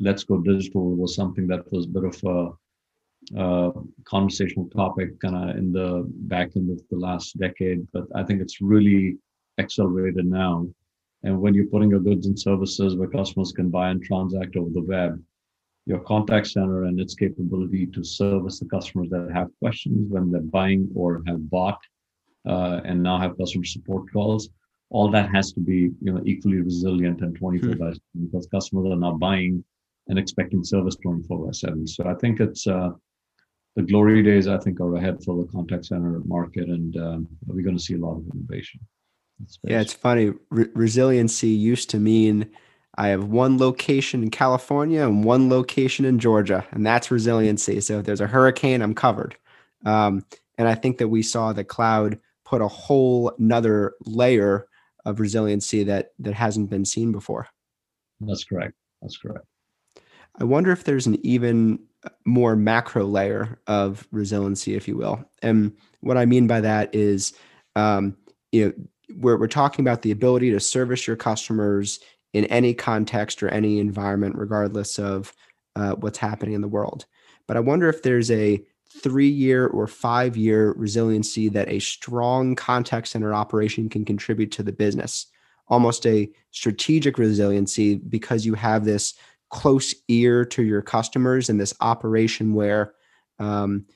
let's 0.00 0.24
go 0.24 0.38
digital 0.38 0.94
was 0.94 1.14
something 1.14 1.46
that 1.46 1.70
was 1.72 1.86
a 1.86 1.88
bit 1.88 2.04
of 2.04 2.22
a, 2.24 2.50
a 3.36 3.72
conversational 4.04 4.68
topic 4.68 5.18
kind 5.20 5.36
of 5.36 5.56
in 5.56 5.72
the 5.72 6.04
back 6.06 6.50
end 6.56 6.70
of 6.70 6.80
the 6.90 6.96
last 6.96 7.38
decade. 7.38 7.86
But 7.92 8.04
I 8.14 8.22
think 8.22 8.40
it's 8.40 8.60
really 8.60 9.16
accelerated 9.58 10.26
now. 10.26 10.68
And 11.22 11.40
when 11.40 11.54
you're 11.54 11.66
putting 11.66 11.90
your 11.90 12.00
goods 12.00 12.26
and 12.26 12.38
services 12.38 12.94
where 12.94 13.08
customers 13.08 13.52
can 13.52 13.70
buy 13.70 13.90
and 13.90 14.02
transact 14.02 14.56
over 14.56 14.70
the 14.70 14.82
web, 14.82 15.20
your 15.86 16.00
contact 16.00 16.48
center 16.48 16.84
and 16.84 17.00
its 17.00 17.14
capability 17.14 17.86
to 17.86 18.04
service 18.04 18.60
the 18.60 18.66
customers 18.66 19.08
that 19.10 19.30
have 19.32 19.48
questions 19.60 20.10
when 20.10 20.30
they're 20.30 20.40
buying 20.40 20.88
or 20.94 21.22
have 21.26 21.48
bought 21.50 21.78
uh, 22.46 22.80
and 22.84 23.02
now 23.02 23.18
have 23.18 23.38
customer 23.38 23.64
support 23.64 24.12
calls 24.12 24.50
all 24.90 25.10
that 25.10 25.30
has 25.30 25.52
to 25.52 25.60
be 25.60 25.90
you 26.00 26.12
know 26.12 26.22
equally 26.24 26.60
resilient 26.60 27.20
and 27.20 27.36
24 27.36 27.74
by 27.76 27.86
7 27.86 28.00
because 28.26 28.46
customers 28.46 28.92
are 28.92 28.96
now 28.96 29.12
buying 29.12 29.64
and 30.08 30.18
expecting 30.18 30.62
service 30.62 30.96
24 30.96 31.46
by 31.46 31.52
7 31.52 31.86
so 31.86 32.04
i 32.06 32.14
think 32.14 32.40
it's 32.40 32.66
uh, 32.66 32.90
the 33.76 33.82
glory 33.82 34.22
days 34.22 34.48
i 34.48 34.58
think 34.58 34.80
are 34.80 34.96
ahead 34.96 35.22
for 35.24 35.36
the 35.36 35.52
contact 35.52 35.86
center 35.86 36.20
market 36.24 36.68
and 36.68 36.96
um, 36.96 37.28
we're 37.46 37.62
going 37.62 37.76
to 37.76 37.82
see 37.82 37.94
a 37.94 37.98
lot 37.98 38.16
of 38.16 38.24
innovation 38.34 38.80
yeah 39.64 39.80
it's 39.80 39.92
funny 39.92 40.32
Re- 40.50 40.68
resiliency 40.74 41.48
used 41.48 41.90
to 41.90 41.98
mean 41.98 42.50
I 42.98 43.08
have 43.08 43.24
one 43.24 43.58
location 43.58 44.22
in 44.22 44.30
California 44.30 45.02
and 45.02 45.22
one 45.22 45.50
location 45.50 46.04
in 46.04 46.18
Georgia, 46.18 46.66
and 46.70 46.86
that's 46.86 47.10
resiliency. 47.10 47.80
So 47.80 47.98
if 47.98 48.06
there's 48.06 48.22
a 48.22 48.26
hurricane, 48.26 48.80
I'm 48.80 48.94
covered. 48.94 49.36
Um, 49.84 50.24
and 50.56 50.66
I 50.66 50.74
think 50.74 50.98
that 50.98 51.08
we 51.08 51.22
saw 51.22 51.52
the 51.52 51.64
cloud 51.64 52.18
put 52.44 52.62
a 52.62 52.68
whole 52.68 53.32
another 53.38 53.94
layer 54.06 54.66
of 55.04 55.20
resiliency 55.20 55.84
that 55.84 56.12
that 56.20 56.34
hasn't 56.34 56.70
been 56.70 56.84
seen 56.84 57.12
before. 57.12 57.48
That's 58.20 58.44
correct. 58.44 58.74
That's 59.02 59.18
correct. 59.18 59.44
I 60.38 60.44
wonder 60.44 60.72
if 60.72 60.84
there's 60.84 61.06
an 61.06 61.18
even 61.24 61.80
more 62.24 62.56
macro 62.56 63.04
layer 63.04 63.58
of 63.66 64.06
resiliency, 64.10 64.74
if 64.74 64.88
you 64.88 64.96
will. 64.96 65.24
And 65.42 65.72
what 66.00 66.16
I 66.16 66.26
mean 66.26 66.46
by 66.46 66.60
that 66.60 66.94
is, 66.94 67.32
um, 67.74 68.16
you 68.52 68.66
know, 68.66 68.72
we're, 69.16 69.38
we're 69.38 69.46
talking 69.46 69.84
about 69.84 70.02
the 70.02 70.10
ability 70.10 70.50
to 70.50 70.60
service 70.60 71.06
your 71.06 71.16
customers 71.16 72.00
in 72.32 72.44
any 72.46 72.74
context 72.74 73.42
or 73.42 73.48
any 73.48 73.78
environment, 73.78 74.36
regardless 74.36 74.98
of 74.98 75.32
uh, 75.76 75.92
what's 75.94 76.18
happening 76.18 76.54
in 76.54 76.60
the 76.60 76.68
world. 76.68 77.06
But 77.46 77.56
I 77.56 77.60
wonder 77.60 77.88
if 77.88 78.02
there's 78.02 78.30
a 78.30 78.62
three 79.02 79.28
year 79.28 79.66
or 79.66 79.86
five 79.86 80.36
year 80.36 80.72
resiliency 80.72 81.48
that 81.50 81.68
a 81.68 81.78
strong 81.78 82.54
contact 82.54 83.08
center 83.08 83.34
operation 83.34 83.88
can 83.88 84.04
contribute 84.04 84.50
to 84.52 84.62
the 84.62 84.72
business, 84.72 85.26
almost 85.68 86.06
a 86.06 86.30
strategic 86.50 87.18
resiliency 87.18 87.96
because 87.96 88.46
you 88.46 88.54
have 88.54 88.84
this 88.84 89.14
close 89.50 89.94
ear 90.08 90.44
to 90.44 90.62
your 90.62 90.82
customers 90.82 91.48
and 91.48 91.60
this 91.60 91.74
operation 91.80 92.54
where 92.54 92.94
um, 93.38 93.86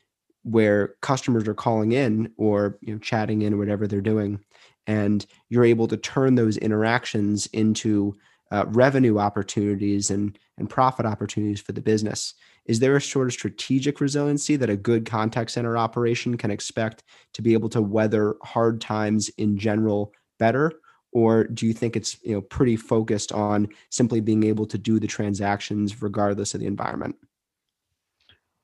where 0.43 0.95
customers 1.03 1.47
are 1.47 1.55
calling 1.55 1.93
in 1.93 2.33
or 2.37 2.79
you 2.81 2.93
know 2.93 2.99
chatting 2.99 3.43
in 3.43 3.55
or 3.55 3.57
whatever 3.57 3.87
they're 3.87 4.01
doing 4.01 4.39
and 4.87 5.27
you're 5.49 5.65
able 5.65 5.87
to 5.87 5.97
turn 5.97 6.35
those 6.35 6.57
interactions 6.57 7.47
into 7.49 8.15
uh, 8.53 8.65
revenue 8.69 9.19
opportunities 9.19 10.11
and 10.11 10.39
and 10.59 10.71
profit 10.71 11.07
opportunities 11.07 11.61
for 11.61 11.73
the 11.73 11.81
business 11.81 12.35
is 12.71 12.79
there 12.79 12.97
a 12.97 13.01
sort 13.01 13.27
of 13.27 13.33
strategic 13.33 14.01
resiliency 14.01 14.57
that 14.57 14.71
a 14.71 14.77
good 14.77 15.07
contact 15.07 15.51
center 15.51 15.77
operation 15.77 16.37
can 16.37 16.51
expect 16.51 17.03
to 17.33 17.43
be 17.43 17.53
able 17.53 17.69
to 17.71 17.83
weather 17.83 18.37
hard 18.43 18.81
times 18.81 19.29
in 19.39 19.59
general 19.59 20.13
better? 20.39 20.73
Or 21.13 21.45
do 21.45 21.67
you 21.67 21.73
think 21.73 21.97
it's 21.97 22.17
you 22.23 22.35
know 22.35 22.41
pretty 22.41 22.77
focused 22.77 23.33
on 23.33 23.69
simply 23.91 24.21
being 24.21 24.45
able 24.45 24.67
to 24.67 24.79
do 24.79 25.01
the 25.01 25.07
transactions 25.07 26.03
regardless 26.03 26.55
of 26.55 26.61
the 26.61 26.67
environment? 26.67 27.17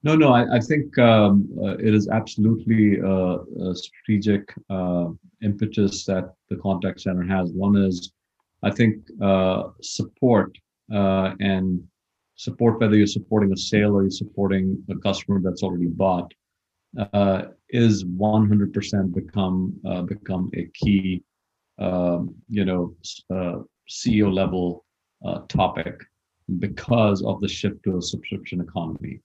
No, 0.02 0.14
no, 0.14 0.32
I, 0.32 0.56
I 0.56 0.60
think 0.60 0.96
um, 0.98 1.48
uh, 1.60 1.78
it 1.78 1.92
is 1.92 2.08
absolutely 2.08 3.00
a, 3.00 3.38
a 3.70 3.74
strategic 3.74 4.54
uh, 4.70 5.08
impetus 5.42 6.04
that 6.04 6.32
the 6.48 6.56
contact 6.56 7.00
center 7.00 7.24
has. 7.24 7.50
One 7.52 7.76
is, 7.76 8.12
I 8.62 8.70
think, 8.70 8.98
uh, 9.20 9.70
support 9.82 10.56
uh, 10.94 11.34
and 11.40 11.82
support, 12.36 12.78
whether 12.80 12.94
you're 12.94 13.06
supporting 13.06 13.52
a 13.52 13.56
sale 13.56 13.96
or 13.96 14.02
you're 14.02 14.10
supporting 14.10 14.80
a 14.90 14.96
customer 14.96 15.40
that's 15.42 15.62
already 15.62 15.88
bought, 15.88 16.32
uh, 17.12 17.46
is 17.70 18.04
100% 18.04 19.14
become 19.14 19.74
uh, 19.84 20.02
become 20.02 20.50
a 20.54 20.66
key, 20.74 21.22
um, 21.78 22.34
you 22.48 22.64
know, 22.64 22.94
uh, 23.30 23.58
CEO 23.88 24.32
level 24.32 24.84
uh, 25.24 25.40
topic 25.48 26.02
because 26.58 27.22
of 27.22 27.40
the 27.40 27.48
shift 27.48 27.82
to 27.84 27.98
a 27.98 28.02
subscription 28.02 28.60
economy. 28.60 29.20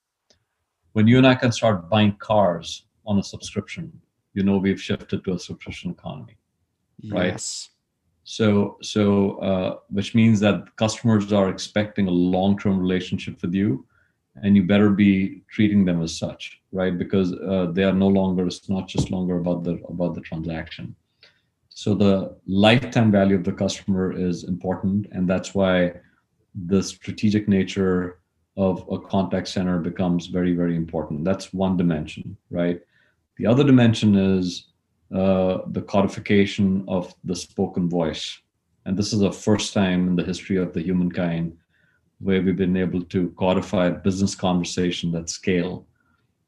When 0.93 1.07
you 1.07 1.17
and 1.17 1.27
I 1.27 1.35
can 1.35 1.51
start 1.51 1.89
buying 1.89 2.15
cars 2.17 2.85
on 3.05 3.19
a 3.19 3.23
subscription, 3.23 3.91
you 4.33 4.43
know 4.43 4.57
we've 4.57 4.81
shifted 4.81 5.23
to 5.23 5.33
a 5.33 5.39
subscription 5.39 5.91
economy, 5.91 6.37
right? 7.09 7.33
Yes. 7.33 7.69
So, 8.23 8.77
so 8.81 9.37
uh, 9.37 9.77
which 9.89 10.13
means 10.15 10.39
that 10.41 10.75
customers 10.75 11.33
are 11.33 11.49
expecting 11.49 12.07
a 12.07 12.11
long-term 12.11 12.79
relationship 12.79 13.41
with 13.41 13.53
you, 13.53 13.85
and 14.35 14.55
you 14.55 14.63
better 14.63 14.89
be 14.89 15.43
treating 15.49 15.85
them 15.85 16.01
as 16.01 16.17
such, 16.17 16.61
right? 16.71 16.97
Because 16.97 17.33
uh, 17.33 17.67
they 17.73 17.83
are 17.83 17.93
no 17.93 18.07
longer. 18.07 18.45
It's 18.47 18.69
not 18.69 18.87
just 18.87 19.11
longer 19.11 19.37
about 19.37 19.63
the 19.63 19.81
about 19.89 20.15
the 20.15 20.21
transaction. 20.21 20.95
So 21.73 21.95
the 21.95 22.35
lifetime 22.45 23.11
value 23.11 23.35
of 23.35 23.43
the 23.43 23.53
customer 23.53 24.11
is 24.11 24.43
important, 24.43 25.07
and 25.11 25.27
that's 25.27 25.55
why 25.55 25.93
the 26.67 26.83
strategic 26.83 27.47
nature 27.47 28.19
of 28.57 28.85
a 28.91 28.99
contact 28.99 29.47
center 29.47 29.79
becomes 29.79 30.27
very, 30.27 30.53
very 30.53 30.75
important. 30.75 31.23
That's 31.23 31.53
one 31.53 31.77
dimension, 31.77 32.37
right? 32.49 32.81
The 33.37 33.47
other 33.47 33.63
dimension 33.63 34.15
is 34.15 34.67
uh, 35.15 35.59
the 35.67 35.81
codification 35.81 36.83
of 36.87 37.13
the 37.23 37.35
spoken 37.35 37.89
voice. 37.89 38.37
And 38.85 38.97
this 38.97 39.13
is 39.13 39.19
the 39.19 39.31
first 39.31 39.73
time 39.73 40.09
in 40.09 40.15
the 40.15 40.23
history 40.23 40.57
of 40.57 40.73
the 40.73 40.81
humankind 40.81 41.57
where 42.19 42.41
we've 42.41 42.57
been 42.57 42.77
able 42.77 43.01
to 43.01 43.29
codify 43.31 43.89
business 43.89 44.35
conversation 44.35 45.15
at 45.15 45.29
scale. 45.29 45.87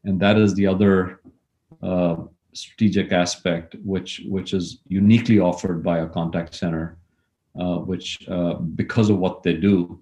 And 0.03 0.19
that 0.19 0.37
is 0.37 0.53
the 0.53 0.67
other 0.67 1.21
uh, 1.81 2.17
strategic 2.53 3.11
aspect, 3.11 3.75
which 3.83 4.21
which 4.27 4.53
is 4.53 4.79
uniquely 4.87 5.39
offered 5.39 5.83
by 5.83 5.99
a 5.99 6.07
contact 6.07 6.55
center, 6.55 6.97
uh, 7.59 7.77
which 7.77 8.27
uh, 8.29 8.53
because 8.53 9.09
of 9.09 9.17
what 9.17 9.43
they 9.43 9.53
do, 9.53 10.01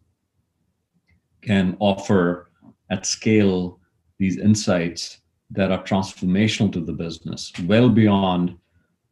can 1.42 1.76
offer 1.80 2.50
at 2.90 3.06
scale 3.06 3.80
these 4.20 4.38
insights 4.38 5.22
that 5.50 5.72
are 5.72 5.84
transformational 5.84 6.72
to 6.72 6.80
the 6.80 6.94
business, 6.94 7.52
well 7.66 7.90
beyond 7.90 8.58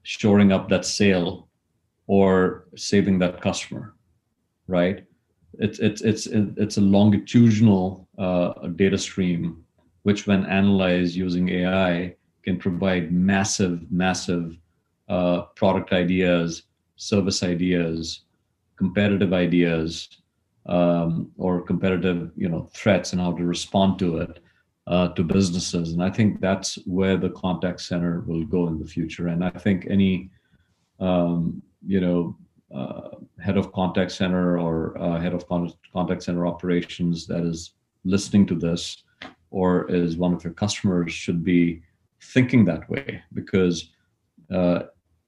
shoring 0.04 0.52
up 0.52 0.70
that 0.70 0.86
sale 0.86 1.50
or 2.08 2.68
saving 2.76 3.20
that 3.20 3.42
customer, 3.42 3.96
right? 4.68 5.06
It's 5.60 5.80
it's 5.80 6.02
it's 6.02 6.28
it's 6.28 6.78
a 6.78 6.82
longitudinal 6.82 8.08
uh, 8.18 8.68
data 8.76 8.98
stream, 8.98 9.64
which 10.04 10.28
when 10.28 10.46
analyzed 10.46 11.16
using 11.16 11.50
AI 11.50 12.16
can 12.50 12.58
provide 12.58 13.12
massive, 13.12 13.80
massive 13.92 14.58
uh, 15.08 15.42
product 15.56 15.94
ideas, 15.94 16.64
service 16.96 17.44
ideas, 17.44 18.24
competitive 18.76 19.34
ideas, 19.34 19.92
um, 20.66 21.32
or 21.38 21.62
competitive 21.62 22.32
you 22.36 22.50
know 22.50 22.64
threats 22.74 23.14
and 23.14 23.22
how 23.22 23.34
to 23.34 23.44
respond 23.44 24.00
to 24.00 24.18
it 24.18 24.40
uh, 24.88 25.10
to 25.10 25.24
businesses. 25.24 25.94
And 25.94 26.04
I 26.04 26.10
think 26.10 26.42
that's 26.42 26.72
where 26.98 27.18
the 27.18 27.30
contact 27.46 27.82
center 27.82 28.22
will 28.22 28.46
go 28.46 28.68
in 28.68 28.80
the 28.80 28.92
future. 28.96 29.28
And 29.28 29.44
I 29.44 29.52
think 29.66 29.86
any, 29.88 30.32
um, 31.00 31.62
you 31.86 32.02
know, 32.02 32.36
uh, 32.80 33.10
head 33.46 33.58
of 33.58 33.72
contact 33.74 34.12
center 34.12 34.60
or 34.60 34.98
uh, 34.98 35.20
head 35.20 35.36
of 35.36 35.48
con- 35.48 35.74
contact 35.94 36.24
center 36.24 36.48
operations 36.48 37.28
that 37.28 37.44
is 37.44 37.74
listening 38.06 38.48
to 38.48 38.56
this 38.56 39.04
or 39.52 39.90
is 39.92 40.18
one 40.18 40.34
of 40.34 40.44
your 40.44 40.54
customers 40.54 41.12
should 41.12 41.44
be 41.44 41.82
thinking 42.22 42.66
that 42.66 42.90
way 42.90 43.22
because 43.34 43.92
uh, 44.54 44.84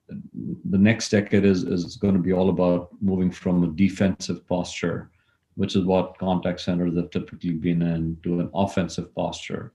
the 0.09 0.77
next 0.77 1.09
decade 1.09 1.45
is, 1.45 1.63
is 1.63 1.95
going 1.95 2.13
to 2.13 2.19
be 2.19 2.33
all 2.33 2.49
about 2.49 2.89
moving 3.01 3.31
from 3.31 3.63
a 3.63 3.67
defensive 3.67 4.45
posture 4.47 5.11
which 5.55 5.75
is 5.75 5.85
what 5.85 6.17
contact 6.17 6.59
centers 6.59 6.95
have 6.95 7.09
typically 7.09 7.51
been 7.51 7.81
in, 7.81 8.17
to 8.23 8.39
an 8.39 8.49
offensive 8.53 9.13
posture, 9.13 9.73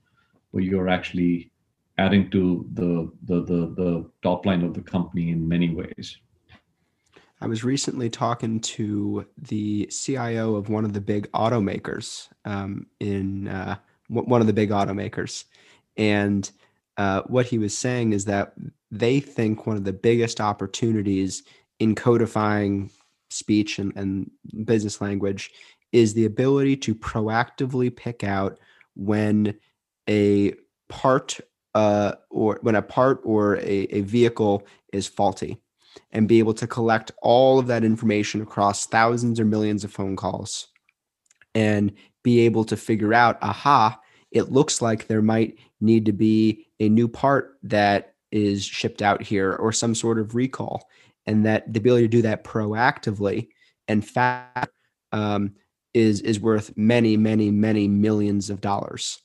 where 0.50 0.62
you're 0.62 0.88
actually 0.88 1.50
adding 1.98 2.30
to 2.30 2.66
the, 2.74 3.10
the 3.24 3.42
the 3.44 3.74
the 3.74 4.10
top 4.22 4.44
line 4.46 4.62
of 4.62 4.74
the 4.74 4.80
company 4.80 5.30
in 5.30 5.46
many 5.46 5.74
ways. 5.74 6.18
I 7.40 7.46
was 7.46 7.64
recently 7.64 8.08
talking 8.08 8.60
to 8.60 9.26
the 9.36 9.86
CIO 9.86 10.54
of 10.56 10.70
one 10.70 10.84
of 10.86 10.94
the 10.94 11.00
big 11.00 11.30
automakers 11.32 12.28
um, 12.46 12.86
in 13.00 13.48
uh, 13.48 13.76
one 14.08 14.40
of 14.40 14.46
the 14.46 14.52
big 14.52 14.70
automakers, 14.70 15.44
and 15.96 16.50
uh, 16.96 17.22
what 17.26 17.46
he 17.46 17.58
was 17.58 17.76
saying 17.76 18.12
is 18.12 18.24
that 18.24 18.54
they 18.90 19.20
think 19.20 19.66
one 19.66 19.76
of 19.76 19.84
the 19.84 19.92
biggest 19.92 20.40
opportunities 20.40 21.42
in 21.78 21.94
codifying 21.94 22.90
speech 23.30 23.78
and, 23.78 23.92
and 23.96 24.30
business 24.64 25.00
language 25.00 25.50
is 25.92 26.14
the 26.14 26.24
ability 26.24 26.76
to 26.76 26.94
proactively 26.94 27.94
pick 27.94 28.24
out 28.24 28.58
when 28.94 29.54
a 30.08 30.54
part 30.88 31.38
uh, 31.74 32.14
or 32.30 32.58
when 32.62 32.74
a 32.74 32.82
part 32.82 33.20
or 33.24 33.56
a, 33.56 33.86
a 33.90 34.00
vehicle 34.00 34.66
is 34.92 35.06
faulty. 35.06 35.58
and 36.12 36.28
be 36.28 36.38
able 36.38 36.54
to 36.54 36.66
collect 36.66 37.12
all 37.22 37.58
of 37.58 37.66
that 37.66 37.84
information 37.84 38.40
across 38.42 38.86
thousands 38.86 39.40
or 39.40 39.44
millions 39.44 39.84
of 39.84 39.92
phone 39.92 40.16
calls 40.16 40.68
and 41.54 41.92
be 42.22 42.40
able 42.40 42.64
to 42.64 42.76
figure 42.76 43.14
out, 43.14 43.38
aha, 43.42 43.98
it 44.30 44.52
looks 44.52 44.82
like 44.82 45.06
there 45.06 45.22
might 45.22 45.58
need 45.80 46.04
to 46.06 46.12
be 46.12 46.65
a 46.80 46.88
new 46.88 47.08
part 47.08 47.58
that 47.62 48.14
is 48.32 48.64
shipped 48.64 49.02
out 49.02 49.22
here 49.22 49.54
or 49.54 49.72
some 49.72 49.94
sort 49.94 50.18
of 50.18 50.34
recall. 50.34 50.88
And 51.26 51.44
that 51.44 51.72
the 51.72 51.80
ability 51.80 52.04
to 52.04 52.08
do 52.08 52.22
that 52.22 52.44
proactively 52.44 53.48
and 53.88 54.06
fast 54.06 54.70
um, 55.12 55.54
is 55.92 56.20
is 56.20 56.38
worth 56.38 56.76
many, 56.76 57.16
many, 57.16 57.50
many 57.50 57.88
millions 57.88 58.50
of 58.50 58.60
dollars. 58.60 59.20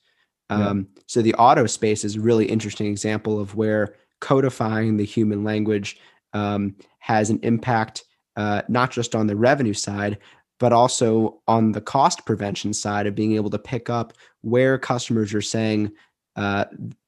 Um, 0.49 0.87
yeah. 0.95 1.01
So 1.07 1.21
the 1.21 1.35
auto 1.35 1.67
space 1.67 2.03
is 2.03 2.15
a 2.15 2.21
really 2.21 2.45
interesting 2.45 2.87
example 2.87 3.39
of 3.39 3.55
where 3.55 3.95
codifying 4.19 4.97
the 4.97 5.05
human 5.05 5.43
language 5.43 5.99
um, 6.33 6.75
has 6.99 7.29
an 7.29 7.39
impact 7.43 8.03
uh, 8.35 8.61
not 8.67 8.91
just 8.91 9.15
on 9.15 9.27
the 9.27 9.35
revenue 9.35 9.73
side, 9.73 10.17
but 10.59 10.71
also 10.71 11.41
on 11.47 11.71
the 11.71 11.81
cost 11.81 12.25
prevention 12.25 12.73
side 12.73 13.07
of 13.07 13.15
being 13.15 13.33
able 13.33 13.49
to 13.49 13.59
pick 13.59 13.89
up 13.89 14.13
where 14.41 14.77
customers 14.77 15.33
are 15.33 15.41
saying 15.41 15.91
uh, 16.35 16.65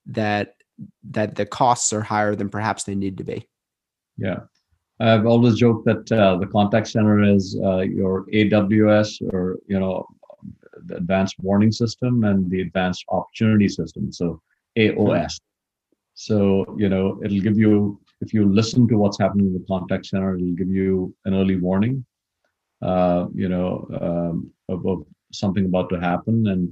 that 0.08 0.56
that 1.12 1.36
the 1.36 1.46
costs 1.46 1.94
are 1.94 2.02
higher 2.02 2.36
than 2.36 2.50
perhaps 2.50 2.84
they 2.84 2.96
need 2.96 3.18
to 3.18 3.24
be. 3.24 3.48
Yeah, 4.18 4.42
I've 5.00 5.26
always 5.26 5.56
joked 5.56 5.86
that 5.86 6.12
uh, 6.12 6.38
the 6.38 6.48
contact 6.48 6.88
center 6.88 7.24
is 7.24 7.58
uh, 7.64 7.80
your 7.80 8.26
AWS 8.28 9.22
or 9.34 9.58
you 9.68 9.80
know 9.80 10.06
the 10.86 10.98
advanced 10.98 11.36
warning 11.40 11.72
system 11.72 12.24
and 12.24 12.50
the 12.50 12.62
advanced 12.62 13.06
opportunity 13.10 13.70
system. 13.70 14.12
So 14.12 14.42
AOS. 14.78 15.40
So 16.16 16.76
you 16.78 16.90
know 16.90 17.20
it'll 17.24 17.42
give 17.42 17.58
you 17.58 18.00
if 18.22 18.34
you 18.34 18.46
listen 18.46 18.88
to 18.88 18.98
what's 18.98 19.20
happening 19.20 19.48
in 19.48 19.54
the 19.54 19.66
contact 19.68 20.06
center, 20.06 20.36
it'll 20.36 20.56
give 20.56 20.70
you 20.70 21.14
an 21.26 21.34
early 21.34 21.58
warning. 21.58 22.06
Uh, 22.82 23.28
you 23.34 23.48
know 23.48 23.88
um, 24.02 24.52
of, 24.68 24.86
of 24.86 25.06
something 25.32 25.66
about 25.66 25.90
to 25.90 26.00
happen 26.00 26.48
and 26.48 26.72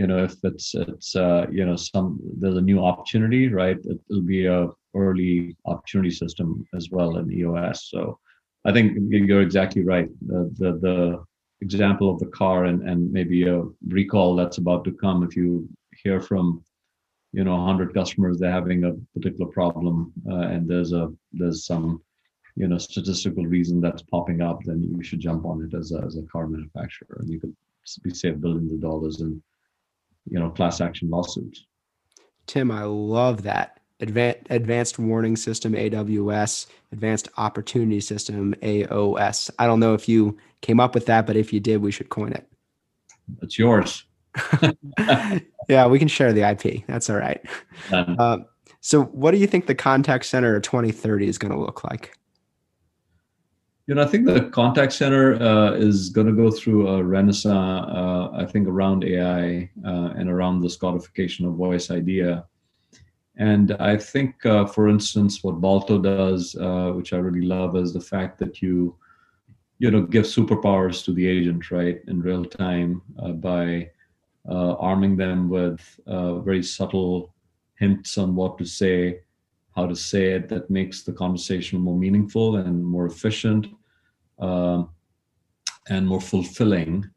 you 0.00 0.06
know 0.06 0.20
if 0.28 0.34
it's 0.50 0.68
it's 0.74 1.14
uh, 1.14 1.46
you 1.56 1.64
know 1.66 1.76
some 1.76 2.06
there's 2.40 2.60
a 2.60 2.68
new 2.70 2.80
opportunity 2.90 3.44
right? 3.62 3.78
It, 3.92 3.98
will 4.08 4.28
be 4.36 4.46
a 4.46 4.68
early 5.02 5.56
opportunity 5.72 6.10
system 6.22 6.48
as 6.78 6.84
well 6.90 7.10
in 7.18 7.30
eos 7.38 7.78
so 7.92 8.18
i 8.68 8.72
think 8.74 8.86
you're 9.08 9.48
exactly 9.48 9.82
right. 9.94 10.08
The 10.30 10.40
the, 10.60 10.70
the 10.86 10.98
example 11.66 12.08
of 12.10 12.18
the 12.20 12.32
car 12.40 12.58
and 12.70 12.78
and 12.90 13.00
maybe 13.18 13.38
a 13.46 13.58
recall 13.98 14.30
that's 14.36 14.60
about 14.62 14.82
to 14.84 14.92
come. 15.02 15.18
If 15.28 15.32
you 15.40 15.48
hear 16.02 16.18
from 16.30 16.44
you 17.38 17.44
know 17.44 17.56
100 17.56 17.94
customers 18.00 18.38
they're 18.38 18.58
having 18.60 18.80
a 18.84 18.92
particular 19.14 19.48
problem 19.58 19.94
uh, 20.32 20.46
and 20.52 20.62
there's 20.70 20.92
a 21.02 21.04
there's 21.40 21.60
some 21.70 21.86
you 22.60 22.66
know 22.68 22.78
statistical 22.78 23.44
reason 23.56 23.76
that's 23.80 24.10
popping 24.14 24.40
up 24.48 24.58
then 24.64 24.78
you 24.96 25.02
should 25.06 25.26
jump 25.28 25.42
on 25.50 25.56
it 25.66 25.72
as 25.80 25.92
a, 25.96 25.98
as 26.08 26.16
a 26.16 26.28
car 26.32 26.46
manufacturer 26.54 27.16
and 27.20 27.28
you 27.32 27.38
could 27.42 27.54
be 28.02 28.12
save 28.22 28.40
billions 28.40 28.72
of 28.72 28.80
dollars 28.80 29.20
in 29.20 29.30
you 30.26 30.38
know 30.38 30.50
class 30.50 30.80
action 30.80 31.10
lawsuits. 31.10 31.66
Tim, 32.46 32.70
I 32.70 32.82
love 32.82 33.42
that. 33.42 33.80
Advanced, 34.00 34.46
advanced 34.48 34.98
warning 34.98 35.36
system 35.36 35.74
AWS, 35.74 36.66
advanced 36.90 37.28
opportunity 37.36 38.00
system 38.00 38.54
AOS. 38.62 39.50
I 39.58 39.66
don't 39.66 39.80
know 39.80 39.94
if 39.94 40.08
you 40.08 40.38
came 40.62 40.80
up 40.80 40.94
with 40.94 41.06
that, 41.06 41.26
but 41.26 41.36
if 41.36 41.52
you 41.52 41.60
did, 41.60 41.82
we 41.82 41.90
should 41.90 42.08
coin 42.08 42.32
it. 42.32 42.46
It's 43.42 43.58
yours. 43.58 44.04
yeah, 45.68 45.86
we 45.86 45.98
can 45.98 46.08
share 46.08 46.32
the 46.32 46.48
IP. 46.48 46.86
That's 46.86 47.10
all 47.10 47.16
right. 47.16 47.40
Uh, 47.92 48.38
so, 48.80 49.04
what 49.04 49.32
do 49.32 49.36
you 49.36 49.46
think 49.46 49.66
the 49.66 49.74
contact 49.74 50.24
center 50.24 50.56
of 50.56 50.62
2030 50.62 51.28
is 51.28 51.38
going 51.38 51.52
to 51.52 51.58
look 51.58 51.84
like? 51.84 52.16
You 53.90 53.96
know, 53.96 54.04
I 54.04 54.06
think 54.06 54.24
the 54.24 54.42
contact 54.50 54.92
center 54.92 55.34
uh, 55.42 55.72
is 55.72 56.10
going 56.10 56.28
to 56.28 56.32
go 56.32 56.48
through 56.48 56.86
a 56.86 57.02
renaissance. 57.02 57.88
Uh, 57.88 58.30
I 58.32 58.46
think 58.46 58.68
around 58.68 59.02
AI 59.02 59.68
uh, 59.84 60.14
and 60.16 60.30
around 60.30 60.60
this 60.60 60.76
codification 60.76 61.44
of 61.44 61.54
voice 61.54 61.90
idea. 61.90 62.44
And 63.36 63.72
I 63.80 63.96
think, 63.96 64.46
uh, 64.46 64.66
for 64.66 64.88
instance, 64.88 65.42
what 65.42 65.60
Balto 65.60 65.98
does, 65.98 66.54
uh, 66.54 66.92
which 66.92 67.12
I 67.12 67.16
really 67.16 67.44
love, 67.44 67.74
is 67.74 67.92
the 67.92 68.00
fact 68.00 68.38
that 68.38 68.62
you, 68.62 68.94
you 69.80 69.90
know, 69.90 70.02
give 70.02 70.24
superpowers 70.24 71.04
to 71.06 71.12
the 71.12 71.26
agent, 71.26 71.72
right, 71.72 72.00
in 72.06 72.22
real 72.22 72.44
time 72.44 73.02
uh, 73.18 73.32
by 73.32 73.90
arming 74.46 75.16
them 75.16 75.48
with 75.48 75.80
very 76.06 76.62
subtle 76.62 77.34
hints 77.74 78.18
on 78.18 78.36
what 78.36 78.56
to 78.58 78.64
say, 78.64 79.22
how 79.74 79.88
to 79.88 79.96
say 79.96 80.26
it 80.34 80.48
that 80.48 80.70
makes 80.70 81.02
the 81.02 81.12
conversation 81.12 81.80
more 81.80 81.98
meaningful 81.98 82.54
and 82.54 82.84
more 82.84 83.06
efficient 83.06 83.66
uh, 84.40 84.84
and 85.88 86.06
more 86.06 86.20
fulfilling, 86.20 87.08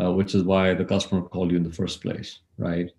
uh, 0.00 0.12
which 0.12 0.34
is 0.34 0.42
why 0.42 0.74
the 0.74 0.84
customer 0.84 1.22
called 1.22 1.50
you 1.50 1.56
in 1.56 1.62
the 1.62 1.72
first 1.72 2.02
place, 2.02 2.40
right? 2.58 2.90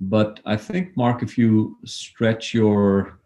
But 0.00 0.40
I 0.44 0.56
think, 0.56 0.96
Mark, 0.96 1.22
if 1.22 1.38
you 1.38 1.78
stretch 1.84 2.52
your 2.52 3.20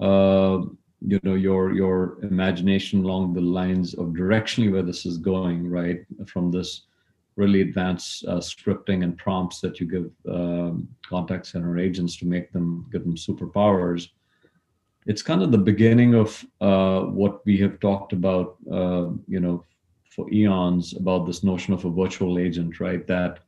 uh, 0.00 0.62
you 1.06 1.20
know 1.22 1.34
your 1.34 1.74
your 1.74 2.18
imagination 2.22 3.04
along 3.04 3.34
the 3.34 3.40
lines 3.40 3.94
of 3.94 4.08
directionally 4.08 4.72
where 4.72 4.82
this 4.82 5.04
is 5.04 5.18
going 5.18 5.68
right 5.68 6.00
from 6.26 6.50
this 6.50 6.82
really 7.36 7.60
advanced 7.60 8.24
uh, 8.26 8.36
scripting 8.36 9.02
and 9.02 9.18
prompts 9.18 9.60
that 9.60 9.80
you 9.80 9.86
give 9.86 10.10
um, 10.32 10.88
contact 11.06 11.46
center 11.46 11.78
agents 11.78 12.16
to 12.16 12.26
make 12.26 12.52
them 12.52 12.86
give 12.90 13.04
them 13.04 13.16
superpowers 13.16 14.08
it's 15.06 15.22
kind 15.22 15.42
of 15.42 15.52
the 15.52 15.58
beginning 15.58 16.14
of 16.14 16.44
uh, 16.60 17.00
what 17.00 17.44
we 17.44 17.58
have 17.58 17.78
talked 17.80 18.12
about, 18.12 18.56
uh, 18.70 19.08
you 19.28 19.40
know, 19.40 19.64
for 20.08 20.32
eons 20.32 20.94
about 20.96 21.26
this 21.26 21.42
notion 21.42 21.74
of 21.74 21.84
a 21.84 21.90
virtual 21.90 22.38
agent, 22.38 22.80
right? 22.80 23.06
That 23.06 23.40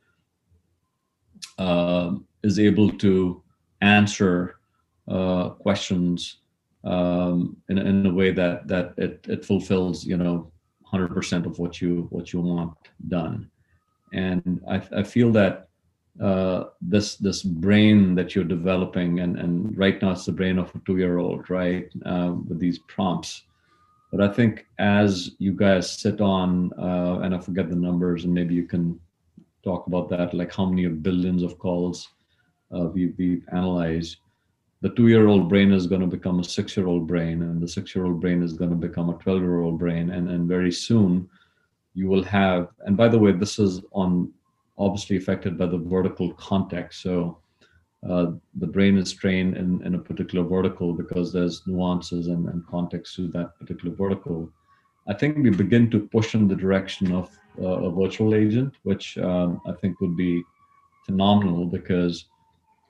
uh, 1.58 2.14
is 2.42 2.58
able 2.58 2.90
to 2.98 3.42
answer 3.80 4.56
uh, 5.08 5.50
questions 5.50 6.38
um, 6.84 7.56
in, 7.68 7.78
in 7.78 8.06
a 8.06 8.12
way 8.12 8.32
that 8.32 8.68
that 8.68 8.94
it, 8.96 9.24
it 9.28 9.44
fulfills, 9.44 10.04
you 10.04 10.16
know, 10.16 10.50
100% 10.92 11.46
of 11.46 11.58
what 11.58 11.80
you 11.80 12.06
what 12.10 12.32
you 12.32 12.40
want 12.40 12.76
done. 13.08 13.50
And 14.12 14.60
I, 14.68 14.82
I 14.96 15.02
feel 15.02 15.32
that 15.32 15.65
uh, 16.20 16.64
this 16.80 17.16
this 17.16 17.42
brain 17.42 18.14
that 18.14 18.34
you're 18.34 18.44
developing 18.44 19.20
and 19.20 19.38
and 19.38 19.76
right 19.76 20.00
now 20.00 20.12
it's 20.12 20.24
the 20.24 20.32
brain 20.32 20.58
of 20.58 20.74
a 20.74 20.78
two 20.86 20.96
year 20.96 21.18
old 21.18 21.48
right 21.50 21.90
uh, 22.06 22.32
with 22.48 22.58
these 22.58 22.78
prompts 22.80 23.42
but 24.10 24.20
i 24.20 24.32
think 24.32 24.66
as 24.78 25.32
you 25.38 25.52
guys 25.52 25.90
sit 25.90 26.20
on 26.20 26.72
uh, 26.78 27.20
and 27.22 27.34
i 27.34 27.38
forget 27.38 27.68
the 27.68 27.76
numbers 27.76 28.24
and 28.24 28.32
maybe 28.32 28.54
you 28.54 28.64
can 28.64 28.98
talk 29.62 29.86
about 29.88 30.08
that 30.08 30.32
like 30.32 30.54
how 30.54 30.64
many 30.64 30.86
billions 30.86 31.42
of 31.42 31.58
calls 31.58 32.08
uh, 32.74 32.86
we, 32.94 33.12
we 33.18 33.42
analyze. 33.52 34.16
the 34.80 34.90
two 34.90 35.08
year 35.08 35.26
old 35.26 35.48
brain 35.48 35.72
is 35.72 35.86
going 35.86 36.00
to 36.00 36.06
become 36.06 36.40
a 36.40 36.44
six 36.44 36.76
year 36.76 36.86
old 36.86 37.06
brain 37.06 37.42
and 37.42 37.60
the 37.60 37.68
six 37.68 37.94
year 37.94 38.06
old 38.06 38.20
brain 38.20 38.42
is 38.42 38.54
going 38.54 38.70
to 38.70 38.76
become 38.76 39.10
a 39.10 39.18
12 39.18 39.40
year 39.40 39.60
old 39.60 39.78
brain 39.78 40.10
and 40.10 40.30
and 40.30 40.48
very 40.48 40.72
soon 40.72 41.28
you 41.94 42.08
will 42.08 42.22
have 42.22 42.68
and 42.86 42.96
by 42.96 43.08
the 43.08 43.18
way 43.18 43.32
this 43.32 43.58
is 43.58 43.82
on 43.92 44.32
obviously 44.78 45.16
affected 45.16 45.56
by 45.58 45.66
the 45.66 45.78
vertical 45.78 46.32
context. 46.34 47.02
So 47.02 47.38
uh, 48.08 48.32
the 48.56 48.66
brain 48.66 48.98
is 48.98 49.12
trained 49.12 49.56
in, 49.56 49.82
in 49.84 49.94
a 49.94 49.98
particular 49.98 50.44
vertical 50.44 50.92
because 50.92 51.32
there's 51.32 51.66
nuances 51.66 52.28
and, 52.28 52.48
and 52.48 52.66
context 52.66 53.16
to 53.16 53.28
that 53.28 53.58
particular 53.58 53.94
vertical. 53.94 54.50
I 55.08 55.14
think 55.14 55.38
we 55.38 55.50
begin 55.50 55.90
to 55.90 56.08
push 56.08 56.34
in 56.34 56.48
the 56.48 56.54
direction 56.54 57.12
of 57.12 57.30
uh, 57.60 57.88
a 57.88 57.90
virtual 57.90 58.34
agent, 58.34 58.74
which 58.82 59.16
um, 59.18 59.60
I 59.66 59.72
think 59.72 60.00
would 60.00 60.16
be 60.16 60.42
phenomenal 61.04 61.64
because 61.64 62.26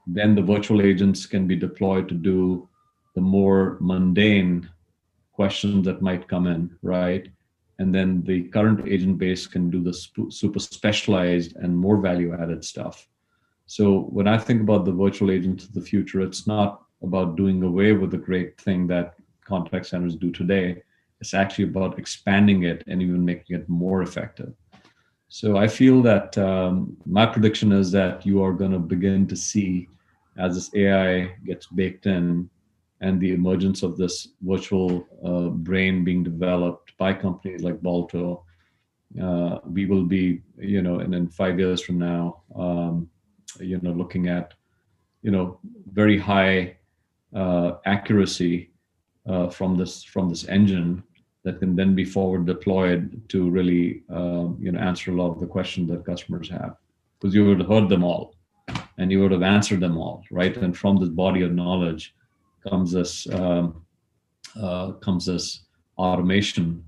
then 0.06 0.34
the 0.34 0.42
virtual 0.42 0.82
agents 0.82 1.26
can 1.26 1.46
be 1.46 1.56
deployed 1.56 2.08
to 2.08 2.14
do 2.14 2.68
the 3.14 3.20
more 3.20 3.76
mundane 3.80 4.68
questions 5.32 5.84
that 5.84 6.02
might 6.02 6.28
come 6.28 6.46
in, 6.46 6.70
right? 6.82 7.28
And 7.78 7.94
then 7.94 8.22
the 8.22 8.44
current 8.44 8.88
agent 8.88 9.18
base 9.18 9.46
can 9.46 9.70
do 9.70 9.82
the 9.82 9.92
super 10.30 10.58
specialized 10.58 11.56
and 11.56 11.76
more 11.76 11.98
value 11.98 12.34
added 12.34 12.64
stuff. 12.64 13.08
So 13.66 14.02
when 14.16 14.28
i 14.28 14.38
think 14.38 14.62
about 14.62 14.84
the 14.84 14.92
virtual 14.92 15.30
agents 15.30 15.64
of 15.64 15.74
the 15.74 15.80
future 15.80 16.20
it's 16.20 16.46
not 16.46 16.82
about 17.02 17.36
doing 17.36 17.62
away 17.62 17.92
with 17.92 18.10
the 18.10 18.24
great 18.28 18.58
thing 18.60 18.86
that 18.86 19.14
contact 19.44 19.86
centers 19.86 20.16
do 20.16 20.30
today. 20.30 20.82
It's 21.20 21.34
actually 21.34 21.64
about 21.64 21.98
expanding 21.98 22.64
it 22.64 22.84
and 22.86 23.00
even 23.00 23.24
making 23.24 23.56
it 23.56 23.68
more 23.68 24.02
effective. 24.02 24.52
So 25.28 25.56
i 25.56 25.66
feel 25.66 26.02
that 26.02 26.38
um, 26.38 26.96
my 27.04 27.26
prediction 27.26 27.72
is 27.72 27.90
that 27.92 28.24
you 28.24 28.42
are 28.42 28.52
going 28.52 28.72
to 28.72 28.78
begin 28.78 29.26
to 29.26 29.36
see 29.36 29.88
as 30.38 30.54
this 30.54 30.70
ai 30.74 31.34
gets 31.44 31.66
baked 31.66 32.06
in 32.06 32.48
and 33.00 33.20
the 33.20 33.32
emergence 33.32 33.82
of 33.82 33.96
this 33.96 34.28
virtual 34.40 35.06
uh, 35.24 35.48
brain 35.48 36.04
being 36.04 36.22
developed 36.24 36.96
by 36.96 37.12
companies 37.12 37.62
like 37.62 37.80
Balto, 37.82 38.44
uh, 39.22 39.58
we 39.64 39.86
will 39.86 40.04
be, 40.04 40.42
you 40.58 40.82
know, 40.82 41.00
and 41.00 41.14
in 41.14 41.28
five 41.28 41.58
years 41.58 41.82
from 41.82 41.98
now, 41.98 42.42
um, 42.54 43.08
you 43.60 43.78
know, 43.82 43.92
looking 43.92 44.28
at, 44.28 44.54
you 45.22 45.30
know, 45.30 45.58
very 45.92 46.18
high 46.18 46.76
uh, 47.34 47.72
accuracy 47.84 48.70
uh, 49.28 49.48
from 49.48 49.76
this 49.76 50.02
from 50.04 50.28
this 50.28 50.44
engine 50.48 51.02
that 51.42 51.60
can 51.60 51.76
then 51.76 51.94
be 51.94 52.04
forward 52.04 52.46
deployed 52.46 53.20
to 53.28 53.50
really 53.50 54.02
uh, 54.12 54.48
you 54.58 54.72
know 54.72 54.80
answer 54.80 55.10
a 55.10 55.14
lot 55.14 55.30
of 55.30 55.40
the 55.40 55.46
questions 55.46 55.88
that 55.88 56.04
customers 56.04 56.48
have. 56.48 56.76
Because 57.18 57.34
you 57.34 57.46
would 57.46 57.60
have 57.60 57.68
heard 57.68 57.88
them 57.88 58.04
all 58.04 58.34
and 58.98 59.10
you 59.10 59.20
would 59.20 59.32
have 59.32 59.42
answered 59.42 59.80
them 59.80 59.96
all 59.96 60.24
right? 60.30 60.56
And 60.56 60.76
from 60.76 60.98
this 60.98 61.08
body 61.08 61.42
of 61.42 61.52
knowledge 61.52 62.14
comes 62.68 62.92
this 62.92 63.26
um, 63.32 63.84
uh, 64.60 64.92
comes 64.92 65.26
this 65.26 65.64
automation 65.98 66.84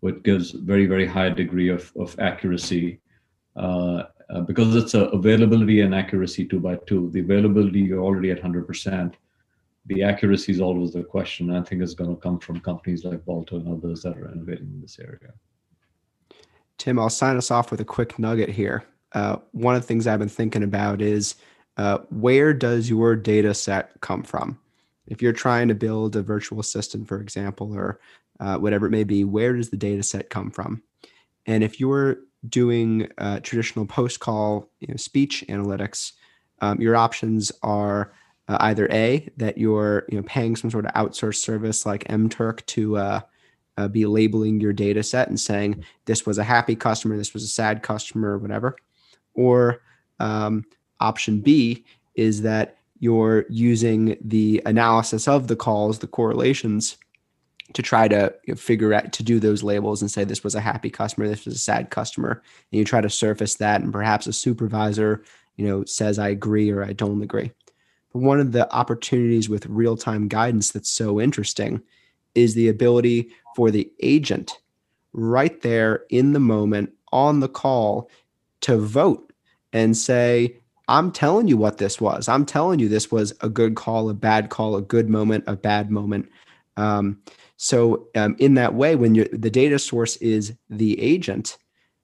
which 0.00 0.22
gives 0.22 0.50
very 0.50 0.86
very 0.86 1.06
high 1.06 1.30
degree 1.30 1.68
of, 1.68 1.92
of 1.98 2.18
accuracy 2.18 3.00
uh, 3.56 4.04
uh, 4.30 4.40
because 4.40 4.74
it's 4.74 4.94
a 4.94 5.04
availability 5.20 5.80
and 5.80 5.94
accuracy 5.94 6.44
two 6.44 6.60
by 6.60 6.76
two 6.86 7.10
the 7.10 7.20
availability 7.20 7.80
you're 7.80 8.02
already 8.02 8.30
at 8.30 8.42
100% 8.42 9.14
the 9.86 10.02
accuracy 10.02 10.52
is 10.52 10.60
always 10.60 10.92
the 10.92 11.02
question. 11.02 11.50
I 11.50 11.62
think 11.62 11.82
it's 11.82 11.94
going 11.94 12.14
to 12.14 12.20
come 12.20 12.38
from 12.38 12.60
companies 12.60 13.04
like 13.04 13.24
Balto 13.24 13.56
and 13.56 13.68
others 13.68 14.02
that 14.02 14.16
are 14.16 14.32
innovating 14.32 14.70
in 14.74 14.80
this 14.80 14.98
area. 14.98 15.34
Tim, 16.78 16.98
I'll 16.98 17.10
sign 17.10 17.36
us 17.36 17.50
off 17.50 17.70
with 17.70 17.80
a 17.80 17.84
quick 17.84 18.18
nugget 18.18 18.48
here. 18.48 18.84
Uh, 19.12 19.36
one 19.52 19.76
of 19.76 19.82
the 19.82 19.86
things 19.86 20.06
I've 20.06 20.18
been 20.18 20.28
thinking 20.28 20.62
about 20.62 21.00
is 21.00 21.36
uh, 21.76 21.98
where 22.10 22.52
does 22.52 22.88
your 22.88 23.14
data 23.14 23.54
set 23.54 24.00
come 24.00 24.22
from? 24.22 24.58
If 25.06 25.22
you're 25.22 25.32
trying 25.32 25.68
to 25.68 25.74
build 25.74 26.16
a 26.16 26.22
virtual 26.22 26.60
assistant, 26.60 27.08
for 27.08 27.20
example, 27.20 27.74
or 27.74 28.00
uh, 28.40 28.56
whatever 28.56 28.86
it 28.86 28.90
may 28.90 29.04
be, 29.04 29.24
where 29.24 29.54
does 29.54 29.70
the 29.70 29.76
data 29.76 30.02
set 30.02 30.30
come 30.30 30.50
from? 30.50 30.82
And 31.46 31.62
if 31.62 31.78
you're 31.78 32.18
doing 32.48 33.08
uh, 33.18 33.40
traditional 33.40 33.86
post 33.86 34.20
call 34.20 34.68
you 34.80 34.88
know, 34.88 34.96
speech 34.96 35.44
analytics, 35.48 36.12
um, 36.60 36.80
your 36.80 36.96
options 36.96 37.52
are 37.62 38.12
uh, 38.48 38.58
either 38.60 38.88
a 38.90 39.28
that 39.36 39.58
you're 39.58 40.04
you 40.08 40.16
know 40.16 40.22
paying 40.24 40.56
some 40.56 40.70
sort 40.70 40.86
of 40.86 40.92
outsourced 40.92 41.36
service 41.36 41.86
like 41.86 42.04
mturk 42.08 42.64
to 42.66 42.96
uh, 42.96 43.20
uh, 43.76 43.88
be 43.88 44.06
labeling 44.06 44.60
your 44.60 44.72
data 44.72 45.02
set 45.02 45.28
and 45.28 45.40
saying 45.40 45.84
this 46.04 46.26
was 46.26 46.38
a 46.38 46.44
happy 46.44 46.76
customer 46.76 47.16
this 47.16 47.32
was 47.32 47.42
a 47.42 47.48
sad 47.48 47.82
customer 47.82 48.32
or 48.32 48.38
whatever 48.38 48.76
or 49.34 49.80
um, 50.20 50.64
option 51.00 51.40
b 51.40 51.84
is 52.14 52.42
that 52.42 52.76
you're 53.04 53.44
using 53.50 54.16
the 54.22 54.62
analysis 54.64 55.28
of 55.28 55.46
the 55.46 55.56
calls 55.56 55.98
the 55.98 56.06
correlations 56.06 56.96
to 57.74 57.82
try 57.82 58.08
to 58.08 58.32
figure 58.56 58.94
out 58.94 59.12
to 59.12 59.22
do 59.22 59.38
those 59.38 59.62
labels 59.62 60.00
and 60.00 60.10
say 60.10 60.24
this 60.24 60.42
was 60.42 60.54
a 60.54 60.60
happy 60.60 60.88
customer 60.88 61.28
this 61.28 61.44
was 61.44 61.54
a 61.54 61.58
sad 61.58 61.90
customer. 61.90 62.42
And 62.72 62.78
you 62.78 62.84
try 62.84 63.02
to 63.02 63.10
surface 63.10 63.56
that 63.56 63.82
and 63.82 63.92
perhaps 63.92 64.26
a 64.26 64.32
supervisor 64.32 65.22
you 65.56 65.66
know 65.68 65.84
says 65.84 66.18
i 66.18 66.28
agree 66.28 66.70
or 66.70 66.82
i 66.82 66.94
don't 66.94 67.22
agree. 67.22 67.52
But 68.10 68.22
one 68.22 68.40
of 68.40 68.52
the 68.52 68.72
opportunities 68.72 69.50
with 69.50 69.66
real 69.66 69.98
time 69.98 70.26
guidance 70.26 70.72
that's 70.72 70.90
so 70.90 71.20
interesting 71.20 71.82
is 72.34 72.54
the 72.54 72.70
ability 72.70 73.32
for 73.54 73.70
the 73.70 73.92
agent 74.00 74.56
right 75.12 75.60
there 75.60 76.04
in 76.08 76.32
the 76.32 76.40
moment 76.40 76.94
on 77.12 77.40
the 77.40 77.50
call 77.50 78.10
to 78.62 78.78
vote 78.78 79.30
and 79.74 79.94
say, 79.94 80.56
I'm 80.88 81.12
telling 81.12 81.48
you 81.48 81.56
what 81.56 81.78
this 81.78 82.00
was. 82.00 82.28
I'm 82.28 82.44
telling 82.44 82.78
you 82.78 82.88
this 82.88 83.10
was 83.10 83.32
a 83.40 83.48
good 83.48 83.74
call, 83.74 84.10
a 84.10 84.14
bad 84.14 84.50
call, 84.50 84.76
a 84.76 84.82
good 84.82 85.08
moment, 85.08 85.44
a 85.46 85.56
bad 85.56 85.90
moment. 85.90 86.28
Um, 86.76 87.20
so, 87.56 88.08
um, 88.14 88.36
in 88.38 88.54
that 88.54 88.74
way, 88.74 88.96
when 88.96 89.14
the 89.14 89.50
data 89.50 89.78
source 89.78 90.16
is 90.16 90.54
the 90.68 91.00
agent, 91.00 91.56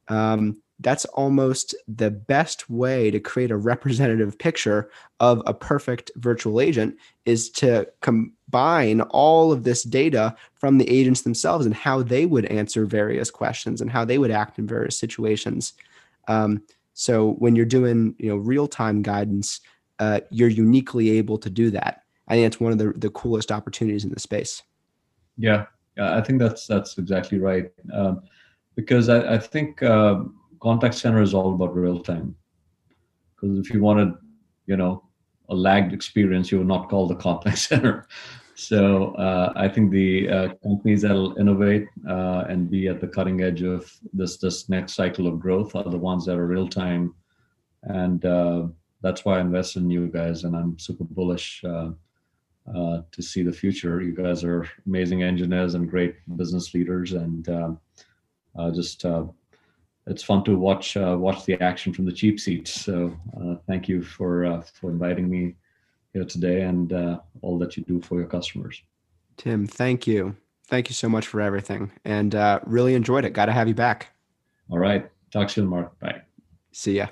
um, 0.08 0.62
that's 0.80 1.04
almost 1.06 1.74
the 1.88 2.10
best 2.10 2.70
way 2.70 3.10
to 3.10 3.20
create 3.20 3.50
a 3.50 3.56
representative 3.56 4.38
picture 4.38 4.90
of 5.20 5.42
a 5.46 5.52
perfect 5.52 6.10
virtual 6.16 6.60
agent 6.60 6.96
is 7.26 7.50
to 7.50 7.86
combine 8.00 9.02
all 9.02 9.52
of 9.52 9.62
this 9.62 9.82
data 9.82 10.34
from 10.54 10.78
the 10.78 10.88
agents 10.90 11.20
themselves 11.20 11.66
and 11.66 11.74
how 11.74 12.02
they 12.02 12.24
would 12.24 12.46
answer 12.46 12.86
various 12.86 13.30
questions 13.30 13.82
and 13.82 13.90
how 13.90 14.04
they 14.06 14.16
would 14.16 14.30
act 14.30 14.58
in 14.58 14.66
various 14.66 14.98
situations 14.98 15.74
um, 16.28 16.62
so 17.00 17.32
when 17.34 17.56
you're 17.56 17.64
doing 17.66 18.14
you 18.18 18.28
know 18.28 18.36
real-time 18.36 19.02
guidance 19.02 19.60
uh, 19.98 20.20
you're 20.30 20.48
uniquely 20.48 21.10
able 21.10 21.38
to 21.38 21.50
do 21.50 21.70
that 21.70 22.02
i 22.28 22.34
think 22.34 22.46
it's 22.46 22.60
one 22.60 22.72
of 22.72 22.78
the, 22.78 22.92
the 22.96 23.10
coolest 23.10 23.50
opportunities 23.52 24.04
in 24.04 24.10
the 24.10 24.20
space 24.20 24.62
yeah, 25.36 25.66
yeah 25.96 26.16
i 26.16 26.20
think 26.20 26.38
that's 26.38 26.66
that's 26.66 26.98
exactly 26.98 27.38
right 27.38 27.70
um, 27.92 28.22
because 28.76 29.08
I, 29.08 29.34
I 29.34 29.38
think 29.38 29.82
uh, 29.82 30.20
contact 30.60 30.94
center 30.94 31.20
is 31.20 31.34
all 31.34 31.54
about 31.54 31.74
real 31.74 32.00
time. 32.00 32.34
Because 33.34 33.58
if 33.58 33.72
you 33.72 33.82
wanted, 33.82 34.14
you 34.66 34.76
know, 34.76 35.04
a 35.48 35.54
lagged 35.54 35.92
experience, 35.92 36.52
you 36.52 36.58
would 36.58 36.66
not 36.66 36.88
call 36.88 37.06
the 37.06 37.16
contact 37.16 37.58
center. 37.70 38.06
So 38.60 39.14
uh, 39.14 39.54
I 39.56 39.68
think 39.68 39.90
the 39.90 40.28
uh, 40.28 40.48
companies 40.62 41.00
that'll 41.00 41.34
innovate 41.38 41.88
uh, 42.06 42.44
and 42.46 42.70
be 42.70 42.88
at 42.88 43.00
the 43.00 43.08
cutting 43.08 43.40
edge 43.40 43.62
of 43.62 43.90
this 44.12 44.36
this 44.36 44.68
next 44.68 44.92
cycle 44.92 45.26
of 45.26 45.40
growth 45.40 45.74
are 45.74 45.82
the 45.84 45.96
ones 45.96 46.26
that 46.26 46.36
are 46.36 46.46
real 46.46 46.68
time, 46.68 47.14
and 47.84 48.22
uh, 48.26 48.66
that's 49.00 49.24
why 49.24 49.38
I 49.38 49.40
invest 49.40 49.76
in 49.76 49.88
you 49.88 50.08
guys, 50.08 50.44
and 50.44 50.54
I'm 50.54 50.78
super 50.78 51.04
bullish 51.04 51.64
uh, 51.64 51.92
uh, 52.76 53.00
to 53.10 53.22
see 53.22 53.42
the 53.42 53.52
future. 53.52 54.02
You 54.02 54.12
guys 54.14 54.44
are 54.44 54.68
amazing 54.86 55.22
engineers 55.22 55.74
and 55.74 55.88
great 55.88 56.16
business 56.36 56.74
leaders, 56.74 57.14
and 57.14 57.48
just 58.74 59.06
it's 60.06 60.22
fun 60.22 60.44
to 60.44 60.58
watch 60.58 60.96
watch 60.96 61.46
the 61.46 61.58
action 61.62 61.94
from 61.94 62.04
the 62.04 62.12
cheap 62.12 62.38
seats. 62.38 62.72
So 62.72 63.16
thank 63.66 63.88
you 63.88 64.02
for 64.02 64.62
for 64.74 64.90
inviting 64.90 65.30
me 65.30 65.54
here 66.12 66.24
today 66.24 66.62
and 66.62 66.92
uh, 66.92 67.20
all 67.42 67.58
that 67.58 67.76
you 67.76 67.84
do 67.84 68.00
for 68.00 68.18
your 68.18 68.28
customers. 68.28 68.82
Tim, 69.36 69.66
thank 69.66 70.06
you, 70.06 70.36
thank 70.68 70.88
you 70.88 70.94
so 70.94 71.08
much 71.08 71.26
for 71.26 71.40
everything, 71.40 71.92
and 72.04 72.34
uh, 72.34 72.60
really 72.64 72.94
enjoyed 72.94 73.24
it. 73.24 73.32
Got 73.32 73.46
to 73.46 73.52
have 73.52 73.68
you 73.68 73.74
back. 73.74 74.12
All 74.70 74.78
right, 74.78 75.10
talk 75.32 75.50
soon, 75.50 75.66
Mark. 75.66 75.98
Bye. 75.98 76.22
See 76.72 76.96
ya. 76.96 77.08